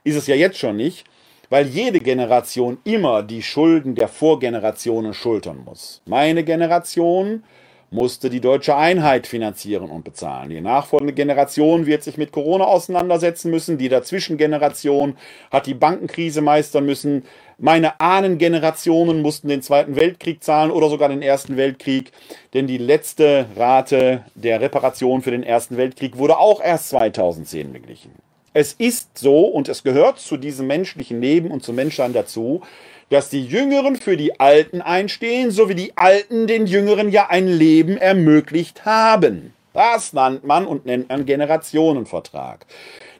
ist 0.02 0.16
es 0.16 0.26
ja 0.26 0.34
jetzt 0.34 0.56
schon 0.56 0.76
nicht, 0.76 1.04
weil 1.50 1.66
jede 1.66 2.00
Generation 2.00 2.78
immer 2.84 3.22
die 3.22 3.42
Schulden 3.42 3.96
der 3.96 4.08
Vorgenerationen 4.08 5.12
schultern 5.12 5.60
muss. 5.62 6.00
Meine 6.06 6.42
Generation 6.42 7.42
musste 7.90 8.28
die 8.28 8.40
deutsche 8.40 8.76
Einheit 8.76 9.26
finanzieren 9.26 9.90
und 9.90 10.04
bezahlen. 10.04 10.50
Die 10.50 10.60
nachfolgende 10.60 11.14
Generation 11.14 11.86
wird 11.86 12.02
sich 12.02 12.18
mit 12.18 12.32
Corona 12.32 12.64
auseinandersetzen 12.64 13.50
müssen. 13.50 13.78
Die 13.78 13.88
Dazwischengeneration 13.88 15.16
hat 15.50 15.66
die 15.66 15.74
Bankenkrise 15.74 16.42
meistern 16.42 16.84
müssen. 16.84 17.24
Meine 17.60 17.98
Ahnengenerationen 17.98 19.20
mussten 19.20 19.48
den 19.48 19.62
Zweiten 19.62 19.96
Weltkrieg 19.96 20.44
zahlen 20.44 20.70
oder 20.70 20.88
sogar 20.88 21.08
den 21.08 21.22
Ersten 21.22 21.56
Weltkrieg, 21.56 22.12
denn 22.54 22.68
die 22.68 22.78
letzte 22.78 23.46
Rate 23.56 24.24
der 24.36 24.60
Reparation 24.60 25.22
für 25.22 25.32
den 25.32 25.42
Ersten 25.42 25.76
Weltkrieg 25.76 26.18
wurde 26.18 26.38
auch 26.38 26.62
erst 26.62 26.90
2010 26.90 27.72
beglichen. 27.72 28.12
Es 28.54 28.74
ist 28.74 29.18
so 29.18 29.40
und 29.40 29.68
es 29.68 29.82
gehört 29.82 30.20
zu 30.20 30.36
diesem 30.36 30.68
menschlichen 30.68 31.20
Leben 31.20 31.50
und 31.50 31.64
zum 31.64 31.74
Menschsein 31.74 32.12
dazu, 32.12 32.62
dass 33.10 33.28
die 33.28 33.44
Jüngeren 33.44 33.96
für 33.96 34.16
die 34.16 34.38
Alten 34.38 34.80
einstehen, 34.80 35.50
so 35.50 35.68
wie 35.68 35.74
die 35.74 35.96
Alten 35.96 36.46
den 36.46 36.64
Jüngeren 36.64 37.10
ja 37.10 37.28
ein 37.28 37.48
Leben 37.48 37.96
ermöglicht 37.96 38.84
haben. 38.84 39.52
Das 39.72 40.12
nannt 40.12 40.44
man 40.44 40.64
und 40.64 40.86
nennt 40.86 41.08
man 41.08 41.26
Generationenvertrag. 41.26 42.66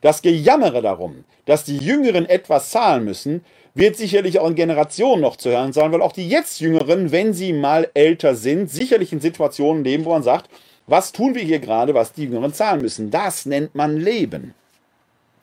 Das 0.01 0.22
Gejammere 0.22 0.81
darum, 0.81 1.24
dass 1.44 1.64
die 1.64 1.79
Jüngeren 1.79 2.29
etwas 2.29 2.70
zahlen 2.70 3.05
müssen, 3.05 3.44
wird 3.74 3.96
sicherlich 3.96 4.38
auch 4.38 4.48
in 4.48 4.54
Generationen 4.54 5.22
noch 5.22 5.37
zu 5.37 5.50
hören 5.50 5.72
sein, 5.72 5.92
weil 5.92 6.02
auch 6.02 6.12
die 6.12 6.28
jetzt 6.28 6.61
Jüngeren, 6.61 7.12
wenn 7.12 7.33
sie 7.33 7.52
mal 7.52 7.90
älter 7.94 8.35
sind, 8.35 8.70
sicherlich 8.70 9.12
in 9.12 9.20
Situationen 9.20 9.85
leben, 9.85 10.04
wo 10.04 10.11
man 10.11 10.22
sagt, 10.22 10.50
was 10.87 11.12
tun 11.12 11.35
wir 11.35 11.42
hier 11.42 11.59
gerade, 11.59 11.94
was 11.94 12.12
die 12.12 12.24
Jüngeren 12.24 12.52
zahlen 12.52 12.81
müssen. 12.81 13.11
Das 13.11 13.46
nennt 13.46 13.74
man 13.74 13.96
Leben. 13.96 14.54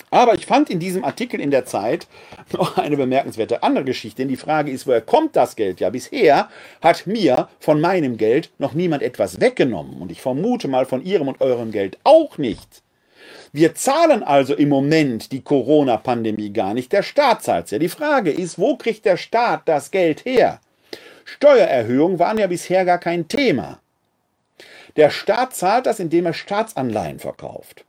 Aber 0.10 0.34
ich 0.34 0.46
fand 0.46 0.70
in 0.70 0.80
diesem 0.80 1.04
Artikel 1.04 1.42
in 1.42 1.52
der 1.52 1.66
Zeit 1.66 2.08
noch 2.54 2.78
eine 2.78 2.96
bemerkenswerte 2.96 3.64
andere 3.64 3.84
Geschichte. 3.84 4.22
Denn 4.22 4.30
die 4.30 4.38
Frage 4.38 4.72
ist, 4.72 4.88
woher 4.88 5.02
kommt 5.02 5.36
das 5.36 5.56
Geld? 5.56 5.80
Ja, 5.80 5.90
bisher 5.90 6.50
hat 6.82 7.06
mir 7.06 7.50
von 7.60 7.82
meinem 7.82 8.18
Geld 8.18 8.50
noch 8.58 8.74
niemand 8.74 9.04
etwas 9.04 9.42
weggenommen. 9.42 10.02
Und 10.02 10.12
ich 10.12 10.22
vermute 10.22 10.68
mal 10.68 10.86
von 10.86 11.04
Ihrem 11.04 11.28
und 11.28 11.42
eurem 11.42 11.72
Geld 11.72 11.98
auch 12.04 12.38
nicht. 12.38 12.85
Wir 13.56 13.74
zahlen 13.74 14.22
also 14.22 14.54
im 14.54 14.68
Moment 14.68 15.32
die 15.32 15.42
Corona-Pandemie 15.42 16.52
gar 16.52 16.74
nicht. 16.74 16.92
Der 16.92 17.04
Staat 17.04 17.42
zahlt 17.42 17.72
ja. 17.72 17.80
Die 17.80 17.88
Frage 17.88 18.30
ist, 18.30 18.60
wo 18.60 18.76
kriegt 18.76 19.06
der 19.06 19.16
Staat 19.16 19.62
das 19.64 19.92
Geld 19.92 20.26
her? 20.26 20.60
Steuererhöhungen 21.24 22.20
waren 22.20 22.38
ja 22.38 22.48
bisher 22.48 22.84
gar 22.84 22.98
kein 22.98 23.30
Thema. 23.30 23.80
Der 24.98 25.10
Staat 25.10 25.56
zahlt 25.56 25.86
das, 25.86 26.02
indem 26.02 26.26
er 26.26 26.34
Staatsanleihen 26.34 27.20
verkauft. 27.20 27.86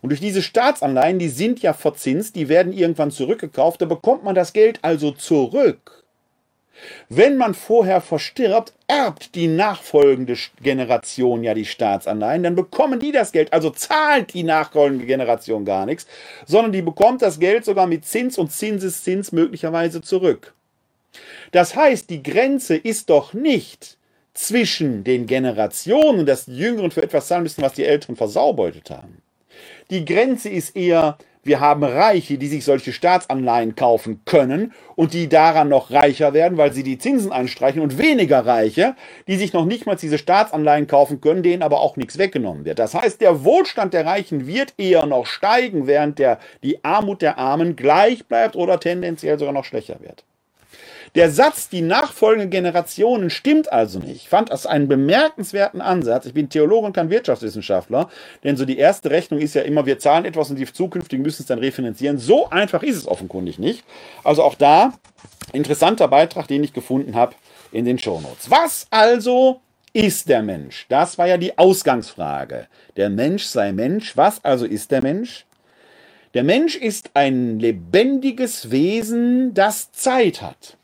Und 0.00 0.08
durch 0.08 0.20
diese 0.20 0.40
Staatsanleihen, 0.40 1.18
die 1.18 1.28
sind 1.28 1.60
ja 1.60 1.74
verzinst, 1.74 2.34
die 2.34 2.48
werden 2.48 2.72
irgendwann 2.72 3.10
zurückgekauft, 3.10 3.82
da 3.82 3.84
bekommt 3.84 4.24
man 4.24 4.34
das 4.34 4.54
Geld 4.54 4.78
also 4.80 5.10
zurück. 5.10 5.99
Wenn 7.08 7.36
man 7.36 7.54
vorher 7.54 8.00
verstirbt, 8.00 8.72
erbt 8.86 9.34
die 9.34 9.46
nachfolgende 9.46 10.36
Generation 10.62 11.42
ja 11.42 11.54
die 11.54 11.64
Staatsanleihen, 11.64 12.42
dann 12.42 12.54
bekommen 12.54 12.98
die 12.98 13.12
das 13.12 13.32
Geld, 13.32 13.52
also 13.52 13.70
zahlt 13.70 14.34
die 14.34 14.42
nachfolgende 14.42 15.06
Generation 15.06 15.64
gar 15.64 15.86
nichts, 15.86 16.06
sondern 16.46 16.72
die 16.72 16.82
bekommt 16.82 17.22
das 17.22 17.38
Geld 17.38 17.64
sogar 17.64 17.86
mit 17.86 18.04
Zins 18.04 18.38
und 18.38 18.52
Zinseszins 18.52 19.32
möglicherweise 19.32 20.02
zurück. 20.02 20.54
Das 21.52 21.74
heißt, 21.74 22.10
die 22.10 22.22
Grenze 22.22 22.76
ist 22.76 23.10
doch 23.10 23.34
nicht 23.34 23.96
zwischen 24.34 25.04
den 25.04 25.26
Generationen, 25.26 26.24
dass 26.24 26.44
die 26.44 26.56
Jüngeren 26.56 26.90
für 26.90 27.02
etwas 27.02 27.26
zahlen 27.26 27.42
müssen, 27.42 27.62
was 27.62 27.74
die 27.74 27.84
Älteren 27.84 28.16
versaubeutet 28.16 28.90
haben. 28.90 29.22
Die 29.90 30.04
Grenze 30.04 30.48
ist 30.48 30.76
eher, 30.76 31.18
wir 31.42 31.60
haben 31.60 31.82
Reiche, 31.82 32.36
die 32.36 32.48
sich 32.48 32.64
solche 32.64 32.92
Staatsanleihen 32.92 33.74
kaufen 33.74 34.22
können 34.24 34.72
und 34.94 35.14
die 35.14 35.28
daran 35.28 35.68
noch 35.68 35.90
reicher 35.90 36.34
werden, 36.34 36.58
weil 36.58 36.72
sie 36.72 36.82
die 36.82 36.98
Zinsen 36.98 37.32
einstreichen 37.32 37.80
und 37.80 37.98
weniger 37.98 38.44
Reiche, 38.44 38.94
die 39.26 39.36
sich 39.36 39.52
noch 39.52 39.64
nicht 39.64 39.86
mal 39.86 39.96
diese 39.96 40.18
Staatsanleihen 40.18 40.86
kaufen 40.86 41.20
können, 41.20 41.42
denen 41.42 41.62
aber 41.62 41.80
auch 41.80 41.96
nichts 41.96 42.18
weggenommen 42.18 42.64
wird. 42.64 42.78
Das 42.78 42.94
heißt, 42.94 43.20
der 43.20 43.44
Wohlstand 43.44 43.94
der 43.94 44.04
Reichen 44.04 44.46
wird 44.46 44.74
eher 44.76 45.06
noch 45.06 45.26
steigen, 45.26 45.86
während 45.86 46.18
der, 46.18 46.38
die 46.62 46.84
Armut 46.84 47.22
der 47.22 47.38
Armen 47.38 47.76
gleich 47.76 48.26
bleibt 48.26 48.54
oder 48.56 48.78
tendenziell 48.78 49.38
sogar 49.38 49.54
noch 49.54 49.64
schwächer 49.64 50.00
wird. 50.00 50.24
Der 51.16 51.30
Satz, 51.30 51.68
die 51.68 51.82
nachfolgenden 51.82 52.50
Generationen, 52.50 53.30
stimmt 53.30 53.72
also 53.72 53.98
nicht. 53.98 54.16
Ich 54.16 54.28
fand 54.28 54.50
das 54.50 54.66
einen 54.66 54.86
bemerkenswerten 54.86 55.80
Ansatz. 55.80 56.26
Ich 56.26 56.34
bin 56.34 56.48
Theologe 56.48 56.86
und 56.86 56.92
kein 56.92 57.10
Wirtschaftswissenschaftler, 57.10 58.08
denn 58.44 58.56
so 58.56 58.64
die 58.64 58.78
erste 58.78 59.10
Rechnung 59.10 59.40
ist 59.40 59.54
ja 59.54 59.62
immer, 59.62 59.86
wir 59.86 59.98
zahlen 59.98 60.24
etwas 60.24 60.50
und 60.50 60.56
die 60.56 60.72
zukünftigen 60.72 61.22
müssen 61.22 61.42
es 61.42 61.48
dann 61.48 61.58
refinanzieren. 61.58 62.18
So 62.18 62.48
einfach 62.50 62.82
ist 62.84 62.96
es 62.96 63.08
offenkundig 63.08 63.58
nicht. 63.58 63.84
Also 64.22 64.44
auch 64.44 64.54
da 64.54 64.92
interessanter 65.52 66.06
Beitrag, 66.06 66.46
den 66.46 66.62
ich 66.62 66.72
gefunden 66.72 67.14
habe 67.14 67.34
in 67.72 67.84
den 67.84 67.98
Shownotes. 67.98 68.50
Was 68.50 68.86
also 68.90 69.60
ist 69.92 70.28
der 70.28 70.42
Mensch? 70.42 70.86
Das 70.88 71.18
war 71.18 71.26
ja 71.26 71.36
die 71.36 71.58
Ausgangsfrage. 71.58 72.68
Der 72.96 73.10
Mensch 73.10 73.44
sei 73.44 73.72
Mensch. 73.72 74.16
Was 74.16 74.44
also 74.44 74.64
ist 74.64 74.92
der 74.92 75.02
Mensch? 75.02 75.44
Der 76.34 76.44
Mensch 76.44 76.76
ist 76.76 77.10
ein 77.14 77.58
lebendiges 77.58 78.70
Wesen, 78.70 79.52
das 79.54 79.90
Zeit 79.90 80.42
hat. 80.42 80.76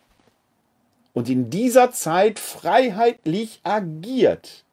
Und 1.17 1.31
in 1.31 1.49
dieser 1.49 1.93
Zeit 1.93 2.39
freiheitlich 2.39 3.61
agiert. 3.63 4.65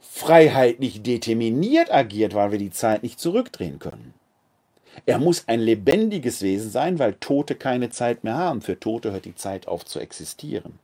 Freiheitlich 0.00 1.04
determiniert 1.04 1.92
agiert, 1.92 2.34
weil 2.34 2.50
wir 2.50 2.58
die 2.58 2.72
Zeit 2.72 3.04
nicht 3.04 3.20
zurückdrehen 3.20 3.78
können. 3.78 4.14
Er 5.06 5.20
muss 5.20 5.46
ein 5.46 5.60
lebendiges 5.60 6.42
Wesen 6.42 6.72
sein, 6.72 6.98
weil 6.98 7.14
Tote 7.14 7.54
keine 7.54 7.90
Zeit 7.90 8.24
mehr 8.24 8.34
haben. 8.36 8.62
Für 8.62 8.80
Tote 8.80 9.12
hört 9.12 9.26
die 9.26 9.36
Zeit 9.36 9.68
auf 9.68 9.84
zu 9.84 10.00
existieren. 10.00 10.80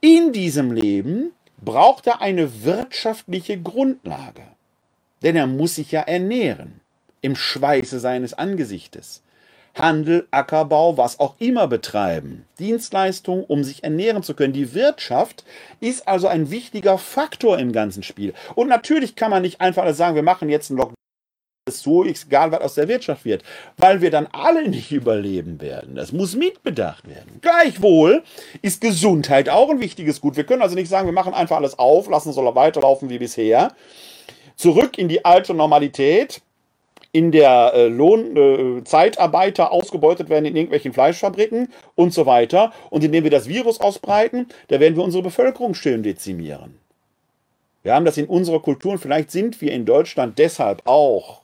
In 0.00 0.32
diesem 0.32 0.72
Leben 0.72 1.32
braucht 1.62 2.06
er 2.06 2.22
eine 2.22 2.64
wirtschaftliche 2.64 3.60
Grundlage. 3.60 4.44
Denn 5.22 5.36
er 5.36 5.46
muss 5.46 5.74
sich 5.74 5.92
ja 5.92 6.00
ernähren, 6.00 6.80
im 7.20 7.36
Schweiße 7.36 8.00
seines 8.00 8.32
Angesichtes. 8.32 9.22
Handel, 9.74 10.26
Ackerbau, 10.30 10.96
was 10.96 11.20
auch 11.20 11.34
immer 11.38 11.68
betreiben. 11.68 12.46
Dienstleistungen, 12.58 13.44
um 13.44 13.64
sich 13.64 13.84
ernähren 13.84 14.22
zu 14.22 14.34
können. 14.34 14.52
Die 14.52 14.74
Wirtschaft 14.74 15.44
ist 15.80 16.08
also 16.08 16.26
ein 16.28 16.50
wichtiger 16.50 16.98
Faktor 16.98 17.58
im 17.58 17.72
ganzen 17.72 18.02
Spiel. 18.02 18.34
Und 18.54 18.68
natürlich 18.68 19.16
kann 19.16 19.30
man 19.30 19.42
nicht 19.42 19.60
einfach 19.60 19.92
sagen, 19.94 20.16
wir 20.16 20.22
machen 20.22 20.48
jetzt 20.48 20.70
einen 20.70 20.78
Lockdown 20.78 20.94
ist 21.70 21.82
so 21.82 22.04
egal, 22.04 22.52
was 22.52 22.60
aus 22.60 22.74
der 22.74 22.88
Wirtschaft 22.88 23.24
wird, 23.24 23.42
weil 23.76 24.00
wir 24.00 24.10
dann 24.10 24.28
alle 24.32 24.68
nicht 24.68 24.92
überleben 24.92 25.60
werden. 25.60 25.94
Das 25.94 26.12
muss 26.12 26.34
mitbedacht 26.34 27.08
werden. 27.08 27.38
Gleichwohl 27.40 28.22
ist 28.62 28.80
Gesundheit 28.80 29.48
auch 29.48 29.70
ein 29.70 29.80
wichtiges 29.80 30.20
Gut. 30.20 30.36
Wir 30.36 30.44
können 30.44 30.62
also 30.62 30.74
nicht 30.74 30.88
sagen, 30.88 31.06
wir 31.06 31.12
machen 31.12 31.34
einfach 31.34 31.56
alles 31.56 31.78
auf, 31.78 32.08
lassen 32.08 32.30
es 32.30 32.36
weiterlaufen 32.36 33.08
wie 33.08 33.18
bisher. 33.18 33.72
Zurück 34.56 34.98
in 34.98 35.08
die 35.08 35.24
alte 35.24 35.54
Normalität, 35.54 36.42
in 37.12 37.32
der 37.32 37.72
äh, 37.74 37.88
Lohn, 37.88 38.36
äh, 38.36 38.84
Zeitarbeiter 38.84 39.72
ausgebeutet 39.72 40.28
werden 40.28 40.44
in 40.44 40.56
irgendwelchen 40.56 40.92
Fleischfabriken 40.92 41.68
und 41.94 42.14
so 42.14 42.26
weiter. 42.26 42.72
Und 42.90 43.02
indem 43.02 43.24
wir 43.24 43.30
das 43.30 43.48
Virus 43.48 43.80
ausbreiten, 43.80 44.46
da 44.68 44.78
werden 44.78 44.96
wir 44.96 45.04
unsere 45.04 45.22
Bevölkerung 45.22 45.74
schön 45.74 46.02
dezimieren. 46.02 46.78
Wir 47.82 47.94
haben 47.94 48.04
das 48.04 48.18
in 48.18 48.26
unserer 48.26 48.60
Kultur 48.60 48.92
und 48.92 48.98
vielleicht 48.98 49.30
sind 49.30 49.60
wir 49.60 49.72
in 49.72 49.86
Deutschland 49.86 50.38
deshalb 50.38 50.82
auch 50.84 51.40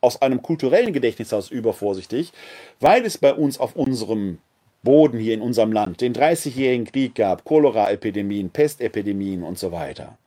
aus 0.00 0.20
einem 0.20 0.42
kulturellen 0.42 0.92
Gedächtnis 0.92 1.32
aus 1.32 1.50
übervorsichtig, 1.50 2.32
weil 2.80 3.04
es 3.04 3.18
bei 3.18 3.32
uns 3.32 3.58
auf 3.58 3.76
unserem 3.76 4.38
Boden 4.82 5.18
hier 5.18 5.34
in 5.34 5.40
unserem 5.40 5.72
Land 5.72 6.00
den 6.00 6.14
30-jährigen 6.14 6.86
Krieg 6.86 7.14
gab, 7.14 7.44
Cholera-Epidemien, 7.44 8.50
Pestepidemien 8.50 9.42
und 9.42 9.58
so 9.58 9.72
weiter. 9.72 10.18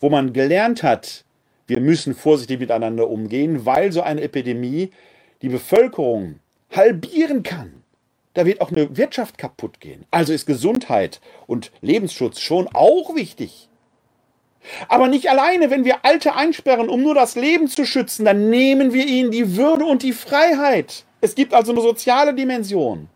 Wo 0.00 0.10
man 0.10 0.32
gelernt 0.32 0.82
hat, 0.82 1.24
wir 1.66 1.80
müssen 1.80 2.14
vorsichtig 2.14 2.60
miteinander 2.60 3.08
umgehen, 3.08 3.64
weil 3.64 3.92
so 3.92 4.02
eine 4.02 4.22
Epidemie 4.22 4.90
die 5.42 5.48
Bevölkerung 5.48 6.40
halbieren 6.70 7.42
kann. 7.42 7.82
Da 8.34 8.44
wird 8.44 8.60
auch 8.60 8.70
eine 8.70 8.96
Wirtschaft 8.96 9.38
kaputt 9.38 9.80
gehen. 9.80 10.04
Also 10.10 10.32
ist 10.32 10.46
Gesundheit 10.46 11.20
und 11.46 11.70
Lebensschutz 11.80 12.40
schon 12.40 12.68
auch 12.72 13.14
wichtig. 13.14 13.68
Aber 14.88 15.08
nicht 15.08 15.30
alleine, 15.30 15.70
wenn 15.70 15.84
wir 15.84 16.04
Alte 16.04 16.34
einsperren, 16.34 16.88
um 16.88 17.02
nur 17.02 17.14
das 17.14 17.36
Leben 17.36 17.68
zu 17.68 17.84
schützen, 17.84 18.24
dann 18.24 18.50
nehmen 18.50 18.92
wir 18.92 19.06
ihnen 19.06 19.30
die 19.30 19.56
Würde 19.56 19.84
und 19.84 20.02
die 20.02 20.12
Freiheit. 20.12 21.04
Es 21.20 21.34
gibt 21.34 21.54
also 21.54 21.72
eine 21.72 21.82
soziale 21.82 22.34
Dimension. 22.34 23.08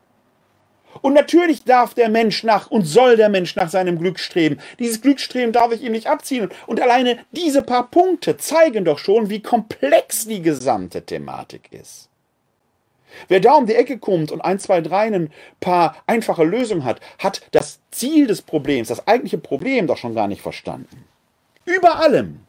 Und 1.00 1.14
natürlich 1.14 1.64
darf 1.64 1.94
der 1.94 2.08
Mensch 2.08 2.42
nach 2.44 2.70
und 2.70 2.84
soll 2.84 3.16
der 3.16 3.28
Mensch 3.28 3.54
nach 3.56 3.68
seinem 3.68 3.98
Glück 3.98 4.18
streben. 4.18 4.58
Dieses 4.78 5.00
Glücksstreben 5.00 5.52
darf 5.52 5.72
ich 5.72 5.82
ihm 5.82 5.92
nicht 5.92 6.08
abziehen. 6.08 6.48
Und 6.66 6.80
alleine 6.80 7.18
diese 7.32 7.62
paar 7.62 7.90
Punkte 7.90 8.36
zeigen 8.36 8.84
doch 8.84 8.98
schon, 8.98 9.30
wie 9.30 9.42
komplex 9.42 10.26
die 10.26 10.42
gesamte 10.42 11.02
Thematik 11.02 11.72
ist. 11.72 12.08
Wer 13.28 13.40
da 13.40 13.54
um 13.54 13.66
die 13.66 13.74
Ecke 13.74 13.98
kommt 13.98 14.30
und 14.30 14.40
ein, 14.40 14.58
zwei, 14.58 14.80
drei 14.80 15.06
ein 15.06 15.32
paar 15.60 15.96
einfache 16.06 16.44
Lösungen 16.44 16.84
hat, 16.84 17.00
hat 17.18 17.42
das 17.52 17.80
Ziel 17.90 18.26
des 18.26 18.42
Problems, 18.42 18.88
das 18.88 19.06
eigentliche 19.08 19.38
Problem 19.38 19.86
doch 19.86 19.96
schon 19.96 20.14
gar 20.14 20.28
nicht 20.28 20.42
verstanden. 20.42 21.04
Über 21.64 22.00
allem 22.00 22.40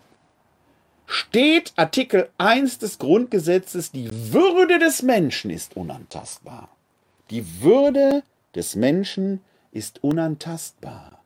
steht 1.06 1.74
Artikel 1.76 2.30
1 2.38 2.78
des 2.80 3.00
Grundgesetzes, 3.00 3.92
die 3.92 4.10
Würde 4.34 4.80
des 4.80 5.02
Menschen 5.02 5.50
ist 5.50 5.76
unantastbar. 5.76 6.70
Die 7.30 7.62
Würde 7.62 8.24
des 8.56 8.76
Menschen 8.76 9.42
ist 9.72 10.04
unantastbar. 10.04 11.20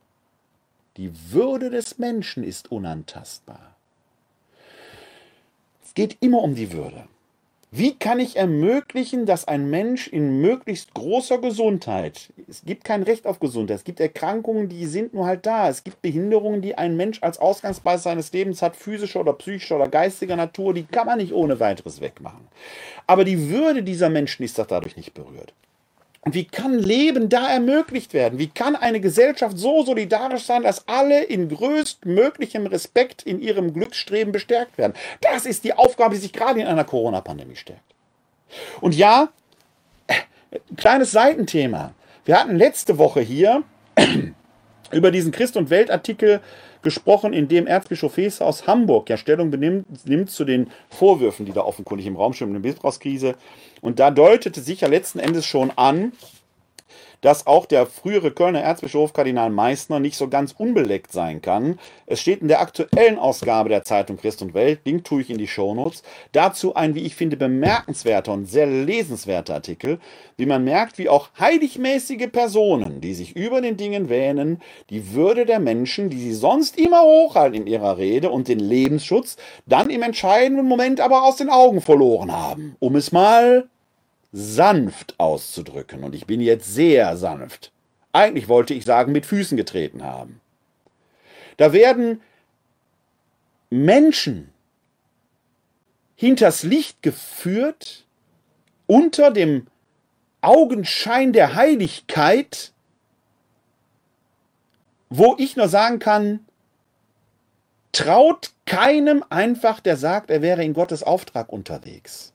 Die 0.97 1.11
Würde 1.31 1.69
des 1.69 1.97
Menschen 1.97 2.43
ist 2.43 2.71
unantastbar. 2.73 3.75
Es 5.81 5.93
geht 5.93 6.17
immer 6.19 6.41
um 6.41 6.55
die 6.55 6.73
Würde. 6.73 7.05
Wie 7.71 7.95
kann 7.95 8.19
ich 8.19 8.35
ermöglichen, 8.35 9.25
dass 9.25 9.47
ein 9.47 9.69
Mensch 9.69 10.07
in 10.09 10.41
möglichst 10.41 10.93
großer 10.93 11.39
Gesundheit, 11.39 12.33
es 12.47 12.63
gibt 12.65 12.83
kein 12.83 13.01
Recht 13.01 13.25
auf 13.25 13.39
Gesundheit, 13.39 13.77
es 13.77 13.83
gibt 13.83 13.99
Erkrankungen, 13.99 14.67
die 14.69 14.85
sind 14.85 15.13
nur 15.13 15.25
halt 15.25 15.45
da, 15.45 15.69
es 15.69 15.83
gibt 15.83 16.01
Behinderungen, 16.01 16.61
die 16.61 16.77
ein 16.77 16.97
Mensch 16.97 17.23
als 17.23 17.39
Ausgangsbasis 17.39 18.03
seines 18.03 18.31
Lebens 18.33 18.61
hat, 18.61 18.75
physischer 18.75 19.21
oder 19.21 19.33
psychischer 19.33 19.77
oder 19.77 19.87
geistiger 19.87 20.35
Natur, 20.35 20.73
die 20.73 20.83
kann 20.83 21.07
man 21.07 21.17
nicht 21.17 21.33
ohne 21.33 21.59
weiteres 21.59 22.01
wegmachen. 22.01 22.47
Aber 23.07 23.23
die 23.23 23.49
Würde 23.49 23.81
dieser 23.81 24.09
Menschen 24.09 24.43
ist 24.43 24.59
doch 24.59 24.67
dadurch 24.67 24.97
nicht 24.97 25.13
berührt. 25.13 25.53
Und 26.25 26.35
wie 26.35 26.45
kann 26.45 26.79
Leben 26.79 27.27
da 27.27 27.49
ermöglicht 27.49 28.13
werden? 28.13 28.39
Wie 28.39 28.47
kann 28.47 28.77
eine 28.77 29.01
Gesellschaft 29.01 29.57
so 29.57 29.83
solidarisch 29.83 30.43
sein, 30.43 30.63
dass 30.63 30.87
alle 30.87 31.23
in 31.23 31.49
größtmöglichem 31.49 32.65
Respekt 32.65 33.23
in 33.23 33.41
ihrem 33.41 33.73
Glücksstreben 33.73 34.31
bestärkt 34.31 34.77
werden? 34.77 34.93
Das 35.19 35.45
ist 35.45 35.65
die 35.65 35.73
Aufgabe, 35.73 36.15
die 36.15 36.21
sich 36.21 36.31
gerade 36.31 36.61
in 36.61 36.67
einer 36.67 36.85
Corona-Pandemie 36.85 37.57
stärkt. 37.57 37.81
Und 38.79 38.95
ja, 38.95 39.29
kleines 40.77 41.11
Seitenthema. 41.11 41.93
Wir 42.23 42.39
hatten 42.39 42.55
letzte 42.55 42.97
Woche 42.97 43.19
hier 43.19 43.63
über 44.91 45.11
diesen 45.11 45.33
Christ- 45.33 45.57
und 45.57 45.69
Weltartikel 45.69 46.39
gesprochen, 46.83 47.33
in 47.33 47.47
dem 47.47 47.67
Erzbischof 47.67 48.17
Hesse 48.17 48.45
aus 48.45 48.67
Hamburg 48.67 49.09
ja 49.09 49.17
Stellung 49.17 49.49
benimmt, 49.49 49.85
nimmt 50.05 50.29
zu 50.29 50.45
den 50.45 50.67
Vorwürfen, 50.89 51.45
die 51.45 51.53
da 51.53 51.61
offenkundig 51.61 52.05
im 52.05 52.15
Raum 52.15 52.33
stehen, 52.33 52.49
in 52.53 52.61
der 52.61 52.71
Missbrauchskrise. 52.71 53.35
Und 53.81 53.99
da 53.99 54.11
deutete 54.11 54.61
sich 54.61 54.81
ja 54.81 54.87
letzten 54.87 55.19
Endes 55.19 55.45
schon 55.45 55.71
an, 55.75 56.11
dass 57.23 57.47
auch 57.47 57.65
der 57.65 57.87
frühere 57.87 58.31
Kölner 58.31 58.61
Erzbischof 58.61 59.13
Kardinal 59.13 59.49
Meissner 59.49 59.99
nicht 59.99 60.17
so 60.17 60.27
ganz 60.27 60.53
unbeleckt 60.55 61.11
sein 61.11 61.41
kann. 61.41 61.79
Es 62.05 62.19
steht 62.19 62.41
in 62.41 62.49
der 62.49 62.61
aktuellen 62.61 63.17
Ausgabe 63.17 63.69
der 63.69 63.83
Zeitung 63.83 64.17
Christ 64.17 64.41
und 64.41 64.53
Welt, 64.53 64.81
Link 64.85 65.05
tue 65.05 65.21
ich 65.21 65.29
in 65.29 65.37
die 65.37 65.47
Shownotes, 65.47 66.03
dazu 66.33 66.75
ein, 66.75 66.95
wie 66.95 67.03
ich 67.03 67.15
finde, 67.15 67.37
bemerkenswerter 67.37 68.33
und 68.33 68.45
sehr 68.45 68.67
lesenswerter 68.67 69.55
Artikel, 69.55 69.99
wie 70.35 70.45
man 70.45 70.65
merkt, 70.65 70.97
wie 70.97 71.09
auch 71.09 71.29
heiligmäßige 71.39 72.29
Personen, 72.29 72.99
die 72.99 73.13
sich 73.13 73.35
über 73.35 73.61
den 73.61 73.77
Dingen 73.77 74.09
wähnen, 74.09 74.61
die 74.89 75.13
Würde 75.13 75.45
der 75.45 75.59
Menschen, 75.59 76.09
die 76.09 76.19
sie 76.19 76.33
sonst 76.33 76.77
immer 76.77 77.03
hochhalten 77.03 77.61
in 77.61 77.67
ihrer 77.67 77.97
Rede 77.97 78.29
und 78.31 78.49
den 78.49 78.59
Lebensschutz, 78.59 79.37
dann 79.65 79.89
im 79.89 80.01
entscheidenden 80.01 80.67
Moment 80.67 80.99
aber 80.99 81.23
aus 81.23 81.37
den 81.37 81.49
Augen 81.49 81.79
verloren 81.79 82.33
haben. 82.33 82.75
Um 82.79 82.97
es 82.97 83.13
mal 83.13 83.69
sanft 84.33 85.19
auszudrücken. 85.19 86.03
Und 86.03 86.15
ich 86.15 86.25
bin 86.25 86.41
jetzt 86.41 86.73
sehr 86.73 87.15
sanft. 87.15 87.71
Eigentlich 88.11 88.49
wollte 88.49 88.73
ich 88.73 88.83
sagen, 88.83 89.11
mit 89.11 89.25
Füßen 89.25 89.55
getreten 89.55 90.03
haben. 90.03 90.41
Da 91.57 91.71
werden 91.71 92.21
Menschen 93.69 94.51
hinters 96.15 96.63
Licht 96.63 97.01
geführt, 97.01 98.05
unter 98.87 99.31
dem 99.31 99.67
Augenschein 100.41 101.31
der 101.31 101.55
Heiligkeit, 101.55 102.73
wo 105.09 105.35
ich 105.37 105.55
nur 105.55 105.69
sagen 105.69 105.99
kann, 105.99 106.45
traut 107.91 108.51
keinem 108.65 109.23
einfach, 109.29 109.79
der 109.79 109.95
sagt, 109.95 110.29
er 110.29 110.41
wäre 110.41 110.63
in 110.63 110.73
Gottes 110.73 111.03
Auftrag 111.03 111.49
unterwegs. 111.49 112.32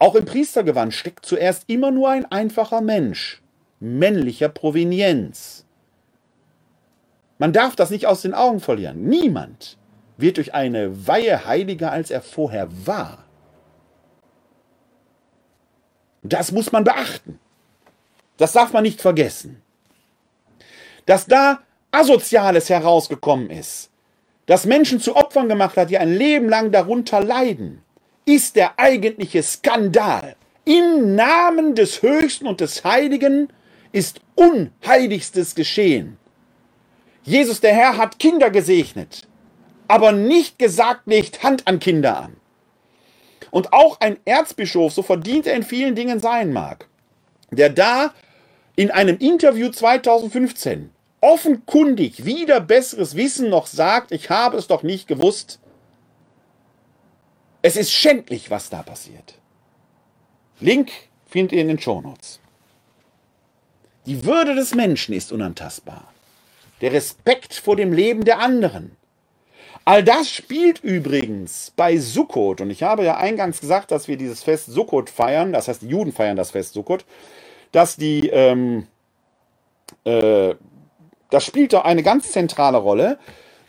Auch 0.00 0.14
im 0.14 0.24
Priestergewand 0.24 0.94
steckt 0.94 1.26
zuerst 1.26 1.64
immer 1.66 1.90
nur 1.90 2.08
ein 2.08 2.24
einfacher 2.24 2.80
Mensch, 2.80 3.42
männlicher 3.80 4.48
Provenienz. 4.48 5.66
Man 7.36 7.52
darf 7.52 7.76
das 7.76 7.90
nicht 7.90 8.06
aus 8.06 8.22
den 8.22 8.32
Augen 8.32 8.60
verlieren. 8.60 9.04
Niemand 9.04 9.76
wird 10.16 10.38
durch 10.38 10.54
eine 10.54 11.06
Weihe 11.06 11.44
heiliger, 11.44 11.92
als 11.92 12.10
er 12.10 12.22
vorher 12.22 12.68
war. 12.86 13.26
Das 16.22 16.50
muss 16.50 16.72
man 16.72 16.84
beachten. 16.84 17.38
Das 18.38 18.52
darf 18.52 18.72
man 18.72 18.84
nicht 18.84 19.02
vergessen. 19.02 19.60
Dass 21.04 21.26
da 21.26 21.60
Asoziales 21.90 22.70
herausgekommen 22.70 23.50
ist, 23.50 23.90
das 24.46 24.64
Menschen 24.64 24.98
zu 24.98 25.14
Opfern 25.14 25.50
gemacht 25.50 25.76
hat, 25.76 25.90
die 25.90 25.98
ein 25.98 26.14
Leben 26.14 26.48
lang 26.48 26.72
darunter 26.72 27.22
leiden 27.22 27.82
ist 28.34 28.54
der 28.54 28.78
eigentliche 28.78 29.42
Skandal. 29.42 30.36
Im 30.64 31.16
Namen 31.16 31.74
des 31.74 32.00
Höchsten 32.02 32.46
und 32.46 32.60
des 32.60 32.84
Heiligen 32.84 33.48
ist 33.90 34.20
Unheiligstes 34.36 35.56
geschehen. 35.56 36.16
Jesus 37.24 37.60
der 37.60 37.74
Herr 37.74 37.96
hat 37.96 38.20
Kinder 38.20 38.50
gesegnet, 38.50 39.26
aber 39.88 40.12
nicht 40.12 40.58
gesagt, 40.58 41.02
legt 41.06 41.42
Hand 41.42 41.66
an 41.66 41.80
Kinder 41.80 42.18
an. 42.18 42.36
Und 43.50 43.72
auch 43.72 44.00
ein 44.00 44.16
Erzbischof, 44.24 44.92
so 44.92 45.02
verdient 45.02 45.48
er 45.48 45.56
in 45.56 45.64
vielen 45.64 45.96
Dingen 45.96 46.20
sein 46.20 46.52
mag, 46.52 46.86
der 47.50 47.68
da 47.68 48.14
in 48.76 48.92
einem 48.92 49.18
Interview 49.18 49.70
2015 49.70 50.90
offenkundig 51.20 52.24
wieder 52.24 52.60
besseres 52.60 53.16
Wissen 53.16 53.50
noch 53.50 53.66
sagt, 53.66 54.12
ich 54.12 54.30
habe 54.30 54.56
es 54.56 54.68
doch 54.68 54.84
nicht 54.84 55.08
gewusst. 55.08 55.58
Es 57.62 57.76
ist 57.76 57.92
schändlich, 57.92 58.50
was 58.50 58.70
da 58.70 58.82
passiert. 58.82 59.34
Link 60.60 60.90
findet 61.26 61.52
ihr 61.52 61.62
in 61.62 61.68
den 61.68 61.78
Shownotes. 61.78 62.40
Die 64.06 64.24
Würde 64.24 64.54
des 64.54 64.74
Menschen 64.74 65.14
ist 65.14 65.30
unantastbar. 65.30 66.12
Der 66.80 66.92
Respekt 66.92 67.54
vor 67.54 67.76
dem 67.76 67.92
Leben 67.92 68.24
der 68.24 68.38
anderen. 68.38 68.96
All 69.84 70.02
das 70.02 70.30
spielt 70.30 70.82
übrigens 70.84 71.72
bei 71.76 71.98
Sukkot, 71.98 72.60
und 72.60 72.70
ich 72.70 72.82
habe 72.82 73.04
ja 73.04 73.16
eingangs 73.16 73.60
gesagt, 73.60 73.90
dass 73.90 74.08
wir 74.08 74.16
dieses 74.16 74.42
Fest 74.42 74.66
Sukkot 74.66 75.10
feiern, 75.10 75.52
das 75.52 75.68
heißt, 75.68 75.82
die 75.82 75.88
Juden 75.88 76.12
feiern 76.12 76.36
das 76.36 76.50
Fest 76.50 76.74
Sukkot, 76.74 77.04
dass 77.72 77.96
die, 77.96 78.28
ähm, 78.28 78.86
äh, 80.04 80.54
das 81.30 81.44
spielt 81.44 81.72
doch 81.72 81.84
eine 81.84 82.02
ganz 82.02 82.32
zentrale 82.32 82.78
Rolle. 82.78 83.18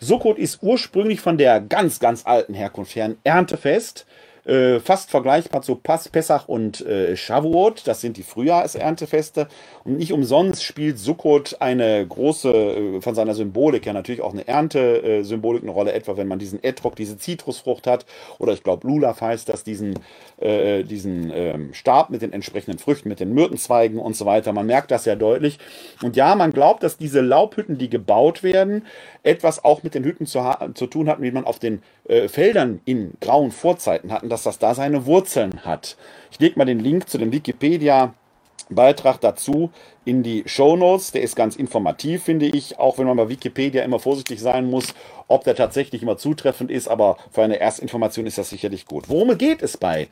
Sukkot 0.01 0.37
ist 0.37 0.61
ursprünglich 0.61 1.21
von 1.21 1.37
der 1.37 1.61
ganz, 1.61 1.99
ganz 1.99 2.25
alten 2.25 2.53
Herkunft 2.53 2.95
her 2.95 3.05
ein 3.05 3.17
Erntefest 3.23 4.05
äh, 4.45 4.79
fast 4.79 5.11
vergleichbar 5.11 5.61
zu 5.61 5.75
Pas, 5.75 6.09
Pessach 6.09 6.47
und 6.47 6.81
äh, 6.81 7.15
Shavuot. 7.15 7.83
Das 7.85 8.01
sind 8.01 8.17
die 8.17 8.23
Frühjahrserntefeste. 8.23 9.47
Und 9.83 9.97
nicht 9.97 10.13
umsonst 10.13 10.63
spielt 10.63 10.99
Sukkot 10.99 11.57
eine 11.59 12.05
große, 12.05 12.51
äh, 12.51 13.01
von 13.01 13.15
seiner 13.15 13.33
Symbolik 13.33 13.85
ja 13.85 13.93
natürlich 13.93 14.21
auch 14.21 14.33
eine 14.33 14.47
Erntesymbolik 14.47 15.63
eine 15.63 15.71
Rolle, 15.71 15.93
etwa 15.93 16.17
wenn 16.17 16.27
man 16.27 16.39
diesen 16.39 16.63
Etrog, 16.63 16.95
diese 16.95 17.17
Zitrusfrucht 17.17 17.87
hat. 17.87 18.05
Oder 18.37 18.53
ich 18.53 18.63
glaube, 18.63 18.87
Lulav 18.87 19.21
heißt 19.21 19.49
das, 19.49 19.63
diesen, 19.63 19.95
äh, 20.39 20.83
diesen 20.83 21.31
ähm, 21.33 21.73
Stab 21.73 22.09
mit 22.09 22.21
den 22.21 22.33
entsprechenden 22.33 22.79
Früchten, 22.79 23.09
mit 23.09 23.19
den 23.19 23.33
Myrtenzweigen 23.33 23.99
und 23.99 24.15
so 24.15 24.25
weiter. 24.25 24.53
Man 24.53 24.67
merkt 24.67 24.91
das 24.91 25.05
ja 25.05 25.15
deutlich. 25.15 25.57
Und 26.01 26.15
ja, 26.15 26.35
man 26.35 26.51
glaubt, 26.51 26.83
dass 26.83 26.97
diese 26.97 27.21
Laubhütten, 27.21 27.77
die 27.77 27.89
gebaut 27.89 28.43
werden, 28.43 28.85
etwas 29.23 29.63
auch 29.63 29.83
mit 29.83 29.95
den 29.95 30.03
Hütten 30.03 30.25
zu, 30.25 30.41
zu 30.73 30.87
tun 30.87 31.09
hat, 31.09 31.21
wie 31.21 31.31
man 31.31 31.45
auf 31.45 31.59
den 31.59 31.81
äh, 32.07 32.27
Feldern 32.27 32.81
in 32.85 33.13
grauen 33.19 33.51
Vorzeiten 33.51 34.11
hatten, 34.11 34.29
dass 34.29 34.43
das 34.43 34.59
da 34.59 34.75
seine 34.75 35.05
Wurzeln 35.05 35.65
hat. 35.65 35.97
Ich 36.31 36.39
lege 36.39 36.57
mal 36.57 36.65
den 36.65 36.79
Link 36.79 37.09
zu 37.09 37.17
dem 37.17 37.31
Wikipedia 37.31 38.13
Beitrag 38.75 39.19
dazu 39.21 39.71
in 40.05 40.23
die 40.23 40.43
Show 40.45 40.75
Notes. 40.75 41.11
Der 41.11 41.21
ist 41.21 41.35
ganz 41.35 41.55
informativ, 41.55 42.23
finde 42.23 42.47
ich, 42.47 42.79
auch 42.79 42.97
wenn 42.97 43.07
man 43.07 43.17
bei 43.17 43.29
Wikipedia 43.29 43.83
immer 43.83 43.99
vorsichtig 43.99 44.39
sein 44.39 44.69
muss, 44.69 44.93
ob 45.27 45.43
der 45.43 45.55
tatsächlich 45.55 46.01
immer 46.01 46.17
zutreffend 46.17 46.71
ist, 46.71 46.87
aber 46.87 47.17
für 47.31 47.43
eine 47.43 47.59
Erstinformation 47.59 48.25
ist 48.25 48.37
das 48.37 48.49
sicherlich 48.49 48.85
gut. 48.85 49.09
Worum 49.09 49.37
geht 49.37 49.61
es 49.61 49.77
bei 49.77 50.07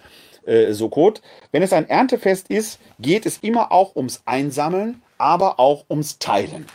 äh, 0.45 0.71
Sokot? 0.73 1.21
Wenn 1.51 1.63
es 1.63 1.73
ein 1.73 1.89
Erntefest 1.89 2.49
ist, 2.49 2.79
geht 2.99 3.25
es 3.25 3.39
immer 3.39 3.71
auch 3.71 3.95
ums 3.95 4.21
Einsammeln, 4.25 5.01
aber 5.17 5.59
auch 5.59 5.85
ums 5.89 6.19
Teilen. 6.19 6.65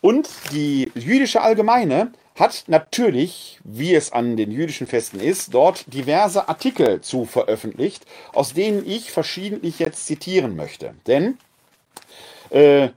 Und 0.00 0.28
die 0.52 0.92
jüdische 0.94 1.40
Allgemeine 1.40 2.12
hat 2.34 2.64
natürlich, 2.66 3.60
wie 3.62 3.94
es 3.94 4.12
an 4.12 4.36
den 4.36 4.50
jüdischen 4.50 4.86
Festen 4.86 5.20
ist, 5.20 5.54
dort 5.54 5.92
diverse 5.92 6.48
Artikel 6.48 7.00
zu 7.00 7.24
veröffentlicht, 7.26 8.04
aus 8.32 8.54
denen 8.54 8.84
ich 8.84 9.12
verschiedentlich 9.12 9.78
jetzt 9.78 10.06
zitieren 10.06 10.56
möchte. 10.56 10.94
Denn 11.06 11.38
äh, 12.50 12.88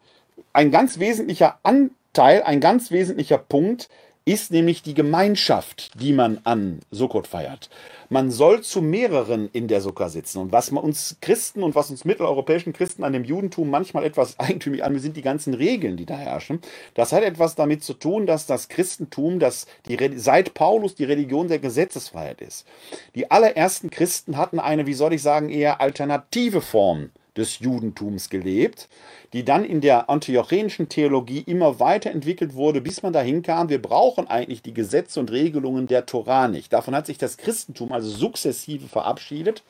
ein 0.53 0.71
ganz 0.71 0.97
wesentlicher 0.97 1.59
Anteil, 1.61 2.41
ein 2.43 2.59
ganz 2.59 2.89
wesentlicher 2.89 3.37
Punkt 3.37 3.89
ist 4.27 4.51
nämlich 4.51 4.83
die 4.83 4.93
Gemeinschaft, 4.93 5.91
die 5.95 6.11
man 6.11 6.41
an 6.43 6.81
Sukkot 6.91 7.27
feiert. 7.27 7.69
Man 8.09 8.29
soll 8.29 8.61
zu 8.61 8.81
mehreren 8.81 9.49
in 9.53 9.69
der 9.69 9.79
Sukkah 9.79 10.09
sitzen. 10.09 10.39
Und 10.39 10.51
was 10.51 10.69
uns 10.69 11.15
Christen 11.21 11.63
und 11.63 11.75
was 11.75 11.89
uns 11.89 12.03
mitteleuropäischen 12.03 12.73
Christen 12.73 13.05
an 13.05 13.13
dem 13.13 13.23
Judentum 13.23 13.69
manchmal 13.69 14.03
etwas 14.03 14.37
eigentümlich 14.39 14.83
an, 14.83 14.99
sind 14.99 15.15
die 15.15 15.21
ganzen 15.21 15.53
Regeln, 15.53 15.95
die 15.95 16.05
da 16.05 16.17
herrschen. 16.17 16.59
Das 16.93 17.13
hat 17.13 17.23
etwas 17.23 17.55
damit 17.55 17.85
zu 17.85 17.93
tun, 17.93 18.25
dass 18.25 18.45
das 18.45 18.67
Christentum, 18.67 19.39
das 19.39 19.65
die, 19.87 19.97
seit 20.17 20.53
Paulus 20.53 20.95
die 20.95 21.05
Religion 21.05 21.47
der 21.47 21.59
Gesetzesfreiheit 21.59 22.41
ist. 22.41 22.67
Die 23.15 23.31
allerersten 23.31 23.89
Christen 23.89 24.35
hatten 24.35 24.59
eine, 24.59 24.85
wie 24.87 24.93
soll 24.93 25.13
ich 25.13 25.21
sagen, 25.21 25.49
eher 25.49 25.79
alternative 25.79 26.59
Form 26.59 27.11
des 27.37 27.59
Judentums 27.59 28.29
gelebt, 28.29 28.89
die 29.33 29.45
dann 29.45 29.63
in 29.63 29.81
der 29.81 30.09
antiochenischen 30.09 30.89
Theologie 30.89 31.43
immer 31.45 31.79
weiterentwickelt 31.79 32.55
wurde, 32.55 32.81
bis 32.81 33.03
man 33.03 33.13
dahin 33.13 33.41
kam, 33.41 33.69
wir 33.69 33.81
brauchen 33.81 34.27
eigentlich 34.27 34.61
die 34.61 34.73
Gesetze 34.73 35.19
und 35.19 35.31
Regelungen 35.31 35.87
der 35.87 36.05
Torah 36.05 36.47
nicht. 36.47 36.73
Davon 36.73 36.95
hat 36.95 37.05
sich 37.05 37.17
das 37.17 37.37
Christentum 37.37 37.91
also 37.91 38.09
sukzessive 38.09 38.87
verabschiedet. 38.87 39.63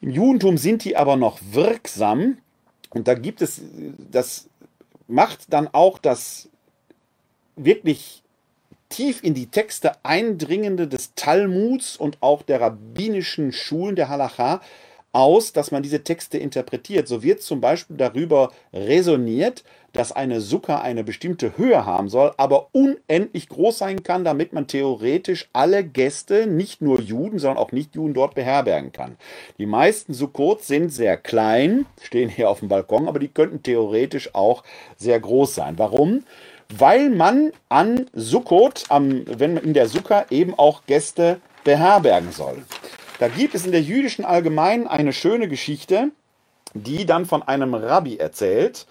Im 0.00 0.10
Judentum 0.10 0.58
sind 0.58 0.84
die 0.84 0.96
aber 0.96 1.16
noch 1.16 1.38
wirksam 1.50 2.38
und 2.90 3.08
da 3.08 3.14
gibt 3.14 3.42
es, 3.42 3.60
das 4.10 4.48
macht 5.08 5.52
dann 5.52 5.68
auch 5.72 5.98
das 5.98 6.48
wirklich 7.56 8.22
tief 8.88 9.22
in 9.22 9.34
die 9.34 9.46
Texte 9.46 9.92
eindringende 10.04 10.86
des 10.86 11.14
Talmuds 11.14 11.96
und 11.96 12.18
auch 12.22 12.42
der 12.42 12.60
rabbinischen 12.60 13.52
Schulen 13.52 13.96
der 13.96 14.08
Halacha 14.08 14.60
aus, 15.16 15.54
dass 15.54 15.70
man 15.70 15.82
diese 15.82 16.04
Texte 16.04 16.36
interpretiert. 16.36 17.08
So 17.08 17.22
wird 17.22 17.40
zum 17.40 17.62
Beispiel 17.62 17.96
darüber 17.96 18.52
resoniert, 18.74 19.64
dass 19.94 20.12
eine 20.12 20.42
Sukka 20.42 20.80
eine 20.82 21.04
bestimmte 21.04 21.56
Höhe 21.56 21.86
haben 21.86 22.10
soll, 22.10 22.34
aber 22.36 22.68
unendlich 22.72 23.48
groß 23.48 23.78
sein 23.78 24.02
kann, 24.02 24.24
damit 24.24 24.52
man 24.52 24.66
theoretisch 24.66 25.48
alle 25.54 25.84
Gäste, 25.84 26.46
nicht 26.46 26.82
nur 26.82 27.00
Juden, 27.00 27.38
sondern 27.38 27.56
auch 27.56 27.72
Nicht-Juden 27.72 28.12
dort 28.12 28.34
beherbergen 28.34 28.92
kann. 28.92 29.16
Die 29.56 29.64
meisten 29.64 30.12
Sukkot 30.12 30.62
sind 30.62 30.90
sehr 30.90 31.16
klein, 31.16 31.86
stehen 32.02 32.28
hier 32.28 32.50
auf 32.50 32.58
dem 32.58 32.68
Balkon, 32.68 33.08
aber 33.08 33.18
die 33.18 33.28
könnten 33.28 33.62
theoretisch 33.62 34.34
auch 34.34 34.64
sehr 34.98 35.18
groß 35.18 35.54
sein. 35.54 35.78
Warum? 35.78 36.24
Weil 36.76 37.08
man 37.08 37.52
an 37.70 38.04
Sukkot, 38.12 38.84
wenn 38.90 39.54
man 39.54 39.64
in 39.64 39.72
der 39.72 39.88
Sukka 39.88 40.26
eben 40.28 40.52
auch 40.58 40.84
Gäste 40.84 41.40
beherbergen 41.64 42.32
soll. 42.32 42.58
Da 43.18 43.28
gibt 43.28 43.54
es 43.54 43.64
in 43.64 43.72
der 43.72 43.82
jüdischen 43.82 44.24
Allgemeinen 44.24 44.86
eine 44.86 45.12
schöne 45.12 45.48
Geschichte, 45.48 46.10
die 46.74 47.06
dann 47.06 47.24
von 47.24 47.42
einem 47.42 47.74
Rabbi 47.74 48.18
erzählt, 48.18 48.86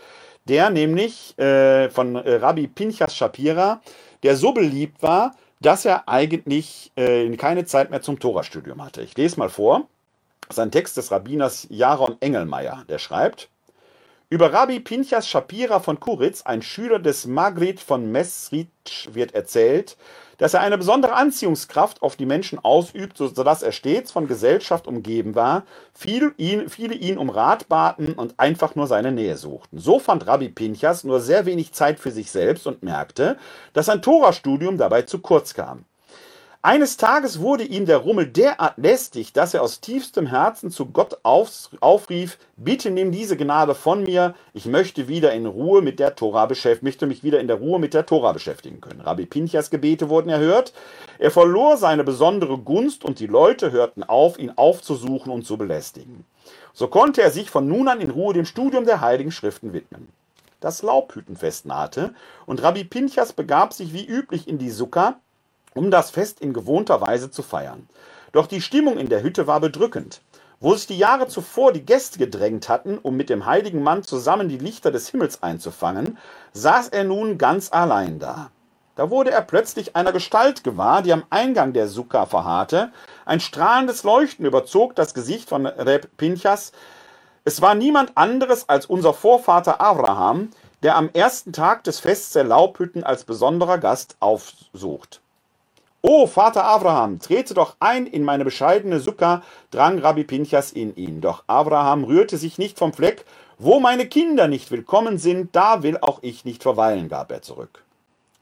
der 0.46 0.70
nämlich 0.70 1.38
äh, 1.38 1.90
von 1.90 2.16
äh, 2.16 2.36
Rabbi 2.36 2.68
Pinchas 2.68 3.16
Shapira, 3.16 3.82
der 4.24 4.36
so 4.36 4.52
beliebt 4.52 5.02
war, 5.04 5.36
dass 5.62 5.86
er 5.86 6.08
eigentlich 6.08 6.92
äh, 6.96 7.36
keine 7.38 7.66
Zeit 7.66 7.90
mehr 7.90 8.02
zum 8.02 8.20
Torastudium 8.20 8.84
hatte. 8.84 9.02
Ich 9.02 9.16
lese 9.18 9.40
mal 9.40 9.50
vor. 9.50 9.88
Sein 10.50 10.72
Text 10.72 10.98
des 10.98 11.12
Rabbiners 11.12 11.68
Jaron 11.70 12.18
Engelmeier, 12.20 12.86
der 12.88 13.00
schreibt, 13.00 13.50
über 14.30 14.54
Rabbi 14.54 14.80
Pinchas 14.80 15.28
Shapira 15.28 15.80
von 15.80 16.00
Kuritz, 16.00 16.44
ein 16.44 16.62
Schüler 16.62 17.00
des 17.00 17.26
Magrit 17.26 17.80
von 17.80 18.12
Mesritsch, 18.12 19.10
wird 19.14 19.34
erzählt, 19.34 19.98
dass 20.38 20.54
er 20.54 20.62
eine 20.62 20.78
besondere 20.78 21.14
Anziehungskraft 21.14 22.02
auf 22.02 22.16
die 22.16 22.26
Menschen 22.26 22.60
ausübt, 22.60 23.18
sodass 23.18 23.64
er 23.64 23.72
stets 23.72 24.12
von 24.12 24.28
Gesellschaft 24.28 24.88
umgeben 24.88 25.36
war, 25.36 25.64
viele 25.94 26.34
ihn, 26.38 26.70
viele 26.70 26.96
ihn 26.96 27.18
um 27.18 27.30
Rat 27.30 27.68
baten 27.70 28.14
und 28.14 28.40
einfach 28.40 28.76
nur 28.76 28.88
seine 28.88 29.12
Nähe 29.12 29.38
suchten. 29.38 29.80
So 29.80 30.00
fand 30.00 30.28
Rabbi 30.28 30.50
Pinchas 30.50 31.04
nur 31.04 31.20
sehr 31.20 31.46
wenig 31.46 31.74
Zeit 31.74 32.00
für 32.00 32.12
sich 32.12 32.32
selbst 32.32 32.68
und 32.68 32.84
merkte, 32.84 33.38
dass 33.74 33.88
sein 33.88 34.02
Torastudium 34.02 34.78
dabei 34.78 35.04
zu 35.04 35.20
kurz 35.20 35.54
kam. 35.54 35.86
Eines 36.66 36.98
Tages 36.98 37.42
wurde 37.42 37.64
ihm 37.64 37.86
der 37.86 37.98
Rummel 37.98 38.26
derart 38.26 38.80
lästig, 38.80 39.34
dass 39.34 39.54
er 39.54 39.62
aus 39.62 39.82
tiefstem 39.82 40.26
Herzen 40.26 40.72
zu 40.72 40.88
Gott 40.88 41.20
auf, 41.22 41.70
aufrief, 41.80 42.40
bitte 42.58 42.90
nimm 42.90 43.12
diese 43.12 43.38
Gnade 43.38 43.76
von 43.76 44.02
mir, 44.02 44.34
ich 44.52 44.66
möchte 44.66 45.08
wieder 45.08 45.32
in 45.34 45.46
Ruhe 45.46 45.84
mit 45.84 46.00
der 46.00 46.16
Tora 46.16 46.48
beschäftigen, 46.48 46.88
möchte 46.88 47.06
mich 47.06 47.24
wieder 47.24 47.40
in 47.40 47.46
der 47.46 47.58
Ruhe 47.58 47.78
mit 47.78 47.94
der 47.94 48.08
Tora 48.08 48.32
beschäftigen 48.32 48.82
können. 48.82 49.02
Rabbi 49.02 49.28
Pinchas 49.28 49.70
Gebete 49.70 50.10
wurden 50.10 50.30
erhört, 50.30 50.74
er 51.20 51.30
verlor 51.30 51.78
seine 51.78 52.04
besondere 52.04 52.58
Gunst 52.58 53.06
und 53.06 53.20
die 53.20 53.28
Leute 53.28 53.72
hörten 53.72 54.02
auf, 54.02 54.40
ihn 54.40 54.54
aufzusuchen 54.56 55.32
und 55.32 55.46
zu 55.46 55.58
belästigen. 55.58 56.26
So 56.74 56.88
konnte 56.88 57.22
er 57.22 57.30
sich 57.30 57.52
von 57.52 57.68
nun 57.68 57.88
an 57.90 58.02
in 58.02 58.10
Ruhe 58.10 58.34
dem 58.34 58.46
Studium 58.46 58.86
der 58.86 59.02
Heiligen 59.02 59.32
Schriften 59.32 59.72
widmen. 59.72 60.08
Das 60.62 60.82
Laubhüttenfest 60.82 61.68
nahte 61.68 62.16
und 62.48 62.64
Rabbi 62.64 62.86
Pinchas 62.86 63.34
begab 63.34 63.72
sich 63.72 63.94
wie 63.94 64.08
üblich 64.08 64.48
in 64.48 64.58
die 64.58 64.72
Sukka, 64.72 65.20
um 65.76 65.92
das 65.92 66.10
Fest 66.10 66.42
in 66.42 66.54
gewohnter 66.54 67.02
Weise 67.02 67.30
zu 67.30 67.44
feiern. 67.44 67.88
Doch 68.32 68.48
die 68.48 68.62
Stimmung 68.62 68.98
in 68.98 69.10
der 69.10 69.22
Hütte 69.22 69.46
war 69.46 69.60
bedrückend. 69.60 70.22
Wo 70.60 70.74
sich 70.74 70.88
die 70.88 70.98
Jahre 70.98 71.28
zuvor 71.28 71.74
die 71.74 71.86
Gäste 71.86 72.18
gedrängt 72.18 72.70
hatten, 72.70 72.98
um 72.98 73.16
mit 73.16 73.30
dem 73.30 73.46
heiligen 73.46 73.84
Mann 73.84 74.04
zusammen 74.04 74.50
die 74.50 74.58
Lichter 74.58 74.90
des 74.90 75.10
Himmels 75.10 75.44
einzufangen, 75.44 76.18
saß 76.54 76.90
er 76.90 77.04
nun 77.04 77.38
ganz 77.38 77.72
allein 77.72 78.20
da. 78.20 78.50
Da 78.96 79.10
wurde 79.10 79.32
er 79.32 79.42
plötzlich 79.42 79.96
einer 79.98 80.14
Gestalt 80.14 80.64
gewahr, 80.64 81.02
die 81.02 81.12
am 81.12 81.24
Eingang 81.30 81.74
der 81.74 81.90
Sukka 81.90 82.26
verharrte. 82.26 82.92
Ein 83.26 83.42
strahlendes 83.42 84.04
Leuchten 84.04 84.46
überzog 84.46 84.96
das 84.96 85.14
Gesicht 85.14 85.50
von 85.50 85.66
Reb 85.66 86.16
Pinchas. 86.16 86.72
Es 87.44 87.62
war 87.62 87.76
niemand 87.76 88.14
anderes 88.16 88.70
als 88.70 88.86
unser 88.86 89.14
Vorvater 89.14 89.82
Abraham, 89.82 90.50
der 90.82 90.96
am 90.96 91.10
ersten 91.12 91.52
Tag 91.52 91.84
des 91.84 92.00
Fests 92.00 92.32
der 92.32 92.46
Laubhütten 92.46 93.04
als 93.04 93.26
besonderer 93.26 93.78
Gast 93.78 94.16
aufsucht. 94.22 95.22
O 96.08 96.28
Vater 96.28 96.64
Abraham, 96.66 97.18
trete 97.18 97.56
doch 97.56 97.78
ein 97.80 98.06
in 98.06 98.24
meine 98.24 98.44
bescheidene 98.44 99.00
Sukka, 99.00 99.42
drang 99.72 99.98
Rabbi 99.98 100.24
Pinchas 100.24 100.72
in 100.72 100.96
ihn. 100.96 101.20
Doch 101.20 101.44
Abraham 101.48 102.04
rührte 102.04 102.38
sich 102.38 102.60
nicht 102.60 102.78
vom 102.78 102.94
Fleck 102.94 103.26
Wo 103.58 103.80
meine 103.80 104.06
Kinder 104.06 104.48
nicht 104.48 104.70
willkommen 104.70 105.18
sind, 105.18 105.56
da 105.56 105.82
will 105.82 105.98
auch 106.00 106.20
ich 106.22 106.46
nicht 106.46 106.62
verweilen, 106.62 107.10
gab 107.10 107.32
er 107.32 107.42
zurück. 107.42 107.84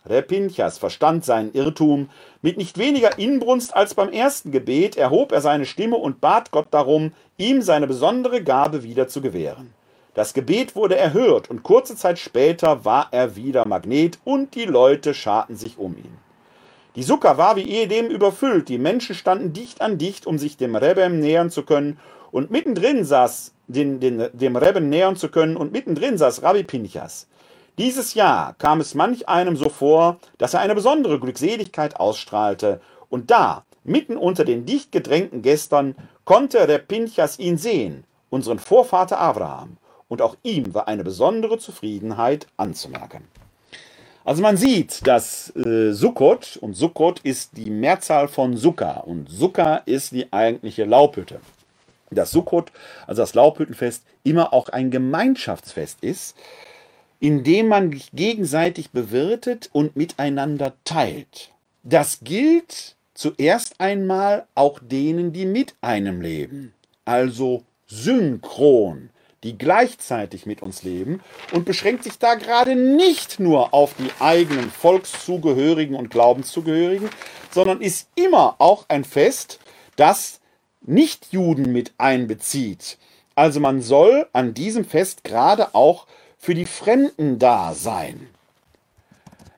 Repinchas 0.06 0.78
verstand 0.78 1.24
seinen 1.24 1.54
Irrtum. 1.54 2.10
Mit 2.42 2.58
nicht 2.58 2.78
weniger 2.78 3.18
Inbrunst 3.18 3.74
als 3.74 3.94
beim 3.94 4.10
ersten 4.10 4.52
Gebet 4.52 4.98
erhob 4.98 5.32
er 5.32 5.40
seine 5.40 5.66
Stimme 5.66 5.96
und 5.96 6.20
bat 6.20 6.52
Gott 6.52 6.68
darum, 6.72 7.14
ihm 7.38 7.62
seine 7.62 7.88
besondere 7.88 8.44
Gabe 8.44 8.84
wieder 8.84 9.08
zu 9.08 9.22
gewähren. 9.22 9.74
Das 10.16 10.34
Gebet 10.34 10.76
wurde 10.76 10.98
erhört 10.98 11.50
und 11.50 11.64
kurze 11.64 11.96
Zeit 11.96 12.20
später 12.20 12.84
war 12.84 13.08
er 13.12 13.38
wieder 13.38 13.66
Magnet 13.66 14.20
und 14.26 14.54
die 14.54 14.66
Leute 14.66 15.14
scharten 15.14 15.56
sich 15.56 15.78
um 15.78 15.96
ihn. 15.96 16.23
Die 16.96 17.04
Sukker 17.04 17.38
war 17.40 17.56
wie 17.56 17.68
ehedem 17.68 18.08
überfüllt, 18.08 18.70
die 18.70 18.78
Menschen 18.78 19.16
standen 19.16 19.52
dicht 19.52 19.82
an 19.82 19.98
dicht, 19.98 20.28
um 20.28 20.38
sich 20.38 20.58
dem 20.58 20.76
Rebem 20.76 21.20
nähern 21.20 21.50
zu 21.50 21.64
können, 21.64 22.00
und 22.32 22.52
mittendrin 22.52 23.04
saß, 23.04 23.54
den, 23.68 24.00
den, 24.00 24.30
dem 24.34 24.56
Rebben 24.56 24.90
nähern 24.90 25.16
zu 25.16 25.30
können, 25.30 25.58
und 25.58 25.72
mittendrin 25.72 26.18
saß 26.18 26.44
Rabbi 26.44 26.64
Pinchas. 26.64 27.28
Dieses 27.80 28.14
Jahr 28.14 28.54
kam 28.60 28.80
es 28.80 28.94
manch 28.94 29.28
einem 29.28 29.56
so 29.56 29.70
vor, 29.70 30.20
dass 30.38 30.54
er 30.54 30.60
eine 30.60 30.76
besondere 30.76 31.20
Glückseligkeit 31.20 32.00
ausstrahlte, 32.00 32.80
und 33.10 33.32
da, 33.32 33.66
mitten 33.84 34.16
unter 34.16 34.46
den 34.46 34.66
dicht 34.68 34.92
gedrängten 34.92 35.42
Gästen, 35.42 35.96
konnte 36.26 36.68
der 36.68 36.78
Pinchas 36.78 37.40
ihn 37.40 37.58
sehen, 37.58 38.04
unseren 38.30 38.60
Vorvater 38.60 39.20
Abraham, 39.20 39.78
und 40.08 40.22
auch 40.22 40.36
ihm 40.44 40.76
war 40.76 40.88
eine 40.88 41.04
besondere 41.04 41.58
Zufriedenheit 41.58 42.46
anzumerken. 42.56 43.28
Also 44.26 44.42
man 44.42 44.56
sieht, 44.56 45.06
dass 45.06 45.54
äh, 45.56 45.92
Sukkot 45.92 46.58
und 46.62 46.76
Sukkot 46.76 47.20
ist 47.22 47.58
die 47.58 47.70
Mehrzahl 47.70 48.30
von 48.30 48.56
Sukka 48.56 49.02
und 49.02 49.30
Sukka 49.30 49.78
ist 49.86 50.14
die 50.14 50.32
eigentliche 50.32 50.86
Laubhütte. 50.86 51.42
Dass 52.10 52.32
Sukkot, 52.32 52.72
also 53.06 53.22
das 53.22 53.34
Laubhüttenfest, 53.34 54.04
immer 54.24 54.54
auch 54.54 54.70
ein 54.70 54.92
Gemeinschaftsfest 54.92 56.04
ist, 56.04 56.38
in 57.20 57.44
dem 57.44 57.68
man 57.68 57.92
sich 57.92 58.12
gegenseitig 58.14 58.92
bewirtet 58.92 59.70
und 59.74 59.96
miteinander 59.98 60.74
teilt. 60.86 61.52
Das 61.84 62.20
gilt 62.22 62.96
zuerst 63.14 63.80
einmal 63.80 64.46
auch 64.56 64.80
denen, 64.82 65.34
die 65.34 65.46
mit 65.46 65.76
einem 65.82 66.22
leben, 66.22 66.74
also 67.04 67.64
synchron 67.88 69.10
die 69.44 69.58
gleichzeitig 69.58 70.46
mit 70.46 70.62
uns 70.62 70.84
leben 70.84 71.22
und 71.52 71.66
beschränkt 71.66 72.04
sich 72.04 72.18
da 72.18 72.36
gerade 72.36 72.76
nicht 72.76 73.40
nur 73.40 73.74
auf 73.74 73.94
die 74.00 74.10
eigenen 74.20 74.72
Volkszugehörigen 74.72 75.96
und 75.96 76.10
Glaubenszugehörigen, 76.10 77.10
sondern 77.52 77.82
ist 77.82 78.08
immer 78.16 78.56
auch 78.60 78.86
ein 78.88 79.04
Fest, 79.04 79.60
das 79.96 80.40
Nichtjuden 80.82 81.72
mit 81.72 81.94
einbezieht. 81.98 82.98
Also 83.36 83.60
man 83.60 83.82
soll 83.82 84.28
an 84.34 84.54
diesem 84.54 84.86
Fest 84.86 85.24
gerade 85.24 85.76
auch 85.76 86.08
für 86.38 86.54
die 86.54 86.66
Fremden 86.66 87.40
da 87.40 87.74
sein. 87.74 88.28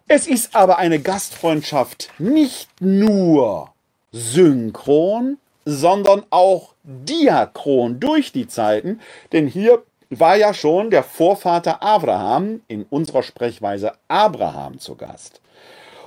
Es 0.08 0.28
ist 0.28 0.56
aber 0.56 0.78
eine 0.78 1.00
Gastfreundschaft 1.00 2.12
nicht 2.20 2.70
nur 2.80 3.74
synchron, 4.12 5.38
sondern 5.66 6.24
auch 6.30 6.74
diachron 6.84 8.00
durch 8.00 8.32
die 8.32 8.48
Zeiten, 8.48 9.02
denn 9.32 9.48
hier 9.48 9.84
war 10.10 10.38
ja 10.38 10.54
schon 10.54 10.92
der 10.92 11.04
Vorvater 11.04 11.82
Abraham, 11.82 12.62
in 12.68 12.84
unserer 12.84 13.24
Sprechweise 13.24 13.94
Abraham 14.08 14.80
zu 14.80 14.96
Gast. 14.96 15.42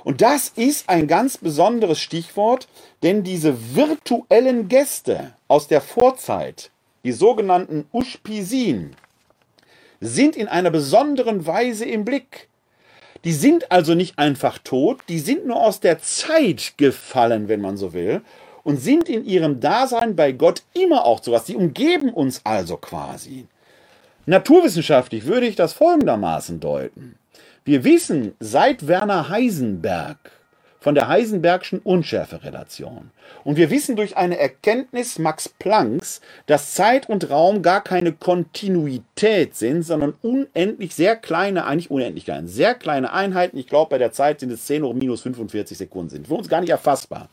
Und 0.03 0.21
das 0.21 0.49
ist 0.49 0.87
ein 0.87 1.07
ganz 1.07 1.37
besonderes 1.37 1.99
Stichwort, 1.99 2.67
denn 3.03 3.23
diese 3.23 3.75
virtuellen 3.75 4.69
Gäste 4.69 5.33
aus 5.47 5.67
der 5.67 5.81
Vorzeit, 5.81 6.71
die 7.03 7.11
sogenannten 7.11 7.85
Ushpisin, 7.91 8.95
sind 9.99 10.37
in 10.37 10.47
einer 10.47 10.71
besonderen 10.71 11.45
Weise 11.45 11.85
im 11.85 12.05
Blick. 12.05 12.47
Die 13.25 13.33
sind 13.33 13.69
also 13.71 13.95
nicht 13.95 14.17
einfach 14.17 14.59
tot, 14.59 15.01
die 15.09 15.19
sind 15.19 15.45
nur 15.45 15.61
aus 15.61 15.81
der 15.81 15.99
Zeit 15.99 16.75
gefallen, 16.77 17.49
wenn 17.49 17.59
man 17.59 17.75
so 17.75 17.91
will, 17.91 18.21
und 18.63 18.77
sind 18.77 19.09
in 19.09 19.25
ihrem 19.25 19.59
Dasein 19.59 20.15
bei 20.15 20.31
Gott 20.31 20.63
immer 20.73 21.05
auch 21.05 21.19
zu 21.19 21.31
was. 21.31 21.45
Sie 21.45 21.55
umgeben 21.55 22.13
uns 22.13 22.41
also 22.43 22.77
quasi. 22.77 23.47
Naturwissenschaftlich 24.25 25.25
würde 25.25 25.47
ich 25.47 25.55
das 25.55 25.73
folgendermaßen 25.73 26.59
deuten. 26.59 27.15
Wir 27.65 27.83
wissen 27.83 28.33
seit 28.39 28.87
Werner 28.87 29.29
Heisenberg 29.29 30.17
von 30.79 30.95
der 30.95 31.07
Heisenbergschen 31.07 31.79
Unschärferelation. 31.79 33.11
Und 33.43 33.57
wir 33.57 33.69
wissen 33.69 33.95
durch 33.95 34.17
eine 34.17 34.37
Erkenntnis 34.37 35.19
Max 35.19 35.49
Plancks, 35.49 36.21
dass 36.45 36.73
Zeit 36.73 37.09
und 37.09 37.29
Raum 37.29 37.61
gar 37.61 37.83
keine 37.83 38.13
Kontinuität 38.13 39.55
sind, 39.55 39.83
sondern 39.83 40.13
unendlich 40.21 40.95
sehr 40.95 41.15
kleine, 41.15 41.65
eigentlich 41.65 41.91
unendlich 41.91 42.25
kleine, 42.25 42.47
sehr 42.47 42.75
kleine 42.75 43.11
Einheiten. 43.11 43.57
Ich 43.57 43.67
glaube, 43.67 43.89
bei 43.89 43.97
der 43.97 44.13
Zeit 44.13 44.39
sind 44.39 44.51
es 44.51 44.65
10 44.65 44.83
hoch 44.83 44.93
minus 44.93 45.21
45 45.21 45.77
Sekunden 45.77 46.09
sind. 46.09 46.27
Für 46.27 46.35
uns 46.35 46.47
gar 46.47 46.61
nicht 46.61 46.69
erfassbar. 46.69 47.29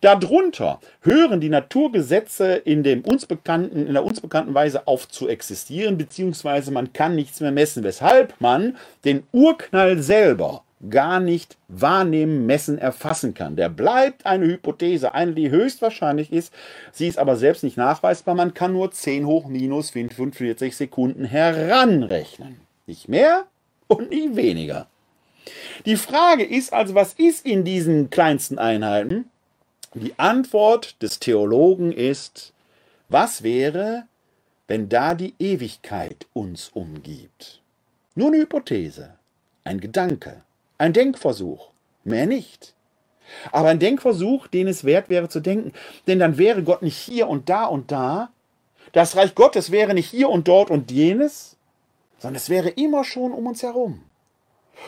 Darunter 0.00 0.80
hören 1.00 1.40
die 1.40 1.48
Naturgesetze 1.48 2.54
in, 2.54 2.82
dem 2.82 3.02
uns 3.02 3.26
bekannten, 3.26 3.86
in 3.86 3.92
der 3.92 4.04
uns 4.04 4.20
bekannten 4.20 4.54
Weise 4.54 4.86
auf 4.86 5.08
zu 5.08 5.28
existieren, 5.28 5.98
beziehungsweise 5.98 6.70
man 6.70 6.92
kann 6.92 7.14
nichts 7.14 7.40
mehr 7.40 7.52
messen, 7.52 7.82
weshalb 7.82 8.40
man 8.40 8.76
den 9.04 9.24
Urknall 9.32 10.00
selber 10.02 10.62
gar 10.90 11.18
nicht 11.18 11.56
wahrnehmen, 11.66 12.46
messen, 12.46 12.78
erfassen 12.78 13.34
kann. 13.34 13.56
Der 13.56 13.68
bleibt 13.68 14.26
eine 14.26 14.46
Hypothese, 14.46 15.12
eine, 15.12 15.32
die 15.32 15.50
höchstwahrscheinlich 15.50 16.32
ist. 16.32 16.52
Sie 16.92 17.08
ist 17.08 17.18
aber 17.18 17.36
selbst 17.36 17.64
nicht 17.64 17.76
nachweisbar. 17.76 18.34
Man 18.34 18.54
kann 18.54 18.72
nur 18.72 18.92
10 18.92 19.26
hoch 19.26 19.48
minus 19.48 19.90
45 19.90 20.76
Sekunden 20.76 21.24
heranrechnen. 21.24 22.60
Nicht 22.86 23.08
mehr 23.08 23.46
und 23.88 24.10
nicht 24.10 24.36
weniger. 24.36 24.86
Die 25.86 25.96
Frage 25.96 26.44
ist 26.44 26.72
also, 26.72 26.94
was 26.94 27.14
ist 27.14 27.46
in 27.46 27.64
diesen 27.64 28.10
kleinsten 28.10 28.58
Einheiten? 28.58 29.30
Die 29.94 30.18
Antwort 30.18 31.02
des 31.02 31.18
Theologen 31.18 31.92
ist, 31.92 32.52
was 33.08 33.42
wäre, 33.42 34.04
wenn 34.66 34.90
da 34.90 35.14
die 35.14 35.34
Ewigkeit 35.38 36.26
uns 36.34 36.68
umgibt? 36.68 37.62
Nur 38.14 38.28
eine 38.28 38.38
Hypothese, 38.38 39.14
ein 39.64 39.80
Gedanke, 39.80 40.42
ein 40.76 40.92
Denkversuch, 40.92 41.70
mehr 42.04 42.26
nicht. 42.26 42.74
Aber 43.50 43.68
ein 43.68 43.78
Denkversuch, 43.78 44.46
den 44.46 44.68
es 44.68 44.84
wert 44.84 45.08
wäre 45.08 45.30
zu 45.30 45.40
denken, 45.40 45.72
denn 46.06 46.18
dann 46.18 46.36
wäre 46.36 46.62
Gott 46.62 46.82
nicht 46.82 46.98
hier 46.98 47.26
und 47.26 47.48
da 47.48 47.64
und 47.64 47.90
da, 47.90 48.30
das 48.92 49.16
Reich 49.16 49.34
Gottes 49.34 49.70
wäre 49.70 49.94
nicht 49.94 50.10
hier 50.10 50.28
und 50.28 50.48
dort 50.48 50.70
und 50.70 50.90
jenes, 50.90 51.56
sondern 52.18 52.36
es 52.36 52.50
wäre 52.50 52.68
immer 52.68 53.04
schon 53.04 53.32
um 53.32 53.46
uns 53.46 53.62
herum. 53.62 54.02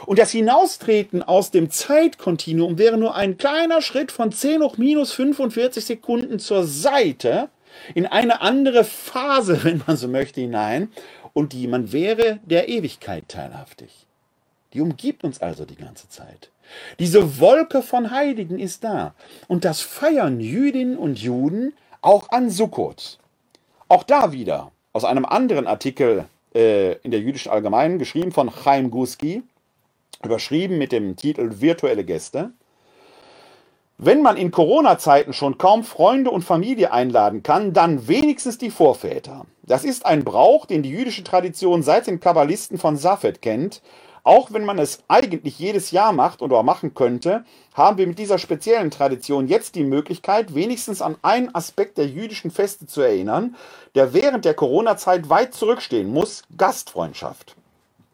Und 0.07 0.19
das 0.19 0.31
Hinaustreten 0.31 1.23
aus 1.23 1.51
dem 1.51 1.71
Zeitkontinuum 1.71 2.79
wäre 2.79 2.97
nur 2.97 3.15
ein 3.15 3.37
kleiner 3.37 3.83
Schritt 3.83 4.13
von 4.13 4.33
10 4.33 4.63
hoch 4.63 4.79
minus 4.79 5.13
45 5.13 5.85
Sekunden 5.85 6.39
zur 6.39 6.67
Seite 6.67 7.49
in 7.95 8.07
eine 8.07 8.41
andere 8.41 8.85
Phase, 8.85 9.61
wenn 9.65 9.83
man 9.87 9.97
so 9.97 10.09
möchte, 10.09 10.41
hinein. 10.41 10.91
Und 11.33 11.53
die, 11.53 11.69
man 11.69 11.93
wäre 11.93 12.41
der 12.45 12.69
Ewigkeit 12.69 13.29
teilhaftig. 13.29 14.07
Die 14.73 14.81
umgibt 14.81 15.25
uns 15.25 15.41
also 15.41 15.65
die 15.65 15.77
ganze 15.77 16.09
Zeit. 16.09 16.51
Diese 16.99 17.41
Wolke 17.41 17.83
von 17.83 18.11
Heiligen 18.11 18.59
ist 18.59 18.85
da. 18.85 19.15
Und 19.49 19.65
das 19.65 19.81
feiern 19.81 20.41
Jüdinnen 20.41 20.97
und 20.97 21.19
Juden 21.19 21.73
auch 22.01 22.31
an 22.31 22.51
Sukkot. 22.51 23.19
Auch 23.89 24.05
da 24.05 24.33
wieder 24.33 24.71
aus 24.93 25.05
einem 25.05 25.25
anderen 25.25 25.67
Artikel 25.67 26.27
äh, 26.55 26.93
in 26.99 27.11
der 27.11 27.21
jüdischen 27.21 27.51
Allgemeinen, 27.51 27.99
geschrieben 27.99 28.33
von 28.33 28.51
Chaim 28.51 28.91
Guski, 28.91 29.43
überschrieben 30.23 30.79
mit 30.79 30.93
dem 30.93 31.17
Titel 31.17 31.61
Virtuelle 31.61 32.05
Gäste. 32.05 32.53
Wenn 34.03 34.23
man 34.23 34.39
in 34.39 34.51
Corona-Zeiten 34.51 35.35
schon 35.35 35.59
kaum 35.59 35.85
Freunde 35.85 36.31
und 36.31 36.43
Familie 36.43 36.91
einladen 36.91 37.43
kann, 37.43 37.75
dann 37.75 38.09
wenigstens 38.09 38.57
die 38.57 38.71
Vorväter. 38.71 39.45
Das 39.63 39.85
ist 39.85 40.07
ein 40.07 40.25
Brauch, 40.25 40.65
den 40.65 40.83
die 40.83 40.89
jüdische 40.89 41.23
Tradition 41.23 41.83
seit 41.83 42.07
den 42.07 42.19
Kabbalisten 42.19 42.79
von 42.79 42.97
Safed 42.97 43.43
kennt. 43.43 43.83
Auch 44.23 44.53
wenn 44.53 44.65
man 44.65 44.79
es 44.79 45.03
eigentlich 45.09 45.59
jedes 45.59 45.91
Jahr 45.91 46.13
macht 46.13 46.41
oder 46.41 46.63
machen 46.63 46.95
könnte, 46.95 47.45
haben 47.75 47.99
wir 47.99 48.07
mit 48.07 48.19
dieser 48.19 48.39
speziellen 48.39 48.91
Tradition 48.91 49.49
jetzt 49.49 49.75
die 49.75 49.85
Möglichkeit, 49.85 50.55
wenigstens 50.55 51.03
an 51.03 51.17
einen 51.23 51.55
Aspekt 51.55 51.99
der 51.99 52.07
jüdischen 52.07 52.51
Feste 52.51 52.87
zu 52.87 53.03
erinnern, 53.03 53.55
der 53.95 54.15
während 54.15 54.45
der 54.45 54.55
Corona-Zeit 54.55 55.29
weit 55.29 55.55
zurückstehen 55.55 56.09
muss, 56.09 56.43
Gastfreundschaft. 56.57 57.55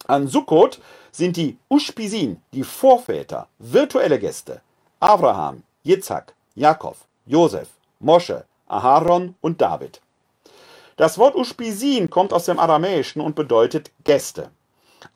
An 0.07 0.29
Sukkot 0.29 0.81
sind 1.17 1.37
die 1.37 1.57
Ushpisin, 1.71 2.43
die 2.53 2.63
Vorväter, 2.63 3.49
virtuelle 3.59 4.19
Gäste, 4.19 4.61
Abraham, 5.01 5.63
Yitzhak, 5.83 6.35
Jakob, 6.55 6.97
Josef, 7.25 7.69
Mosche, 8.01 8.45
Aharon 8.69 9.35
und 9.41 9.61
David. 9.61 10.01
Das 10.97 11.19
Wort 11.19 11.35
Ushpisin 11.35 12.11
kommt 12.11 12.33
aus 12.33 12.45
dem 12.45 12.59
Aramäischen 12.59 13.23
und 13.23 13.35
bedeutet 13.35 13.91
Gäste. 14.05 14.51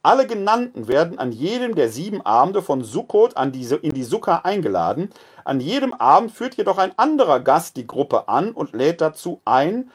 Alle 0.03 0.27
genannten 0.27 0.89
werden 0.89 1.19
an 1.19 1.33
jedem 1.33 1.75
der 1.75 1.91
sieben 1.91 2.25
Abende 2.25 2.63
von 2.63 2.85
Sukkot 2.85 3.35
diese, 3.53 3.77
in 3.77 3.93
die 3.93 4.05
Sukka 4.05 4.43
eingeladen. 4.45 5.11
An 5.45 5.61
jedem 5.61 5.93
Abend 5.95 6.33
führt 6.33 6.57
jedoch 6.57 6.79
ein 6.79 6.93
anderer 6.97 7.41
Gast 7.41 7.77
die 7.77 7.87
Gruppe 7.87 8.29
an 8.29 8.53
und 8.53 8.73
lädt 8.73 9.01
dazu 9.01 9.41
ein, 9.45 9.91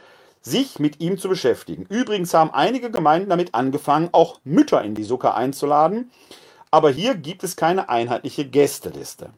sich 0.46 0.80
mit 0.80 1.02
ihm 1.02 1.18
zu 1.18 1.28
beschäftigen. 1.28 1.86
Übrigens 1.90 2.34
haben 2.34 2.52
einige 2.54 2.92
Gemeinden 2.92 3.30
damit 3.30 3.56
angefangen, 3.56 4.10
auch 4.12 4.40
Mütter 4.44 4.84
in 4.84 4.94
die 4.94 5.04
Sukkah 5.04 5.34
einzuladen, 5.34 6.12
aber 6.70 6.92
hier 6.92 7.16
gibt 7.16 7.44
es 7.44 7.56
keine 7.56 7.90
einheitliche 7.90 8.46
Gästeliste. 8.46 9.32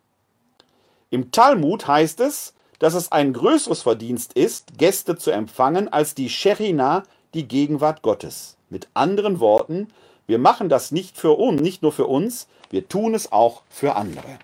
Im 1.09 1.31
Talmud 1.31 1.87
heißt 1.87 2.19
es, 2.19 2.53
dass 2.79 2.93
es 2.93 3.11
ein 3.11 3.31
größeres 3.31 3.83
Verdienst 3.83 4.33
ist, 4.33 4.77
Gäste 4.77 5.17
zu 5.17 5.31
empfangen, 5.31 5.91
als 5.91 6.13
die 6.13 6.29
Scherina, 6.29 7.03
die 7.33 7.47
Gegenwart 7.47 8.01
Gottes. 8.01 8.57
Mit 8.69 8.89
anderen 8.93 9.39
Worten, 9.39 9.87
wir 10.27 10.39
machen 10.39 10.67
das 10.67 10.91
nicht 10.91 11.17
für 11.17 11.37
uns, 11.37 11.61
nicht 11.61 11.81
nur 11.81 11.93
für 11.93 12.05
uns, 12.05 12.47
wir 12.69 12.89
tun 12.89 13.15
es 13.15 13.31
auch 13.31 13.63
für 13.69 13.95
andere. 13.95 14.39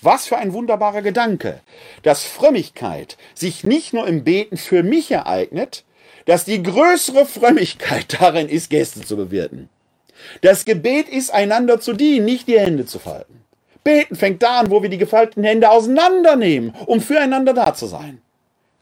Was 0.00 0.26
für 0.26 0.36
ein 0.36 0.52
wunderbarer 0.52 1.02
Gedanke, 1.02 1.60
dass 2.02 2.24
Frömmigkeit 2.24 3.16
sich 3.34 3.64
nicht 3.64 3.92
nur 3.92 4.06
im 4.06 4.22
Beten 4.22 4.56
für 4.56 4.82
mich 4.82 5.10
ereignet, 5.10 5.84
dass 6.26 6.44
die 6.44 6.62
größere 6.62 7.26
Frömmigkeit 7.26 8.16
darin 8.20 8.48
ist, 8.48 8.70
Gäste 8.70 9.02
zu 9.02 9.16
bewirten. 9.16 9.68
Das 10.40 10.64
Gebet 10.64 11.08
ist, 11.08 11.32
einander 11.32 11.80
zu 11.80 11.92
dienen, 11.92 12.24
nicht 12.24 12.48
die 12.48 12.58
Hände 12.58 12.86
zu 12.86 12.98
falten. 12.98 13.44
Beten 13.82 14.16
fängt 14.16 14.42
da 14.42 14.60
an, 14.60 14.70
wo 14.70 14.82
wir 14.82 14.88
die 14.88 14.98
gefalteten 14.98 15.44
Hände 15.44 15.70
auseinandernehmen, 15.70 16.74
um 16.86 17.00
füreinander 17.00 17.52
da 17.52 17.74
zu 17.74 17.86
sein. 17.86 18.22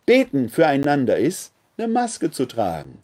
Beten 0.06 0.48
füreinander 0.48 1.16
ist, 1.16 1.52
eine 1.76 1.88
Maske 1.88 2.30
zu 2.30 2.46
tragen. 2.46 3.02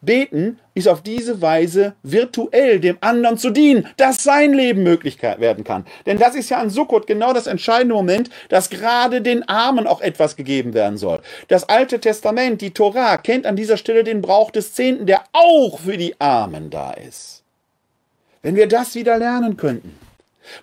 Beten 0.00 0.58
ist 0.74 0.88
auf 0.88 1.02
diese 1.02 1.40
Weise 1.42 1.94
virtuell 2.02 2.80
dem 2.80 2.98
anderen 3.00 3.38
zu 3.38 3.50
dienen, 3.50 3.88
dass 3.96 4.22
sein 4.22 4.52
Leben 4.52 4.82
möglich 4.82 5.20
werden 5.22 5.64
kann. 5.64 5.86
Denn 6.04 6.18
das 6.18 6.34
ist 6.34 6.50
ja 6.50 6.58
an 6.58 6.70
Sukkot 6.70 7.06
genau 7.06 7.32
das 7.32 7.46
entscheidende 7.46 7.94
Moment, 7.94 8.30
dass 8.48 8.70
gerade 8.70 9.22
den 9.22 9.48
Armen 9.48 9.86
auch 9.86 10.00
etwas 10.00 10.36
gegeben 10.36 10.74
werden 10.74 10.98
soll. 10.98 11.20
Das 11.48 11.68
Alte 11.68 11.98
Testament, 11.98 12.60
die 12.60 12.72
Torah, 12.72 13.16
kennt 13.16 13.46
an 13.46 13.56
dieser 13.56 13.76
Stelle 13.76 14.04
den 14.04 14.22
Brauch 14.22 14.50
des 14.50 14.74
Zehnten, 14.74 15.06
der 15.06 15.24
auch 15.32 15.80
für 15.80 15.96
die 15.96 16.14
Armen 16.20 16.70
da 16.70 16.92
ist. 16.92 17.42
Wenn 18.42 18.54
wir 18.54 18.68
das 18.68 18.94
wieder 18.94 19.18
lernen 19.18 19.56
könnten, 19.56 20.05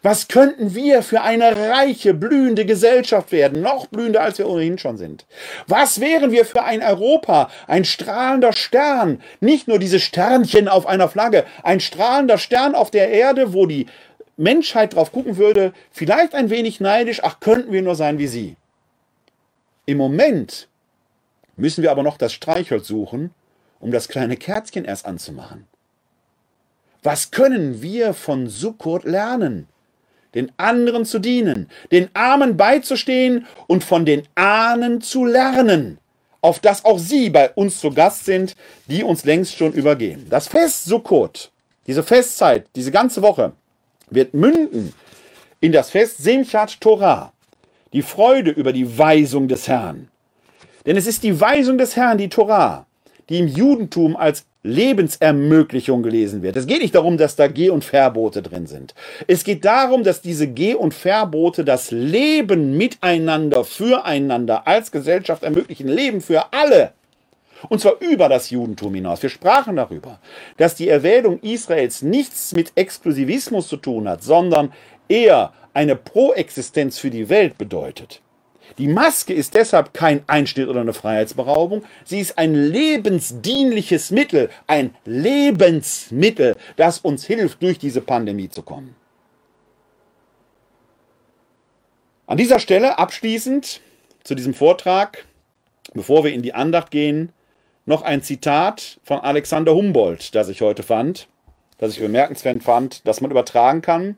was 0.01 0.27
könnten 0.27 0.75
wir 0.75 1.03
für 1.03 1.21
eine 1.21 1.55
reiche, 1.55 2.13
blühende 2.13 2.65
Gesellschaft 2.65 3.31
werden, 3.31 3.61
noch 3.61 3.88
blühender 3.88 4.21
als 4.21 4.38
wir 4.38 4.47
ohnehin 4.47 4.77
schon 4.77 4.97
sind? 4.97 5.25
Was 5.67 5.99
wären 5.99 6.31
wir 6.31 6.45
für 6.45 6.63
ein 6.63 6.81
Europa, 6.81 7.49
ein 7.67 7.86
strahlender 7.86 8.53
Stern, 8.53 9.21
nicht 9.39 9.67
nur 9.67 9.79
diese 9.79 9.99
Sternchen 9.99 10.67
auf 10.67 10.86
einer 10.86 11.09
Flagge, 11.09 11.45
ein 11.63 11.79
strahlender 11.79 12.38
Stern 12.38 12.75
auf 12.75 12.91
der 12.91 13.09
Erde, 13.09 13.53
wo 13.53 13.65
die 13.65 13.88
Menschheit 14.38 14.95
drauf 14.95 15.11
gucken 15.11 15.38
würde, 15.38 15.73
vielleicht 15.91 16.34
ein 16.34 16.49
wenig 16.49 16.79
neidisch, 16.79 17.23
ach, 17.23 17.39
könnten 17.39 17.71
wir 17.71 17.81
nur 17.81 17.95
sein 17.95 18.17
wie 18.17 18.27
sie. 18.27 18.55
Im 19.86 19.97
Moment 19.97 20.67
müssen 21.55 21.84
wir 21.84 21.91
aber 21.91 22.03
noch 22.03 22.17
das 22.17 22.34
Streichholz 22.34 22.88
suchen, 22.88 23.31
um 23.79 23.91
das 23.91 24.07
kleine 24.07 24.38
Kerzchen 24.38 24.86
erst 24.86 25.05
anzumachen. 25.05 25.67
Was 27.03 27.31
können 27.31 27.81
wir 27.81 28.13
von 28.13 28.47
Sukkot 28.47 29.03
lernen? 29.03 29.67
Den 30.34 30.51
anderen 30.57 31.05
zu 31.05 31.19
dienen, 31.19 31.69
den 31.91 32.09
Armen 32.13 32.57
beizustehen 32.57 33.45
und 33.67 33.84
von 33.84 34.05
den 34.05 34.23
Ahnen 34.36 35.01
zu 35.01 35.25
lernen, 35.25 35.99
auf 36.41 36.59
das 36.59 36.86
auch 36.86 36.99
sie 36.99 37.29
bei 37.29 37.51
uns 37.51 37.79
zu 37.79 37.91
Gast 37.91 38.25
sind, 38.25 38.55
die 38.88 39.03
uns 39.03 39.23
längst 39.25 39.57
schon 39.57 39.73
übergehen. 39.73 40.27
Das 40.29 40.47
Fest 40.47 40.86
Sukkot, 40.86 41.51
diese 41.88 42.03
Festzeit, 42.03 42.67
diese 42.75 42.91
ganze 42.91 43.21
Woche, 43.21 43.53
wird 44.09 44.34
münden 44.34 44.93
in 45.61 45.71
das 45.71 45.89
Fest 45.89 46.17
Simchat 46.17 46.81
Torah, 46.81 47.31
die 47.93 48.01
Freude 48.01 48.51
über 48.51 48.73
die 48.73 48.97
Weisung 48.97 49.47
des 49.47 49.67
Herrn. 49.67 50.09
Denn 50.86 50.97
es 50.97 51.07
ist 51.07 51.23
die 51.23 51.39
Weisung 51.39 51.77
des 51.77 51.95
Herrn, 51.95 52.17
die 52.17 52.27
Torah, 52.27 52.86
die 53.29 53.39
im 53.39 53.47
Judentum 53.47 54.17
als 54.17 54.45
Lebensermöglichung 54.64 56.03
gelesen 56.03 56.41
wird. 56.41 56.55
Es 56.55 56.66
geht 56.66 56.82
nicht 56.82 56.95
darum, 56.95 57.18
dass 57.18 57.36
da 57.36 57.47
Geh- 57.47 57.70
und 57.70 57.84
Verbote 57.84 58.41
drin 58.41 58.66
sind. 58.66 58.95
Es 59.28 59.43
geht 59.43 59.66
darum, 59.66 60.03
dass 60.03 60.22
diese 60.22 60.47
Geh- 60.47 60.76
und 60.76 60.93
Verbote 60.93 61.66
das 61.66 61.91
Leben 61.91 62.78
miteinander, 62.78 63.66
füreinander 63.66 64.66
als 64.66 64.91
Gesellschaft 64.91 65.43
ermöglichen. 65.43 65.88
Leben 65.88 66.22
für 66.22 66.53
alle. 66.53 66.93
Und 67.70 67.80
zwar 67.80 67.99
über 67.99 68.30
das 68.30 68.49
Judentum 68.49 68.93
hinaus. 68.95 69.22
Wir 69.22 69.30
sprachen 69.30 69.76
darüber, 69.76 70.20
dass 70.57 70.76
die 70.76 70.89
Erwählung 70.89 71.39
Israels 71.41 72.01
nichts 72.01 72.53
mit 72.53 72.72
Exklusivismus 72.76 73.68
zu 73.68 73.78
tun 73.78 74.07
hat, 74.07 74.24
sondern 74.24 74.74
eher 75.07 75.53
eine 75.74 75.95
Proexistenz 75.95 76.97
für 76.99 77.09
die 77.09 77.30
Welt 77.30 77.57
bedeutet. 77.57 78.22
Die 78.78 78.88
Maske 78.88 79.34
ist 79.34 79.53
deshalb 79.53 79.93
kein 79.93 80.24
Einschnitt 80.28 80.68
oder 80.68 80.82
eine 80.82 80.93
Freiheitsberaubung, 80.93 81.84
sie 82.05 82.20
ist 82.20 82.38
ein 82.38 82.55
lebensdienliches 82.55 84.11
Mittel, 84.11 84.49
ein 84.68 84.95
Lebensmittel, 85.05 86.55
das 86.76 86.99
uns 86.99 87.26
hilft, 87.26 87.61
durch 87.61 87.78
diese 87.78 88.01
Pandemie 88.01 88.49
zu 88.49 88.64
kommen. 88.64 88.95
An 92.26 92.38
dieser 92.38 92.59
Stelle 92.59 92.97
abschließend 92.97 93.82
zu 94.24 94.34
diesem 94.34 94.53
Vortrag, 94.53 95.26
bevor 95.93 96.24
wir 96.24 96.34
in 96.34 96.41
die 96.41 96.53
Andacht 96.53 96.89
gehen, 96.89 97.32
noch 97.86 98.01
ein 98.01 98.24
Zitat 98.24 98.99
von 99.03 99.20
Alexander 99.20 99.76
Humboldt, 99.76 100.34
das 100.34 100.47
ich 100.47 100.61
heute 100.61 100.84
fand, 100.84 101.28
das 101.78 101.93
ich 101.93 101.99
bemerkenswert 101.99 102.64
fand, 102.64 103.05
das 103.05 103.20
man 103.20 103.30
übertragen 103.30 103.82
kann. 103.82 104.16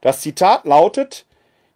Das 0.00 0.20
Zitat 0.20 0.64
lautet, 0.64 1.26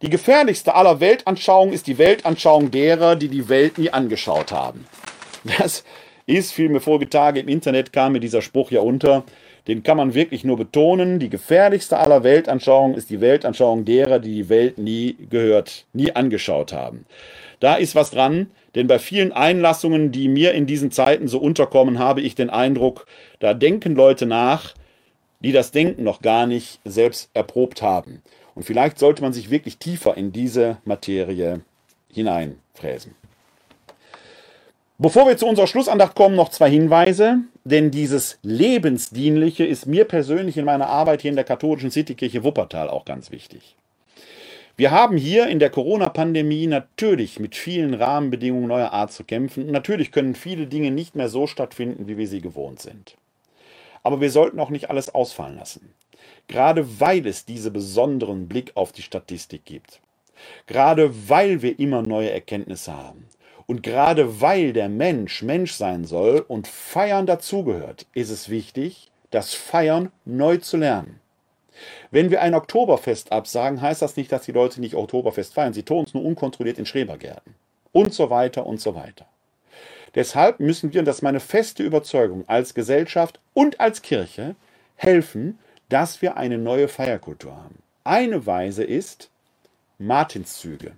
die 0.04 0.10
gefährlichste 0.10 0.74
aller 0.74 1.00
Weltanschauungen 1.00 1.72
ist 1.72 1.86
die 1.86 1.96
Weltanschauung 1.96 2.70
derer, 2.70 3.16
die 3.16 3.28
die 3.28 3.48
Welt 3.48 3.78
nie 3.78 3.88
angeschaut 3.88 4.52
haben. 4.52 4.84
Das 5.58 5.82
ist, 6.26 6.52
fiel 6.52 6.68
mir 6.68 6.80
vorige 6.80 7.08
Tage 7.08 7.40
im 7.40 7.48
Internet, 7.48 7.90
kam 7.90 8.12
mir 8.12 8.20
dieser 8.20 8.42
Spruch 8.42 8.70
ja 8.70 8.82
unter. 8.82 9.24
Den 9.66 9.82
kann 9.82 9.96
man 9.96 10.12
wirklich 10.12 10.44
nur 10.44 10.58
betonen. 10.58 11.20
Die 11.20 11.30
gefährlichste 11.30 11.96
aller 11.96 12.22
Weltanschauungen 12.22 12.98
ist 12.98 13.08
die 13.08 13.22
Weltanschauung 13.22 13.86
derer, 13.86 14.18
die 14.18 14.34
die 14.34 14.48
Welt 14.50 14.76
nie 14.76 15.16
gehört, 15.30 15.86
nie 15.94 16.14
angeschaut 16.14 16.74
haben. 16.74 17.06
Da 17.60 17.76
ist 17.76 17.94
was 17.94 18.10
dran, 18.10 18.50
denn 18.74 18.86
bei 18.86 18.98
vielen 18.98 19.32
Einlassungen, 19.32 20.12
die 20.12 20.28
mir 20.28 20.52
in 20.52 20.66
diesen 20.66 20.90
Zeiten 20.90 21.28
so 21.28 21.38
unterkommen, 21.38 21.98
habe 21.98 22.20
ich 22.20 22.34
den 22.34 22.50
Eindruck, 22.50 23.06
da 23.38 23.54
denken 23.54 23.94
Leute 23.94 24.26
nach, 24.26 24.74
die 25.40 25.52
das 25.52 25.70
Denken 25.70 26.04
noch 26.04 26.20
gar 26.20 26.46
nicht 26.46 26.80
selbst 26.84 27.30
erprobt 27.32 27.80
haben. 27.80 28.22
Und 28.54 28.64
vielleicht 28.64 28.98
sollte 28.98 29.22
man 29.22 29.32
sich 29.32 29.50
wirklich 29.50 29.78
tiefer 29.78 30.16
in 30.16 30.32
diese 30.32 30.78
Materie 30.84 31.60
hineinfräsen. 32.08 33.14
Bevor 34.96 35.26
wir 35.26 35.36
zu 35.36 35.46
unserer 35.46 35.66
Schlussandacht 35.66 36.14
kommen, 36.14 36.36
noch 36.36 36.50
zwei 36.50 36.70
Hinweise, 36.70 37.38
denn 37.64 37.90
dieses 37.90 38.38
Lebensdienliche 38.42 39.66
ist 39.66 39.86
mir 39.86 40.04
persönlich 40.04 40.56
in 40.56 40.64
meiner 40.64 40.86
Arbeit 40.86 41.22
hier 41.22 41.30
in 41.30 41.36
der 41.36 41.44
katholischen 41.44 41.90
Citykirche 41.90 42.44
Wuppertal 42.44 42.88
auch 42.88 43.04
ganz 43.04 43.32
wichtig. 43.32 43.74
Wir 44.76 44.92
haben 44.92 45.16
hier 45.16 45.48
in 45.48 45.58
der 45.58 45.70
Corona-Pandemie 45.70 46.66
natürlich 46.66 47.40
mit 47.40 47.56
vielen 47.56 47.94
Rahmenbedingungen 47.94 48.68
neuer 48.68 48.92
Art 48.92 49.12
zu 49.12 49.24
kämpfen. 49.24 49.70
Natürlich 49.70 50.12
können 50.12 50.34
viele 50.34 50.66
Dinge 50.66 50.90
nicht 50.90 51.14
mehr 51.14 51.28
so 51.28 51.46
stattfinden, 51.46 52.08
wie 52.08 52.16
wir 52.16 52.26
sie 52.26 52.40
gewohnt 52.40 52.80
sind. 52.80 53.16
Aber 54.02 54.20
wir 54.20 54.30
sollten 54.30 54.60
auch 54.60 54.70
nicht 54.70 54.90
alles 54.90 55.14
ausfallen 55.14 55.56
lassen. 55.56 55.92
Gerade 56.48 57.00
weil 57.00 57.26
es 57.26 57.44
diese 57.44 57.70
besonderen 57.70 58.48
Blick 58.48 58.72
auf 58.74 58.92
die 58.92 59.02
Statistik 59.02 59.64
gibt. 59.64 60.00
Gerade 60.66 61.28
weil 61.28 61.62
wir 61.62 61.78
immer 61.78 62.02
neue 62.02 62.30
Erkenntnisse 62.30 62.96
haben. 62.96 63.26
Und 63.66 63.82
gerade 63.82 64.40
weil 64.40 64.72
der 64.72 64.88
Mensch 64.88 65.42
Mensch 65.42 65.72
sein 65.72 66.04
soll 66.04 66.44
und 66.46 66.68
Feiern 66.68 67.26
dazugehört, 67.26 68.06
ist 68.12 68.30
es 68.30 68.50
wichtig, 68.50 69.10
das 69.30 69.54
Feiern 69.54 70.12
neu 70.24 70.58
zu 70.58 70.76
lernen. 70.76 71.20
Wenn 72.10 72.30
wir 72.30 72.42
ein 72.42 72.54
Oktoberfest 72.54 73.32
absagen, 73.32 73.80
heißt 73.80 74.02
das 74.02 74.16
nicht, 74.16 74.30
dass 74.30 74.44
die 74.44 74.52
Leute 74.52 74.80
nicht 74.80 74.94
Oktoberfest 74.94 75.54
feiern. 75.54 75.72
Sie 75.72 75.82
tun 75.82 76.04
es 76.06 76.14
nur 76.14 76.24
unkontrolliert 76.24 76.78
in 76.78 76.86
Schrebergärten. 76.86 77.54
Und 77.90 78.14
so 78.14 78.30
weiter 78.30 78.66
und 78.66 78.80
so 78.80 78.94
weiter. 78.94 79.26
Deshalb 80.14 80.60
müssen 80.60 80.92
wir, 80.92 81.00
und 81.00 81.06
das 81.06 81.16
ist 81.16 81.22
meine 81.22 81.40
feste 81.40 81.82
Überzeugung, 81.82 82.44
als 82.46 82.74
Gesellschaft 82.74 83.40
und 83.52 83.80
als 83.80 84.02
Kirche 84.02 84.54
helfen, 84.94 85.58
dass 85.88 86.22
wir 86.22 86.36
eine 86.36 86.58
neue 86.58 86.88
Feierkultur 86.88 87.56
haben. 87.56 87.78
Eine 88.04 88.46
Weise 88.46 88.84
ist 88.84 89.30
Martinszüge. 89.98 90.92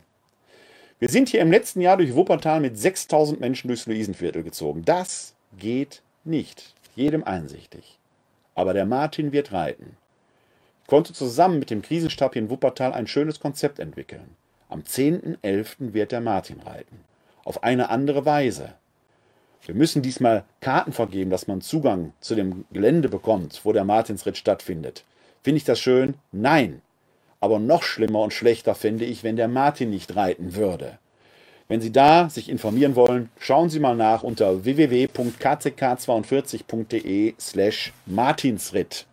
Wir 0.99 1.09
sind 1.09 1.29
hier 1.29 1.41
im 1.41 1.51
letzten 1.51 1.81
Jahr 1.81 1.99
durch 1.99 2.15
Wuppertal 2.15 2.61
mit 2.61 2.79
6000 2.79 3.39
Menschen 3.39 3.69
durchs 3.69 3.87
Luisenviertel 3.87 4.43
gezogen. 4.43 4.85
Das 4.85 5.35
geht 5.59 6.03
nicht. 6.25 6.75
Jedem 6.95 7.25
einsichtig. 7.25 7.99
Aber 8.55 8.73
der 8.73 8.87
Martin 8.87 9.33
wird 9.33 9.53
reiten. 9.53 9.97
Ich 10.83 10.89
konnte 10.89 11.13
zusammen 11.13 11.59
mit 11.59 11.71
dem 11.71 11.83
Krisenstab 11.83 12.33
hier 12.33 12.43
in 12.43 12.51
Wuppertal 12.51 12.93
ein 12.93 13.07
schönes 13.07 13.41
Konzept 13.41 13.79
entwickeln. 13.79 14.37
Am 14.69 14.81
10.11. 14.81 15.93
wird 15.93 16.13
der 16.13 16.21
Martin 16.21 16.61
reiten. 16.61 17.01
Auf 17.45 17.63
eine 17.63 17.91
andere 17.91 18.25
Weise. 18.25 18.75
Wir 19.67 19.75
müssen 19.75 20.01
diesmal 20.01 20.45
Karten 20.61 20.93
vergeben, 20.93 21.31
dass 21.31 21.49
man 21.49 21.61
Zugang 21.61 22.13
zu 22.21 22.37
dem 22.37 22.65
Gelände 22.73 23.09
bekommt, 23.09 23.61
wo 23.65 23.73
der 23.73 23.85
Martinsritt 23.85 24.37
stattfindet. 24.37 25.03
Finde 25.43 25.59
ich 25.59 25.65
das 25.65 25.81
schön? 25.81 26.15
Nein. 26.31 26.83
Aber 27.41 27.59
noch 27.59 27.83
schlimmer 27.83 28.21
und 28.21 28.33
schlechter 28.33 28.77
fände 28.77 29.05
ich, 29.05 29.25
wenn 29.25 29.37
der 29.37 29.49
Martin 29.49 29.91
nicht 29.91 30.15
reiten 30.15 30.55
würde. 30.55 30.99
Wenn 31.69 31.81
Sie 31.81 31.91
da 31.91 32.31
sich 32.31 32.49
informieren 32.49 32.95
wollen, 32.95 33.29
schauen 33.41 33.69
Sie 33.69 33.81
mal 33.81 33.97
nach 33.97 34.23
unter 34.23 34.65
www.kck42.de 34.65 37.35
slash 37.41 37.93
martinsritt. 38.07 39.07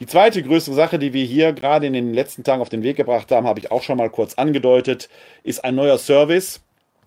Die 0.00 0.06
zweite 0.06 0.42
größere 0.42 0.74
Sache, 0.74 0.98
die 0.98 1.12
wir 1.12 1.26
hier 1.26 1.52
gerade 1.52 1.86
in 1.86 1.92
den 1.92 2.14
letzten 2.14 2.42
Tagen 2.42 2.62
auf 2.62 2.70
den 2.70 2.82
Weg 2.82 2.96
gebracht 2.96 3.30
haben, 3.30 3.46
habe 3.46 3.60
ich 3.60 3.70
auch 3.70 3.82
schon 3.82 3.98
mal 3.98 4.08
kurz 4.08 4.32
angedeutet, 4.34 5.10
ist 5.42 5.62
ein 5.62 5.74
neuer 5.74 5.98
Service, 5.98 6.62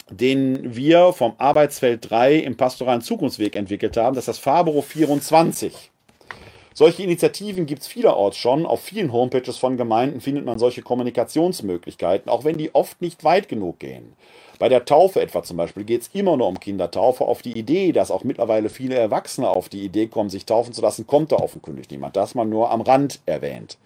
den 0.09 0.75
wir 0.75 1.13
vom 1.13 1.33
Arbeitsfeld 1.37 2.09
3 2.09 2.35
im 2.35 2.57
pastoralen 2.57 3.01
Zukunftsweg 3.01 3.55
entwickelt 3.55 3.97
haben. 3.97 4.15
Das 4.15 4.23
ist 4.23 4.27
das 4.27 4.39
Fabro 4.39 4.81
24. 4.81 5.91
Solche 6.75 7.03
Initiativen 7.03 7.67
gibt 7.67 7.83
es 7.83 7.87
vielerorts 7.87 8.37
schon. 8.37 8.65
Auf 8.65 8.81
vielen 8.81 9.13
Homepages 9.13 9.57
von 9.57 9.77
Gemeinden 9.77 10.21
findet 10.21 10.43
man 10.45 10.57
solche 10.57 10.81
Kommunikationsmöglichkeiten, 10.81 12.31
auch 12.31 12.43
wenn 12.43 12.57
die 12.57 12.73
oft 12.73 12.99
nicht 12.99 13.23
weit 13.23 13.47
genug 13.47 13.79
gehen. 13.79 14.13
Bei 14.57 14.69
der 14.69 14.85
Taufe 14.85 15.21
etwa 15.21 15.43
zum 15.43 15.57
Beispiel 15.57 15.83
geht 15.83 16.01
es 16.01 16.09
immer 16.13 16.35
nur 16.35 16.47
um 16.47 16.59
Kindertaufe. 16.59 17.25
Auf 17.25 17.41
die 17.41 17.57
Idee, 17.57 17.91
dass 17.91 18.09
auch 18.09 18.23
mittlerweile 18.23 18.69
viele 18.69 18.95
Erwachsene 18.95 19.49
auf 19.49 19.69
die 19.69 19.83
Idee 19.83 20.07
kommen, 20.07 20.29
sich 20.29 20.45
taufen 20.45 20.73
zu 20.73 20.81
lassen, 20.81 21.05
kommt 21.05 21.31
da 21.31 21.35
offenkundig 21.35 21.91
niemand. 21.91 22.15
Das 22.15 22.33
man 22.33 22.49
nur 22.49 22.71
am 22.71 22.81
Rand 22.81 23.19
erwähnt. 23.25 23.77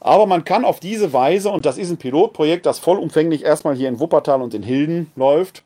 Aber 0.00 0.26
man 0.26 0.44
kann 0.44 0.64
auf 0.64 0.80
diese 0.80 1.12
Weise, 1.12 1.50
und 1.50 1.66
das 1.66 1.78
ist 1.78 1.90
ein 1.90 1.96
Pilotprojekt, 1.96 2.66
das 2.66 2.78
vollumfänglich 2.78 3.44
erstmal 3.44 3.74
hier 3.74 3.88
in 3.88 4.00
Wuppertal 4.00 4.42
und 4.42 4.54
in 4.54 4.62
Hilden 4.62 5.10
läuft, 5.16 5.64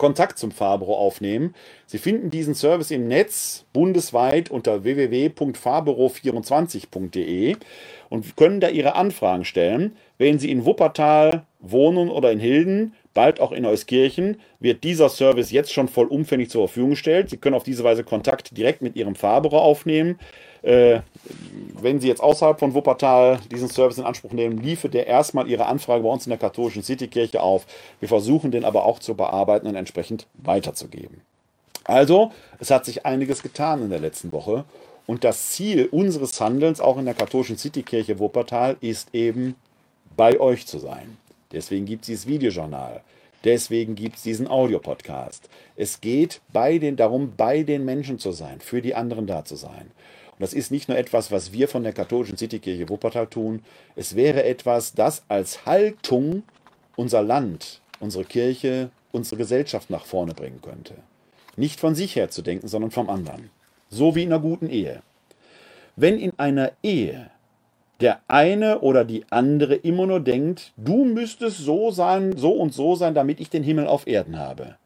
Kontakt 0.00 0.38
zum 0.38 0.50
Fabro 0.50 0.96
aufnehmen. 0.96 1.54
Sie 1.86 1.98
finden 1.98 2.30
diesen 2.30 2.54
Service 2.54 2.90
im 2.90 3.06
Netz 3.06 3.66
bundesweit 3.74 4.50
unter 4.50 4.82
www.fabro24.de 4.82 7.56
und 8.08 8.36
können 8.36 8.60
da 8.60 8.70
Ihre 8.70 8.94
Anfragen 8.94 9.44
stellen. 9.44 9.94
Wenn 10.16 10.38
Sie 10.38 10.50
in 10.50 10.64
Wuppertal 10.64 11.44
wohnen 11.60 12.08
oder 12.08 12.32
in 12.32 12.38
Hilden, 12.38 12.94
bald 13.12 13.40
auch 13.40 13.52
in 13.52 13.66
Euskirchen, 13.66 14.40
wird 14.58 14.84
dieser 14.84 15.10
Service 15.10 15.50
jetzt 15.50 15.70
schon 15.70 15.88
vollumfänglich 15.88 16.48
zur 16.48 16.66
Verfügung 16.66 16.90
gestellt. 16.90 17.28
Sie 17.28 17.36
können 17.36 17.56
auf 17.56 17.64
diese 17.64 17.84
Weise 17.84 18.02
Kontakt 18.02 18.56
direkt 18.56 18.80
mit 18.80 18.96
Ihrem 18.96 19.16
Fabro 19.16 19.58
aufnehmen. 19.58 20.18
Äh, 20.62 21.00
wenn 21.80 22.00
Sie 22.00 22.08
jetzt 22.08 22.22
außerhalb 22.22 22.58
von 22.58 22.74
Wuppertal 22.74 23.38
diesen 23.50 23.68
Service 23.68 23.98
in 23.98 24.04
Anspruch 24.04 24.32
nehmen, 24.32 24.58
liefe 24.58 24.88
der 24.88 25.06
erstmal 25.06 25.48
Ihre 25.48 25.66
Anfrage 25.66 26.02
bei 26.02 26.08
uns 26.08 26.26
in 26.26 26.30
der 26.30 26.38
katholischen 26.38 26.82
Citykirche 26.82 27.40
auf. 27.40 27.66
Wir 28.00 28.08
versuchen 28.08 28.50
den 28.50 28.64
aber 28.64 28.84
auch 28.84 28.98
zu 28.98 29.14
bearbeiten 29.14 29.66
und 29.66 29.74
entsprechend 29.74 30.26
weiterzugeben. 30.34 31.22
Also, 31.84 32.32
es 32.58 32.70
hat 32.70 32.84
sich 32.84 33.06
einiges 33.06 33.42
getan 33.42 33.82
in 33.82 33.90
der 33.90 34.00
letzten 34.00 34.32
Woche 34.32 34.64
und 35.06 35.24
das 35.24 35.50
Ziel 35.50 35.88
unseres 35.90 36.40
Handelns 36.40 36.80
auch 36.80 36.98
in 36.98 37.04
der 37.04 37.14
katholischen 37.14 37.56
Citykirche 37.56 38.18
Wuppertal 38.18 38.76
ist 38.80 39.08
eben 39.14 39.56
bei 40.16 40.38
euch 40.38 40.66
zu 40.66 40.78
sein. 40.78 41.16
Deswegen 41.52 41.86
gibt 41.86 42.02
es 42.02 42.06
dieses 42.06 42.26
Videojournal. 42.26 43.02
Deswegen 43.44 43.94
gibt 43.94 44.16
es 44.16 44.22
diesen 44.22 44.48
Audiopodcast. 44.48 45.48
Es 45.74 46.00
geht 46.00 46.40
bei 46.52 46.78
den, 46.78 46.96
darum, 46.96 47.32
bei 47.36 47.62
den 47.62 47.84
Menschen 47.84 48.18
zu 48.18 48.32
sein, 48.32 48.60
für 48.60 48.82
die 48.82 48.94
anderen 48.94 49.26
da 49.26 49.44
zu 49.44 49.56
sein. 49.56 49.90
Und 50.40 50.44
das 50.44 50.54
ist 50.54 50.70
nicht 50.70 50.88
nur 50.88 50.96
etwas, 50.96 51.30
was 51.30 51.52
wir 51.52 51.68
von 51.68 51.82
der 51.82 51.92
katholischen 51.92 52.38
Citykirche 52.38 52.88
Wuppertal 52.88 53.26
tun. 53.26 53.62
Es 53.94 54.16
wäre 54.16 54.42
etwas, 54.42 54.94
das 54.94 55.22
als 55.28 55.66
Haltung 55.66 56.44
unser 56.96 57.20
Land, 57.20 57.82
unsere 58.00 58.24
Kirche, 58.24 58.88
unsere 59.12 59.36
Gesellschaft 59.36 59.90
nach 59.90 60.06
vorne 60.06 60.32
bringen 60.32 60.62
könnte. 60.62 60.94
Nicht 61.56 61.78
von 61.78 61.94
sich 61.94 62.16
her 62.16 62.30
zu 62.30 62.40
denken, 62.40 62.68
sondern 62.68 62.90
vom 62.90 63.10
anderen. 63.10 63.50
So 63.90 64.14
wie 64.14 64.22
in 64.22 64.32
einer 64.32 64.40
guten 64.40 64.70
Ehe. 64.70 65.02
Wenn 65.94 66.18
in 66.18 66.32
einer 66.38 66.72
Ehe 66.82 67.30
der 68.00 68.22
eine 68.26 68.78
oder 68.80 69.04
die 69.04 69.26
andere 69.28 69.74
immer 69.74 70.06
nur 70.06 70.20
denkt, 70.20 70.72
du 70.78 71.04
müsstest 71.04 71.58
so 71.58 71.90
sein, 71.90 72.34
so 72.38 72.52
und 72.52 72.72
so 72.72 72.94
sein, 72.94 73.12
damit 73.12 73.40
ich 73.40 73.50
den 73.50 73.62
Himmel 73.62 73.86
auf 73.86 74.06
Erden 74.06 74.38
habe, 74.38 74.76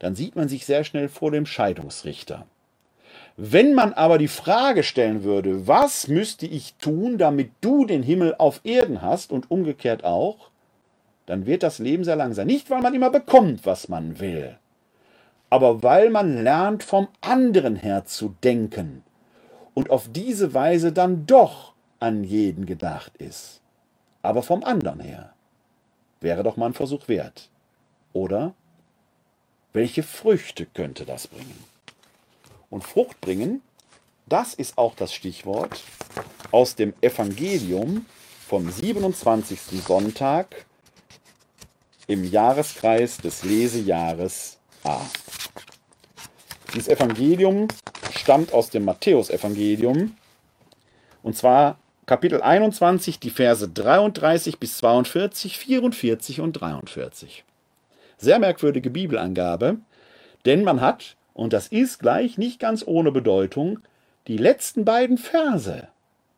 dann 0.00 0.16
sieht 0.16 0.34
man 0.34 0.48
sich 0.48 0.66
sehr 0.66 0.82
schnell 0.82 1.08
vor 1.08 1.30
dem 1.30 1.46
Scheidungsrichter. 1.46 2.44
Wenn 3.42 3.72
man 3.72 3.94
aber 3.94 4.18
die 4.18 4.28
Frage 4.28 4.82
stellen 4.82 5.24
würde, 5.24 5.66
was 5.66 6.08
müsste 6.08 6.44
ich 6.44 6.74
tun, 6.74 7.16
damit 7.16 7.52
du 7.62 7.86
den 7.86 8.02
Himmel 8.02 8.34
auf 8.36 8.60
Erden 8.64 9.00
hast 9.00 9.32
und 9.32 9.50
umgekehrt 9.50 10.04
auch, 10.04 10.50
dann 11.24 11.46
wird 11.46 11.62
das 11.62 11.78
Leben 11.78 12.04
sehr 12.04 12.16
langsam. 12.16 12.46
Nicht, 12.46 12.68
weil 12.68 12.82
man 12.82 12.92
immer 12.92 13.08
bekommt, 13.08 13.64
was 13.64 13.88
man 13.88 14.20
will, 14.20 14.58
aber 15.48 15.82
weil 15.82 16.10
man 16.10 16.44
lernt, 16.44 16.82
vom 16.82 17.08
anderen 17.22 17.76
her 17.76 18.04
zu 18.04 18.36
denken 18.44 19.04
und 19.72 19.88
auf 19.88 20.10
diese 20.12 20.52
Weise 20.52 20.92
dann 20.92 21.24
doch 21.24 21.72
an 21.98 22.24
jeden 22.24 22.66
gedacht 22.66 23.16
ist. 23.16 23.62
Aber 24.20 24.42
vom 24.42 24.64
anderen 24.64 25.00
her. 25.00 25.32
Wäre 26.20 26.42
doch 26.42 26.58
mal 26.58 26.66
ein 26.66 26.74
Versuch 26.74 27.08
wert. 27.08 27.48
Oder? 28.12 28.52
Welche 29.72 30.02
Früchte 30.02 30.66
könnte 30.66 31.06
das 31.06 31.26
bringen? 31.26 31.69
Und 32.70 32.84
Frucht 32.84 33.20
bringen, 33.20 33.62
das 34.26 34.54
ist 34.54 34.78
auch 34.78 34.94
das 34.94 35.12
Stichwort 35.12 35.82
aus 36.52 36.76
dem 36.76 36.94
Evangelium 37.00 38.06
vom 38.48 38.70
27. 38.70 39.58
Sonntag 39.86 40.66
im 42.06 42.24
Jahreskreis 42.24 43.18
des 43.18 43.42
Lesejahres 43.44 44.58
A. 44.84 45.00
Dieses 46.72 46.88
Evangelium 46.88 47.68
stammt 48.16 48.52
aus 48.52 48.70
dem 48.70 48.84
Matthäusevangelium 48.84 50.16
und 51.22 51.36
zwar 51.36 51.78
Kapitel 52.06 52.42
21, 52.42 53.20
die 53.20 53.30
Verse 53.30 53.68
33 53.68 54.58
bis 54.58 54.78
42, 54.78 55.58
44 55.58 56.40
und 56.40 56.54
43. 56.54 57.44
Sehr 58.18 58.38
merkwürdige 58.38 58.90
Bibelangabe, 58.90 59.78
denn 60.44 60.64
man 60.64 60.80
hat 60.80 61.16
und 61.34 61.52
das 61.52 61.68
ist 61.68 61.98
gleich 61.98 62.38
nicht 62.38 62.58
ganz 62.58 62.84
ohne 62.86 63.12
Bedeutung, 63.12 63.80
die 64.26 64.36
letzten 64.36 64.84
beiden 64.84 65.18
Verse 65.18 65.88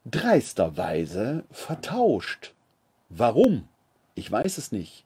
dreisterweise 0.05 1.45
vertauscht. 1.51 2.53
Warum? 3.09 3.69
Ich 4.15 4.31
weiß 4.31 4.59
es 4.59 4.73
nicht. 4.73 5.05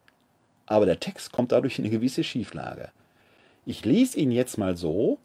Aber 0.66 0.86
der 0.86 1.00
Text 1.00 1.32
kommt 1.32 1.52
dadurch 1.52 1.78
in 1.78 1.84
eine 1.84 1.92
gewisse 1.92 2.24
Schieflage. 2.24 2.90
Ich 3.64 3.84
lese 3.84 4.18
ihn 4.18 4.32
jetzt 4.32 4.58
mal 4.58 4.76
so, 4.76 5.18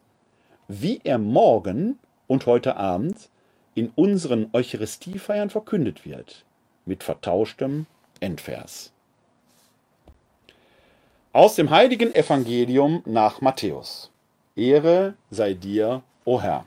wie 0.68 1.00
er 1.04 1.18
morgen 1.18 1.98
und 2.26 2.46
heute 2.46 2.76
Abend 2.76 3.28
in 3.74 3.90
unseren 3.94 4.50
Eucharistiefeiern 4.52 5.50
verkündet 5.50 6.04
wird, 6.04 6.44
mit 6.84 7.02
vertauschtem 7.02 7.86
Endvers. 8.20 8.92
Aus 11.32 11.56
dem 11.56 11.70
heiligen 11.70 12.14
Evangelium 12.14 13.02
nach 13.06 13.40
Matthäus. 13.40 14.11
Ehre 14.54 15.14
sei 15.30 15.54
dir, 15.54 16.02
o 16.26 16.40
Herr. 16.42 16.66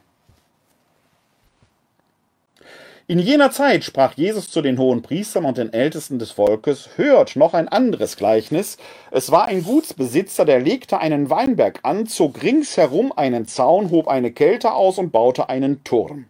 In 3.08 3.20
jener 3.20 3.52
Zeit 3.52 3.84
sprach 3.84 4.16
Jesus 4.16 4.50
zu 4.50 4.64
den 4.64 4.80
hohen 4.80 5.04
Priestern 5.04 5.46
und 5.46 5.60
den 5.60 5.72
Ältesten 5.72 6.18
des 6.18 6.32
Volkes, 6.32 6.90
hört 6.96 7.36
noch 7.36 7.54
ein 7.54 7.68
anderes 7.68 8.18
Gleichnis. 8.18 8.78
Es 9.12 9.30
war 9.30 9.46
ein 9.46 9.64
Gutsbesitzer, 9.64 10.46
der 10.46 10.60
legte 10.60 10.98
einen 10.98 11.30
Weinberg 11.30 11.82
an, 11.84 12.08
zog 12.08 12.42
ringsherum 12.42 13.12
einen 13.12 13.46
Zaun, 13.48 13.92
hob 13.92 14.08
eine 14.08 14.32
Kälte 14.32 14.74
aus 14.74 14.98
und 14.98 15.12
baute 15.12 15.50
einen 15.50 15.84
Turm. 15.84 16.26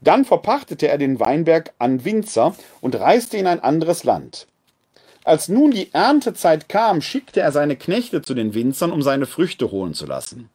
Dann 0.00 0.24
verpachtete 0.24 0.88
er 0.88 0.96
den 0.96 1.20
Weinberg 1.20 1.74
an 1.78 2.06
Winzer 2.06 2.54
und 2.80 2.94
reiste 2.98 3.36
in 3.36 3.46
ein 3.46 3.60
anderes 3.60 4.04
Land. 4.04 4.46
Als 5.24 5.48
nun 5.48 5.70
die 5.72 5.92
Erntezeit 5.92 6.70
kam, 6.70 7.02
schickte 7.02 7.40
er 7.40 7.52
seine 7.52 7.76
Knechte 7.76 8.22
zu 8.22 8.32
den 8.32 8.54
Winzern, 8.54 8.92
um 8.92 9.02
seine 9.02 9.26
Früchte 9.26 9.70
holen 9.70 9.92
zu 9.92 10.06
lassen. 10.06 10.48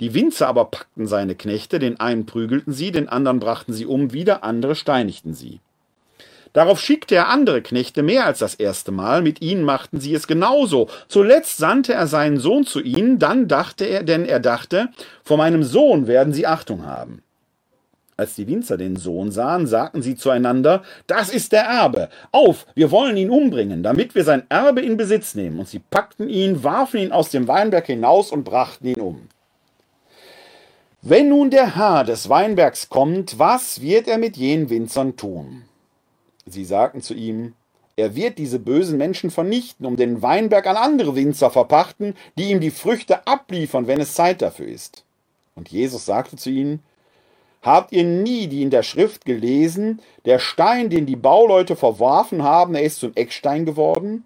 Die 0.00 0.14
Winzer 0.14 0.48
aber 0.48 0.66
packten 0.66 1.06
seine 1.06 1.34
Knechte, 1.34 1.78
den 1.78 2.00
einen 2.00 2.26
prügelten 2.26 2.72
sie, 2.72 2.92
den 2.92 3.08
anderen 3.08 3.40
brachten 3.40 3.72
sie 3.72 3.86
um, 3.86 4.12
wieder 4.12 4.44
andere 4.44 4.74
steinigten 4.74 5.34
sie. 5.34 5.60
Darauf 6.54 6.80
schickte 6.80 7.16
er 7.16 7.28
andere 7.28 7.62
Knechte 7.62 8.04
mehr 8.04 8.26
als 8.26 8.38
das 8.38 8.54
erste 8.54 8.92
Mal, 8.92 9.22
mit 9.22 9.42
ihnen 9.42 9.64
machten 9.64 9.98
sie 9.98 10.14
es 10.14 10.28
genauso. 10.28 10.88
Zuletzt 11.08 11.56
sandte 11.56 11.94
er 11.94 12.06
seinen 12.06 12.38
Sohn 12.38 12.64
zu 12.64 12.80
ihnen, 12.80 13.18
dann 13.18 13.48
dachte 13.48 13.84
er, 13.84 14.04
denn 14.04 14.24
er 14.24 14.38
dachte, 14.38 14.88
vor 15.24 15.36
meinem 15.36 15.64
Sohn 15.64 16.06
werden 16.06 16.32
sie 16.32 16.46
Achtung 16.46 16.86
haben. 16.86 17.24
Als 18.16 18.36
die 18.36 18.46
Winzer 18.46 18.76
den 18.76 18.94
Sohn 18.94 19.32
sahen, 19.32 19.66
sagten 19.66 20.00
sie 20.00 20.14
zueinander, 20.14 20.84
das 21.08 21.30
ist 21.30 21.50
der 21.50 21.64
Erbe. 21.64 22.08
Auf, 22.30 22.66
wir 22.76 22.92
wollen 22.92 23.16
ihn 23.16 23.30
umbringen, 23.30 23.82
damit 23.82 24.14
wir 24.14 24.22
sein 24.22 24.44
Erbe 24.48 24.82
in 24.82 24.96
Besitz 24.96 25.34
nehmen. 25.34 25.58
Und 25.58 25.68
sie 25.68 25.80
packten 25.80 26.28
ihn, 26.28 26.62
warfen 26.62 27.00
ihn 27.00 27.10
aus 27.10 27.30
dem 27.30 27.48
Weinberg 27.48 27.86
hinaus 27.86 28.30
und 28.30 28.44
brachten 28.44 28.86
ihn 28.86 29.00
um. 29.00 29.28
Wenn 31.06 31.28
nun 31.28 31.50
der 31.50 31.76
Herr 31.76 32.02
des 32.02 32.30
Weinbergs 32.30 32.88
kommt, 32.88 33.38
was 33.38 33.82
wird 33.82 34.08
er 34.08 34.16
mit 34.16 34.38
jenen 34.38 34.70
Winzern 34.70 35.16
tun? 35.16 35.64
Sie 36.46 36.64
sagten 36.64 37.02
zu 37.02 37.12
ihm, 37.12 37.52
er 37.94 38.16
wird 38.16 38.38
diese 38.38 38.58
bösen 38.58 38.96
Menschen 38.96 39.30
vernichten, 39.30 39.84
um 39.84 39.96
den 39.96 40.22
Weinberg 40.22 40.66
an 40.66 40.76
andere 40.76 41.14
Winzer 41.14 41.50
verpachten, 41.50 42.14
die 42.38 42.44
ihm 42.44 42.60
die 42.60 42.70
Früchte 42.70 43.26
abliefern, 43.26 43.86
wenn 43.86 44.00
es 44.00 44.14
Zeit 44.14 44.40
dafür 44.40 44.66
ist. 44.66 45.04
Und 45.54 45.68
Jesus 45.68 46.06
sagte 46.06 46.36
zu 46.36 46.48
ihnen, 46.48 46.82
Habt 47.60 47.92
ihr 47.92 48.04
nie 48.04 48.46
die 48.46 48.62
in 48.62 48.70
der 48.70 48.82
Schrift 48.82 49.26
gelesen, 49.26 50.00
der 50.24 50.38
Stein, 50.38 50.88
den 50.88 51.04
die 51.04 51.16
Bauleute 51.16 51.76
verworfen 51.76 52.42
haben, 52.42 52.74
er 52.74 52.82
ist 52.82 53.00
zum 53.00 53.12
Eckstein 53.14 53.66
geworden? 53.66 54.24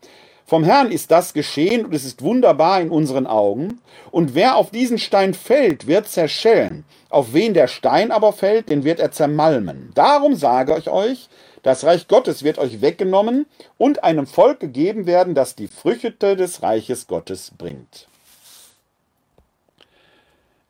Vom 0.48 0.64
Herrn 0.64 0.90
ist 0.90 1.10
das 1.10 1.34
geschehen 1.34 1.84
und 1.84 1.94
es 1.94 2.06
ist 2.06 2.22
wunderbar 2.22 2.80
in 2.80 2.88
unseren 2.88 3.26
Augen. 3.26 3.82
Und 4.10 4.34
wer 4.34 4.56
auf 4.56 4.70
diesen 4.70 4.96
Stein 4.96 5.34
fällt, 5.34 5.86
wird 5.86 6.08
zerschellen. 6.08 6.86
Auf 7.10 7.34
wen 7.34 7.52
der 7.52 7.68
Stein 7.68 8.10
aber 8.10 8.32
fällt, 8.32 8.70
den 8.70 8.82
wird 8.82 8.98
er 8.98 9.12
zermalmen. 9.12 9.92
Darum 9.94 10.36
sage 10.36 10.74
ich 10.78 10.88
euch, 10.88 11.28
das 11.62 11.84
Reich 11.84 12.08
Gottes 12.08 12.44
wird 12.44 12.56
euch 12.56 12.80
weggenommen 12.80 13.44
und 13.76 14.04
einem 14.04 14.26
Volk 14.26 14.58
gegeben 14.58 15.04
werden, 15.04 15.34
das 15.34 15.54
die 15.54 15.68
Früchte 15.68 16.34
des 16.34 16.62
Reiches 16.62 17.06
Gottes 17.06 17.52
bringt. 17.58 18.08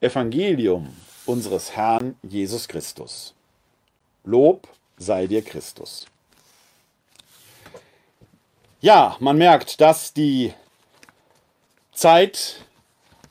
Evangelium 0.00 0.88
unseres 1.24 1.76
Herrn 1.76 2.16
Jesus 2.24 2.66
Christus. 2.66 3.32
Lob 4.24 4.66
sei 4.96 5.28
dir 5.28 5.42
Christus. 5.42 6.08
Ja, 8.80 9.16
man 9.18 9.36
merkt, 9.38 9.80
dass 9.80 10.12
die 10.12 10.52
Zeit 11.92 12.64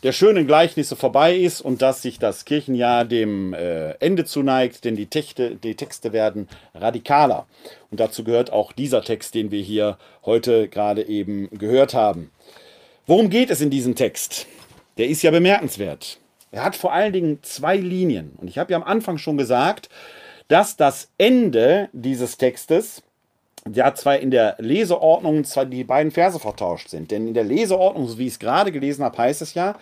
der 0.04 0.12
schönen 0.12 0.46
Gleichnisse 0.46 0.98
vorbei 0.98 1.38
ist 1.38 1.62
und 1.62 1.82
dass 1.82 2.02
sich 2.02 2.20
das 2.20 2.44
Kirchenjahr 2.44 3.06
dem 3.06 3.54
äh, 3.54 3.92
Ende 3.94 4.26
zuneigt, 4.26 4.84
denn 4.84 4.98
die 4.98 5.06
Texte, 5.06 5.56
die 5.56 5.76
Texte 5.76 6.12
werden 6.12 6.50
radikaler. 6.76 7.48
Und 7.90 8.02
dazu 8.02 8.26
gehört 8.26 8.52
auch 8.52 8.74
dieser 8.74 9.02
Text, 9.04 9.36
den 9.36 9.50
wir 9.50 9.62
hier 9.62 9.98
heute 10.26 10.68
gerade 10.68 11.08
eben 11.08 11.50
gehört 11.52 11.94
haben. 11.94 12.30
Worum 13.06 13.30
geht 13.30 13.50
es 13.50 13.62
in 13.62 13.70
diesem 13.70 13.96
Text? 13.96 14.48
Der 14.98 15.08
ist 15.08 15.22
ja 15.22 15.32
bemerkenswert. 15.32 16.20
Er 16.52 16.66
hat 16.66 16.76
vor 16.76 16.92
allen 16.92 17.14
Dingen 17.14 17.40
zwei 17.42 17.78
Linien. 17.78 18.34
Und 18.36 18.50
ich 18.50 18.58
habe 18.58 18.74
ja 18.74 18.78
am 18.78 18.84
Anfang 18.84 19.18
schon 19.18 19.38
gesagt, 19.38 19.88
dass 20.50 20.76
das 20.76 21.10
Ende 21.18 21.88
dieses 21.94 22.38
Textes 22.38 23.02
ja 23.74 23.94
zwar 23.94 24.20
in 24.20 24.32
der 24.32 24.56
Leseordnung 24.60 25.44
zwar 25.44 25.66
die 25.66 25.84
beiden 25.84 26.12
Verse 26.12 26.40
vertauscht 26.40 26.90
sind. 26.90 27.12
Denn 27.12 27.28
in 27.28 27.34
der 27.34 27.44
Leseordnung, 27.44 28.08
so 28.08 28.18
wie 28.18 28.28
ich 28.28 28.34
es 28.34 28.40
gerade 28.40 28.72
gelesen 28.72 29.04
habe, 29.04 29.18
heißt 29.18 29.42
es 29.42 29.54
ja, 29.54 29.76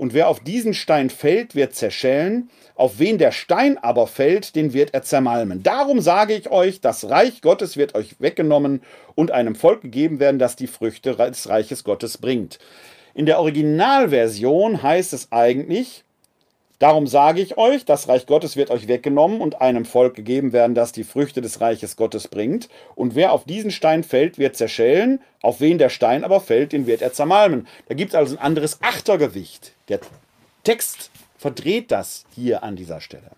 und 0.00 0.14
wer 0.14 0.28
auf 0.28 0.40
diesen 0.40 0.72
Stein 0.72 1.10
fällt, 1.10 1.54
wird 1.54 1.74
zerschellen, 1.74 2.48
auf 2.74 2.98
wen 2.98 3.18
der 3.18 3.32
Stein 3.32 3.76
aber 3.76 4.06
fällt, 4.06 4.56
den 4.56 4.72
wird 4.72 4.94
er 4.94 5.02
zermalmen. 5.02 5.62
Darum 5.62 6.00
sage 6.00 6.32
ich 6.34 6.50
euch, 6.50 6.80
das 6.80 7.10
Reich 7.10 7.42
Gottes 7.42 7.76
wird 7.76 7.94
euch 7.94 8.18
weggenommen 8.18 8.80
und 9.14 9.30
einem 9.30 9.54
Volk 9.54 9.82
gegeben 9.82 10.18
werden, 10.18 10.38
das 10.38 10.56
die 10.56 10.68
Früchte 10.68 11.16
des 11.16 11.50
Reiches 11.50 11.84
Gottes 11.84 12.16
bringt. 12.16 12.58
In 13.12 13.26
der 13.26 13.40
Originalversion 13.40 14.82
heißt 14.82 15.12
es 15.12 15.32
eigentlich, 15.32 16.04
Darum 16.80 17.06
sage 17.06 17.42
ich 17.42 17.58
euch, 17.58 17.84
das 17.84 18.08
Reich 18.08 18.24
Gottes 18.24 18.56
wird 18.56 18.70
euch 18.70 18.88
weggenommen 18.88 19.42
und 19.42 19.60
einem 19.60 19.84
Volk 19.84 20.14
gegeben 20.14 20.54
werden, 20.54 20.74
das 20.74 20.92
die 20.92 21.04
Früchte 21.04 21.42
des 21.42 21.60
Reiches 21.60 21.94
Gottes 21.94 22.26
bringt. 22.26 22.70
Und 22.94 23.14
wer 23.14 23.32
auf 23.32 23.44
diesen 23.44 23.70
Stein 23.70 24.02
fällt, 24.02 24.38
wird 24.38 24.56
zerschellen. 24.56 25.20
Auf 25.42 25.60
wen 25.60 25.76
der 25.76 25.90
Stein 25.90 26.24
aber 26.24 26.40
fällt, 26.40 26.72
den 26.72 26.86
wird 26.86 27.02
er 27.02 27.12
zermalmen. 27.12 27.68
Da 27.88 27.94
gibt 27.94 28.12
es 28.12 28.14
also 28.14 28.34
ein 28.34 28.42
anderes 28.42 28.80
Achtergewicht. 28.80 29.72
Der 29.88 30.00
Text 30.64 31.10
verdreht 31.36 31.90
das 31.90 32.24
hier 32.34 32.62
an 32.62 32.76
dieser 32.76 33.02
Stelle. 33.02 33.30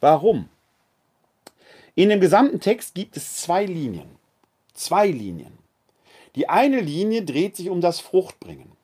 Warum? 0.00 0.48
In 1.94 2.08
dem 2.08 2.20
gesamten 2.20 2.58
Text 2.58 2.96
gibt 2.96 3.16
es 3.16 3.36
zwei 3.36 3.64
Linien. 3.64 4.08
Zwei 4.74 5.06
Linien. 5.06 5.56
Die 6.34 6.48
eine 6.48 6.80
Linie 6.80 7.22
dreht 7.22 7.54
sich 7.54 7.70
um 7.70 7.80
das 7.80 8.00
Fruchtbringen. 8.00 8.77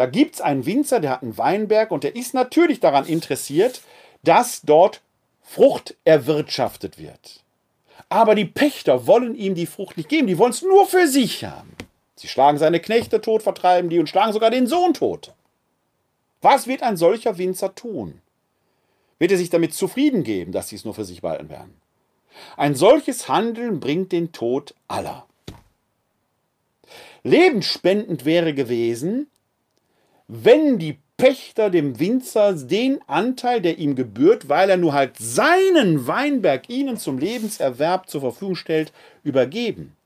Da 0.00 0.06
gibt 0.06 0.36
es 0.36 0.40
einen 0.40 0.64
Winzer, 0.64 0.98
der 0.98 1.10
hat 1.10 1.22
einen 1.22 1.36
Weinberg 1.36 1.90
und 1.90 2.04
der 2.04 2.16
ist 2.16 2.32
natürlich 2.32 2.80
daran 2.80 3.04
interessiert, 3.04 3.82
dass 4.22 4.62
dort 4.62 5.02
Frucht 5.42 5.94
erwirtschaftet 6.04 6.96
wird. 6.96 7.44
Aber 8.08 8.34
die 8.34 8.46
Pächter 8.46 9.06
wollen 9.06 9.34
ihm 9.34 9.54
die 9.54 9.66
Frucht 9.66 9.98
nicht 9.98 10.08
geben, 10.08 10.26
die 10.26 10.38
wollen 10.38 10.52
es 10.52 10.62
nur 10.62 10.86
für 10.86 11.06
sich 11.06 11.44
haben. 11.44 11.76
Sie 12.16 12.28
schlagen 12.28 12.56
seine 12.56 12.80
Knechte 12.80 13.20
tot, 13.20 13.42
vertreiben 13.42 13.90
die 13.90 13.98
und 13.98 14.08
schlagen 14.08 14.32
sogar 14.32 14.48
den 14.48 14.66
Sohn 14.66 14.94
tot. 14.94 15.34
Was 16.40 16.66
wird 16.66 16.82
ein 16.82 16.96
solcher 16.96 17.36
Winzer 17.36 17.74
tun? 17.74 18.22
Wird 19.18 19.32
er 19.32 19.36
sich 19.36 19.50
damit 19.50 19.74
zufrieden 19.74 20.24
geben, 20.24 20.52
dass 20.52 20.70
sie 20.70 20.76
es 20.76 20.86
nur 20.86 20.94
für 20.94 21.04
sich 21.04 21.20
behalten 21.20 21.50
werden? 21.50 21.74
Ein 22.56 22.74
solches 22.74 23.28
Handeln 23.28 23.80
bringt 23.80 24.12
den 24.12 24.32
Tod 24.32 24.74
aller. 24.88 25.26
Lebensspendend 27.22 28.24
wäre 28.24 28.54
gewesen, 28.54 29.26
wenn 30.32 30.78
die 30.78 30.96
Pächter 31.16 31.70
dem 31.70 31.98
Winzer 31.98 32.54
den 32.54 33.00
Anteil, 33.08 33.60
der 33.60 33.78
ihm 33.78 33.96
gebührt, 33.96 34.48
weil 34.48 34.70
er 34.70 34.76
nur 34.76 34.92
halt 34.92 35.16
seinen 35.18 36.06
Weinberg 36.06 36.70
ihnen 36.70 36.96
zum 36.96 37.18
Lebenserwerb 37.18 38.08
zur 38.08 38.20
Verfügung 38.20 38.54
stellt, 38.54 38.92
übergeben. 39.24 39.96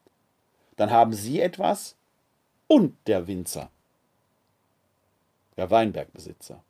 Dann 0.77 0.91
haben 0.91 1.13
sie 1.13 1.41
etwas 1.41 1.95
und 2.69 2.97
der 3.07 3.29
Winzer, 3.29 3.71
der 5.59 5.71
Weinbergbesitzer. 5.71 6.63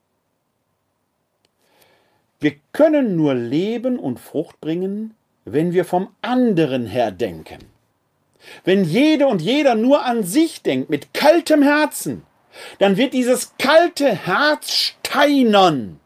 Wir 2.40 2.56
können 2.72 3.16
nur 3.16 3.34
leben 3.34 4.00
und 4.00 4.18
Frucht 4.18 4.60
bringen, 4.60 5.14
wenn 5.44 5.72
wir 5.72 5.84
vom 5.84 6.08
anderen 6.22 6.86
her 6.86 7.12
denken. 7.12 7.60
Wenn 8.64 8.84
jede 8.84 9.28
und 9.28 9.40
jeder 9.40 9.76
nur 9.76 10.04
an 10.04 10.24
sich 10.24 10.60
denkt, 10.60 10.90
mit 10.90 11.14
kaltem 11.14 11.62
Herzen, 11.62 12.24
dann 12.78 12.96
wird 12.96 13.14
dieses 13.14 13.52
kalte 13.58 14.14
Herz 14.14 14.72
steinern. 14.72 16.00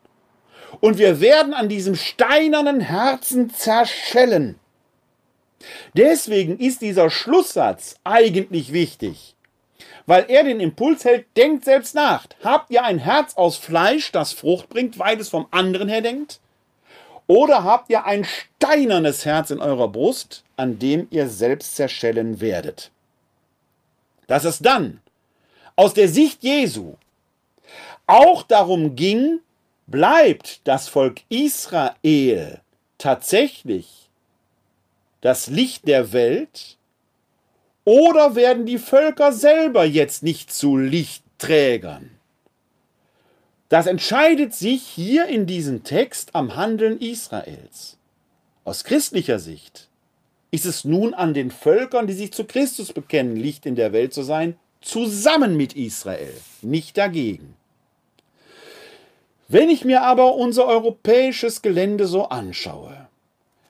Und 0.80 0.98
wir 0.98 1.20
werden 1.20 1.54
an 1.54 1.68
diesem 1.68 1.96
steinernen 1.96 2.80
Herzen 2.80 3.50
zerschellen. 3.50 4.58
Deswegen 5.94 6.58
ist 6.58 6.82
dieser 6.82 7.10
Schlusssatz 7.10 7.96
eigentlich 8.04 8.72
wichtig, 8.72 9.34
weil 10.06 10.26
er 10.28 10.44
den 10.44 10.60
Impuls 10.60 11.04
hält, 11.04 11.26
denkt 11.36 11.64
selbst 11.64 11.94
nach. 11.94 12.26
Habt 12.44 12.70
ihr 12.70 12.84
ein 12.84 12.98
Herz 12.98 13.34
aus 13.34 13.56
Fleisch, 13.56 14.12
das 14.12 14.32
Frucht 14.32 14.68
bringt, 14.68 14.98
weil 14.98 15.18
es 15.18 15.28
vom 15.28 15.46
anderen 15.50 15.88
her 15.88 16.00
denkt? 16.00 16.40
Oder 17.26 17.64
habt 17.64 17.90
ihr 17.90 18.04
ein 18.04 18.24
steinernes 18.24 19.26
Herz 19.26 19.50
in 19.50 19.60
eurer 19.60 19.88
Brust, 19.88 20.44
an 20.56 20.78
dem 20.78 21.08
ihr 21.10 21.28
selbst 21.28 21.76
zerschellen 21.76 22.40
werdet? 22.40 22.90
Dass 24.26 24.44
es 24.44 24.60
dann 24.60 25.00
aus 25.78 25.94
der 25.94 26.08
Sicht 26.08 26.42
Jesu 26.42 26.96
auch 28.08 28.42
darum 28.42 28.96
ging, 28.96 29.38
bleibt 29.86 30.60
das 30.64 30.88
Volk 30.88 31.20
Israel 31.28 32.60
tatsächlich 32.98 34.10
das 35.20 35.46
Licht 35.46 35.86
der 35.86 36.12
Welt 36.12 36.76
oder 37.84 38.34
werden 38.34 38.66
die 38.66 38.78
Völker 38.78 39.32
selber 39.32 39.84
jetzt 39.84 40.24
nicht 40.24 40.52
zu 40.52 40.76
Lichtträgern? 40.76 42.10
Das 43.68 43.86
entscheidet 43.86 44.54
sich 44.54 44.82
hier 44.82 45.26
in 45.26 45.46
diesem 45.46 45.84
Text 45.84 46.34
am 46.34 46.56
Handeln 46.56 46.98
Israels. 46.98 47.98
Aus 48.64 48.82
christlicher 48.82 49.38
Sicht 49.38 49.88
ist 50.50 50.66
es 50.66 50.84
nun 50.84 51.14
an 51.14 51.34
den 51.34 51.52
Völkern, 51.52 52.08
die 52.08 52.14
sich 52.14 52.32
zu 52.32 52.44
Christus 52.44 52.92
bekennen, 52.92 53.36
Licht 53.36 53.64
in 53.64 53.76
der 53.76 53.92
Welt 53.92 54.12
zu 54.12 54.24
sein, 54.24 54.58
zusammen 54.88 55.56
mit 55.56 55.76
Israel, 55.76 56.32
nicht 56.62 56.96
dagegen. 56.96 57.54
Wenn 59.46 59.68
ich 59.68 59.84
mir 59.84 60.02
aber 60.02 60.34
unser 60.34 60.66
europäisches 60.66 61.62
Gelände 61.62 62.06
so 62.06 62.24
anschaue, 62.28 63.08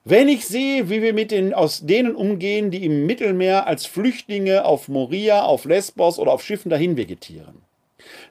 wenn 0.05 0.29
ich 0.29 0.47
sehe, 0.47 0.89
wie 0.89 1.01
wir 1.01 1.13
mit 1.13 1.31
den 1.31 1.53
aus 1.53 1.85
denen 1.85 2.15
umgehen, 2.15 2.71
die 2.71 2.85
im 2.85 3.05
Mittelmeer 3.05 3.67
als 3.67 3.85
Flüchtlinge 3.85 4.65
auf 4.65 4.87
Moria, 4.87 5.43
auf 5.43 5.65
Lesbos 5.65 6.19
oder 6.19 6.31
auf 6.31 6.43
Schiffen 6.43 6.69
dahin 6.69 6.95
vegetieren, 6.95 7.61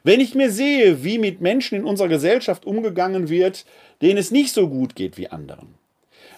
wenn 0.03 0.19
ich 0.19 0.33
mir 0.33 0.51
sehe, 0.51 1.03
wie 1.03 1.19
mit 1.19 1.41
Menschen 1.41 1.75
in 1.75 1.85
unserer 1.85 2.07
Gesellschaft 2.07 2.65
umgegangen 2.65 3.29
wird, 3.29 3.65
denen 4.01 4.17
es 4.17 4.31
nicht 4.31 4.53
so 4.53 4.67
gut 4.67 4.95
geht 4.95 5.17
wie 5.17 5.29
anderen, 5.29 5.75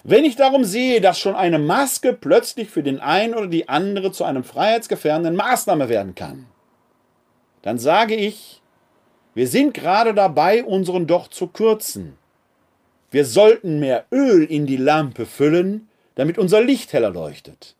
wenn 0.04 0.24
ich 0.24 0.36
darum 0.36 0.64
sehe, 0.64 1.00
dass 1.00 1.18
schon 1.18 1.36
eine 1.36 1.58
Maske 1.58 2.12
plötzlich 2.12 2.70
für 2.70 2.82
den 2.82 3.00
einen 3.00 3.34
oder 3.34 3.46
die 3.46 3.68
andere 3.68 4.10
zu 4.12 4.24
einem 4.24 4.42
freiheitsgefährdenden 4.42 5.36
Maßnahme 5.36 5.88
werden 5.88 6.14
kann, 6.14 6.46
dann 7.62 7.78
sage 7.78 8.16
ich, 8.16 8.60
wir 9.34 9.46
sind 9.46 9.74
gerade 9.74 10.12
dabei, 10.12 10.64
unseren 10.64 11.06
Docht 11.06 11.32
zu 11.32 11.46
kürzen. 11.46 12.18
Wir 13.10 13.24
sollten 13.24 13.80
mehr 13.80 14.06
Öl 14.10 14.44
in 14.44 14.66
die 14.66 14.76
Lampe 14.76 15.26
füllen, 15.26 15.88
damit 16.16 16.38
unser 16.38 16.62
Licht 16.62 16.92
heller 16.92 17.10
leuchtet. 17.10 17.76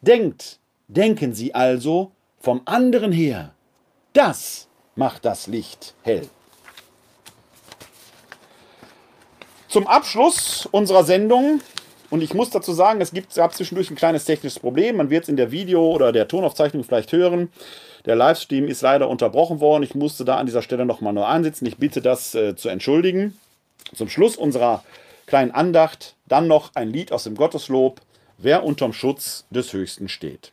Denkt, 0.00 0.58
denken 0.88 1.32
Sie 1.32 1.54
also 1.54 2.12
vom 2.40 2.62
anderen 2.64 3.12
her. 3.12 3.54
Das 4.12 4.68
macht 4.96 5.24
das 5.24 5.46
Licht 5.46 5.94
hell. 6.02 6.28
Zum 9.72 9.86
Abschluss 9.86 10.68
unserer 10.70 11.02
Sendung, 11.02 11.62
und 12.10 12.22
ich 12.22 12.34
muss 12.34 12.50
dazu 12.50 12.74
sagen, 12.74 13.00
es 13.00 13.10
gibt, 13.10 13.34
gab 13.34 13.54
zwischendurch 13.54 13.90
ein 13.90 13.96
kleines 13.96 14.26
technisches 14.26 14.58
Problem. 14.58 14.98
Man 14.98 15.08
wird 15.08 15.22
es 15.22 15.30
in 15.30 15.38
der 15.38 15.50
Video- 15.50 15.92
oder 15.92 16.12
der 16.12 16.28
Tonaufzeichnung 16.28 16.84
vielleicht 16.84 17.10
hören. 17.12 17.50
Der 18.04 18.14
Livestream 18.14 18.68
ist 18.68 18.82
leider 18.82 19.08
unterbrochen 19.08 19.60
worden. 19.60 19.82
Ich 19.82 19.94
musste 19.94 20.26
da 20.26 20.36
an 20.36 20.44
dieser 20.44 20.60
Stelle 20.60 20.84
nochmal 20.84 21.14
nur 21.14 21.26
ansitzen. 21.26 21.64
Ich 21.64 21.78
bitte 21.78 22.02
das 22.02 22.34
äh, 22.34 22.54
zu 22.54 22.68
entschuldigen. 22.68 23.38
Zum 23.94 24.10
Schluss 24.10 24.36
unserer 24.36 24.84
kleinen 25.24 25.52
Andacht 25.52 26.16
dann 26.26 26.48
noch 26.48 26.72
ein 26.74 26.90
Lied 26.90 27.10
aus 27.10 27.24
dem 27.24 27.34
Gotteslob, 27.34 28.02
wer 28.36 28.64
unterm 28.64 28.92
Schutz 28.92 29.46
des 29.48 29.72
Höchsten 29.72 30.10
steht. 30.10 30.52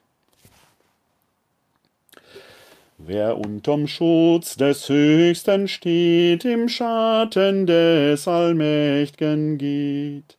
Wer 3.02 3.38
unterm 3.38 3.88
Schutz 3.88 4.58
des 4.58 4.89
Höchsten 4.89 5.70
steht, 5.70 6.43
im 6.43 6.68
Schatten 6.68 7.66
des 7.66 8.28
Allmächt'gen 8.28 9.58
geht, 9.58 10.38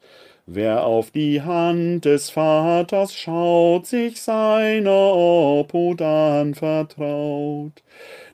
Wer 0.52 0.84
auf 0.84 1.12
die 1.12 1.40
Hand 1.42 2.04
des 2.04 2.30
Vaters 2.30 3.14
schaut, 3.14 3.86
sich 3.86 4.20
seiner 4.20 5.14
Obhut 5.14 6.02
anvertraut, 6.02 7.84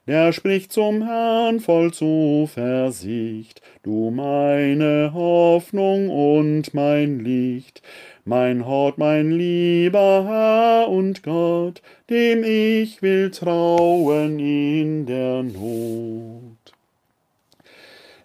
der 0.07 0.33
spricht 0.33 0.73
zum 0.73 1.05
Herrn 1.07 1.61
voll 1.61 1.93
Zuversicht, 1.93 3.61
du 3.83 4.11
meine 4.11 5.13
Hoffnung 5.13 6.09
und 6.09 6.73
mein 6.73 7.21
Licht, 7.21 7.83
mein 8.27 8.67
Hort, 8.67 8.99
mein 8.99 9.31
lieber 9.31 10.25
Herr 10.27 10.89
und 10.89 11.23
Gott, 11.23 11.81
dem 12.11 12.43
ich 12.43 13.01
will 13.01 13.31
trauen 13.31 14.41
in 14.41 15.07
der 15.07 15.45
Not. 15.45 16.57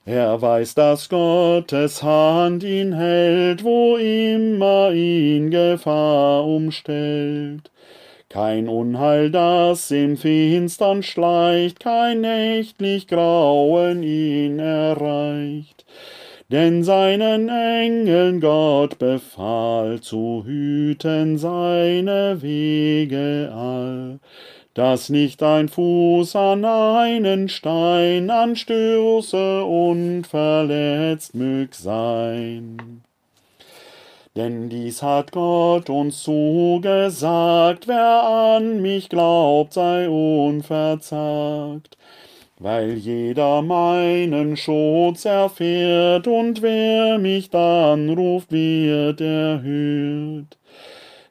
Er 0.04 0.42
weiß, 0.42 0.74
dass 0.74 1.08
Gottes 1.08 2.02
Hand 2.02 2.64
ihn 2.64 2.94
hält, 2.94 3.64
wo 3.64 3.98
immer 3.98 4.92
ihn 4.92 5.52
Gefahr 5.52 6.46
umstellt. 6.46 7.70
Kein 8.28 8.68
Unheil, 8.68 9.30
das 9.30 9.92
im 9.92 10.18
Finstern 10.18 11.04
schleicht, 11.04 11.80
kein 11.80 12.22
nächtlich 12.22 13.08
Grauen 13.08 14.02
ihn 14.02 14.58
erreicht. 14.58 15.81
Denn 16.52 16.84
seinen 16.84 17.48
Engeln 17.48 18.42
Gott 18.42 19.00
befahl, 19.00 20.02
zu 20.02 20.44
hüten 20.46 21.38
seine 21.38 22.42
Wege 22.42 23.52
all 23.56 24.20
dass 24.74 25.10
nicht 25.10 25.44
ein 25.44 25.68
Fuß 25.68 26.36
an 26.36 26.64
einen 26.64 27.50
Stein 27.50 28.30
anstürze 28.30 29.66
und 29.66 30.24
verletzt 30.26 31.36
mög 31.36 31.76
sein. 31.76 33.04
Denn 34.38 34.70
dies 34.70 35.04
hat 35.04 35.34
Gott 35.34 35.90
uns 35.90 36.24
zugesagt, 36.24 37.90
wer 37.90 38.24
an 38.24 38.82
mich 38.82 39.10
glaubt, 39.10 39.74
sei 39.74 40.08
unverzagt. 40.08 41.98
Weil 42.64 42.92
jeder 42.94 43.64
meinen 43.64 44.56
Schutz 44.56 45.26
erfährt 45.26 46.28
und 46.28 46.62
wer 46.62 47.18
mich 47.18 47.50
dann 47.50 48.08
ruft, 48.12 48.52
wird 48.52 49.20
erhört. 49.20 50.60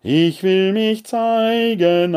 Ich 0.02 0.42
will 0.42 0.72
mich 0.72 1.06
zeigen 1.06 2.16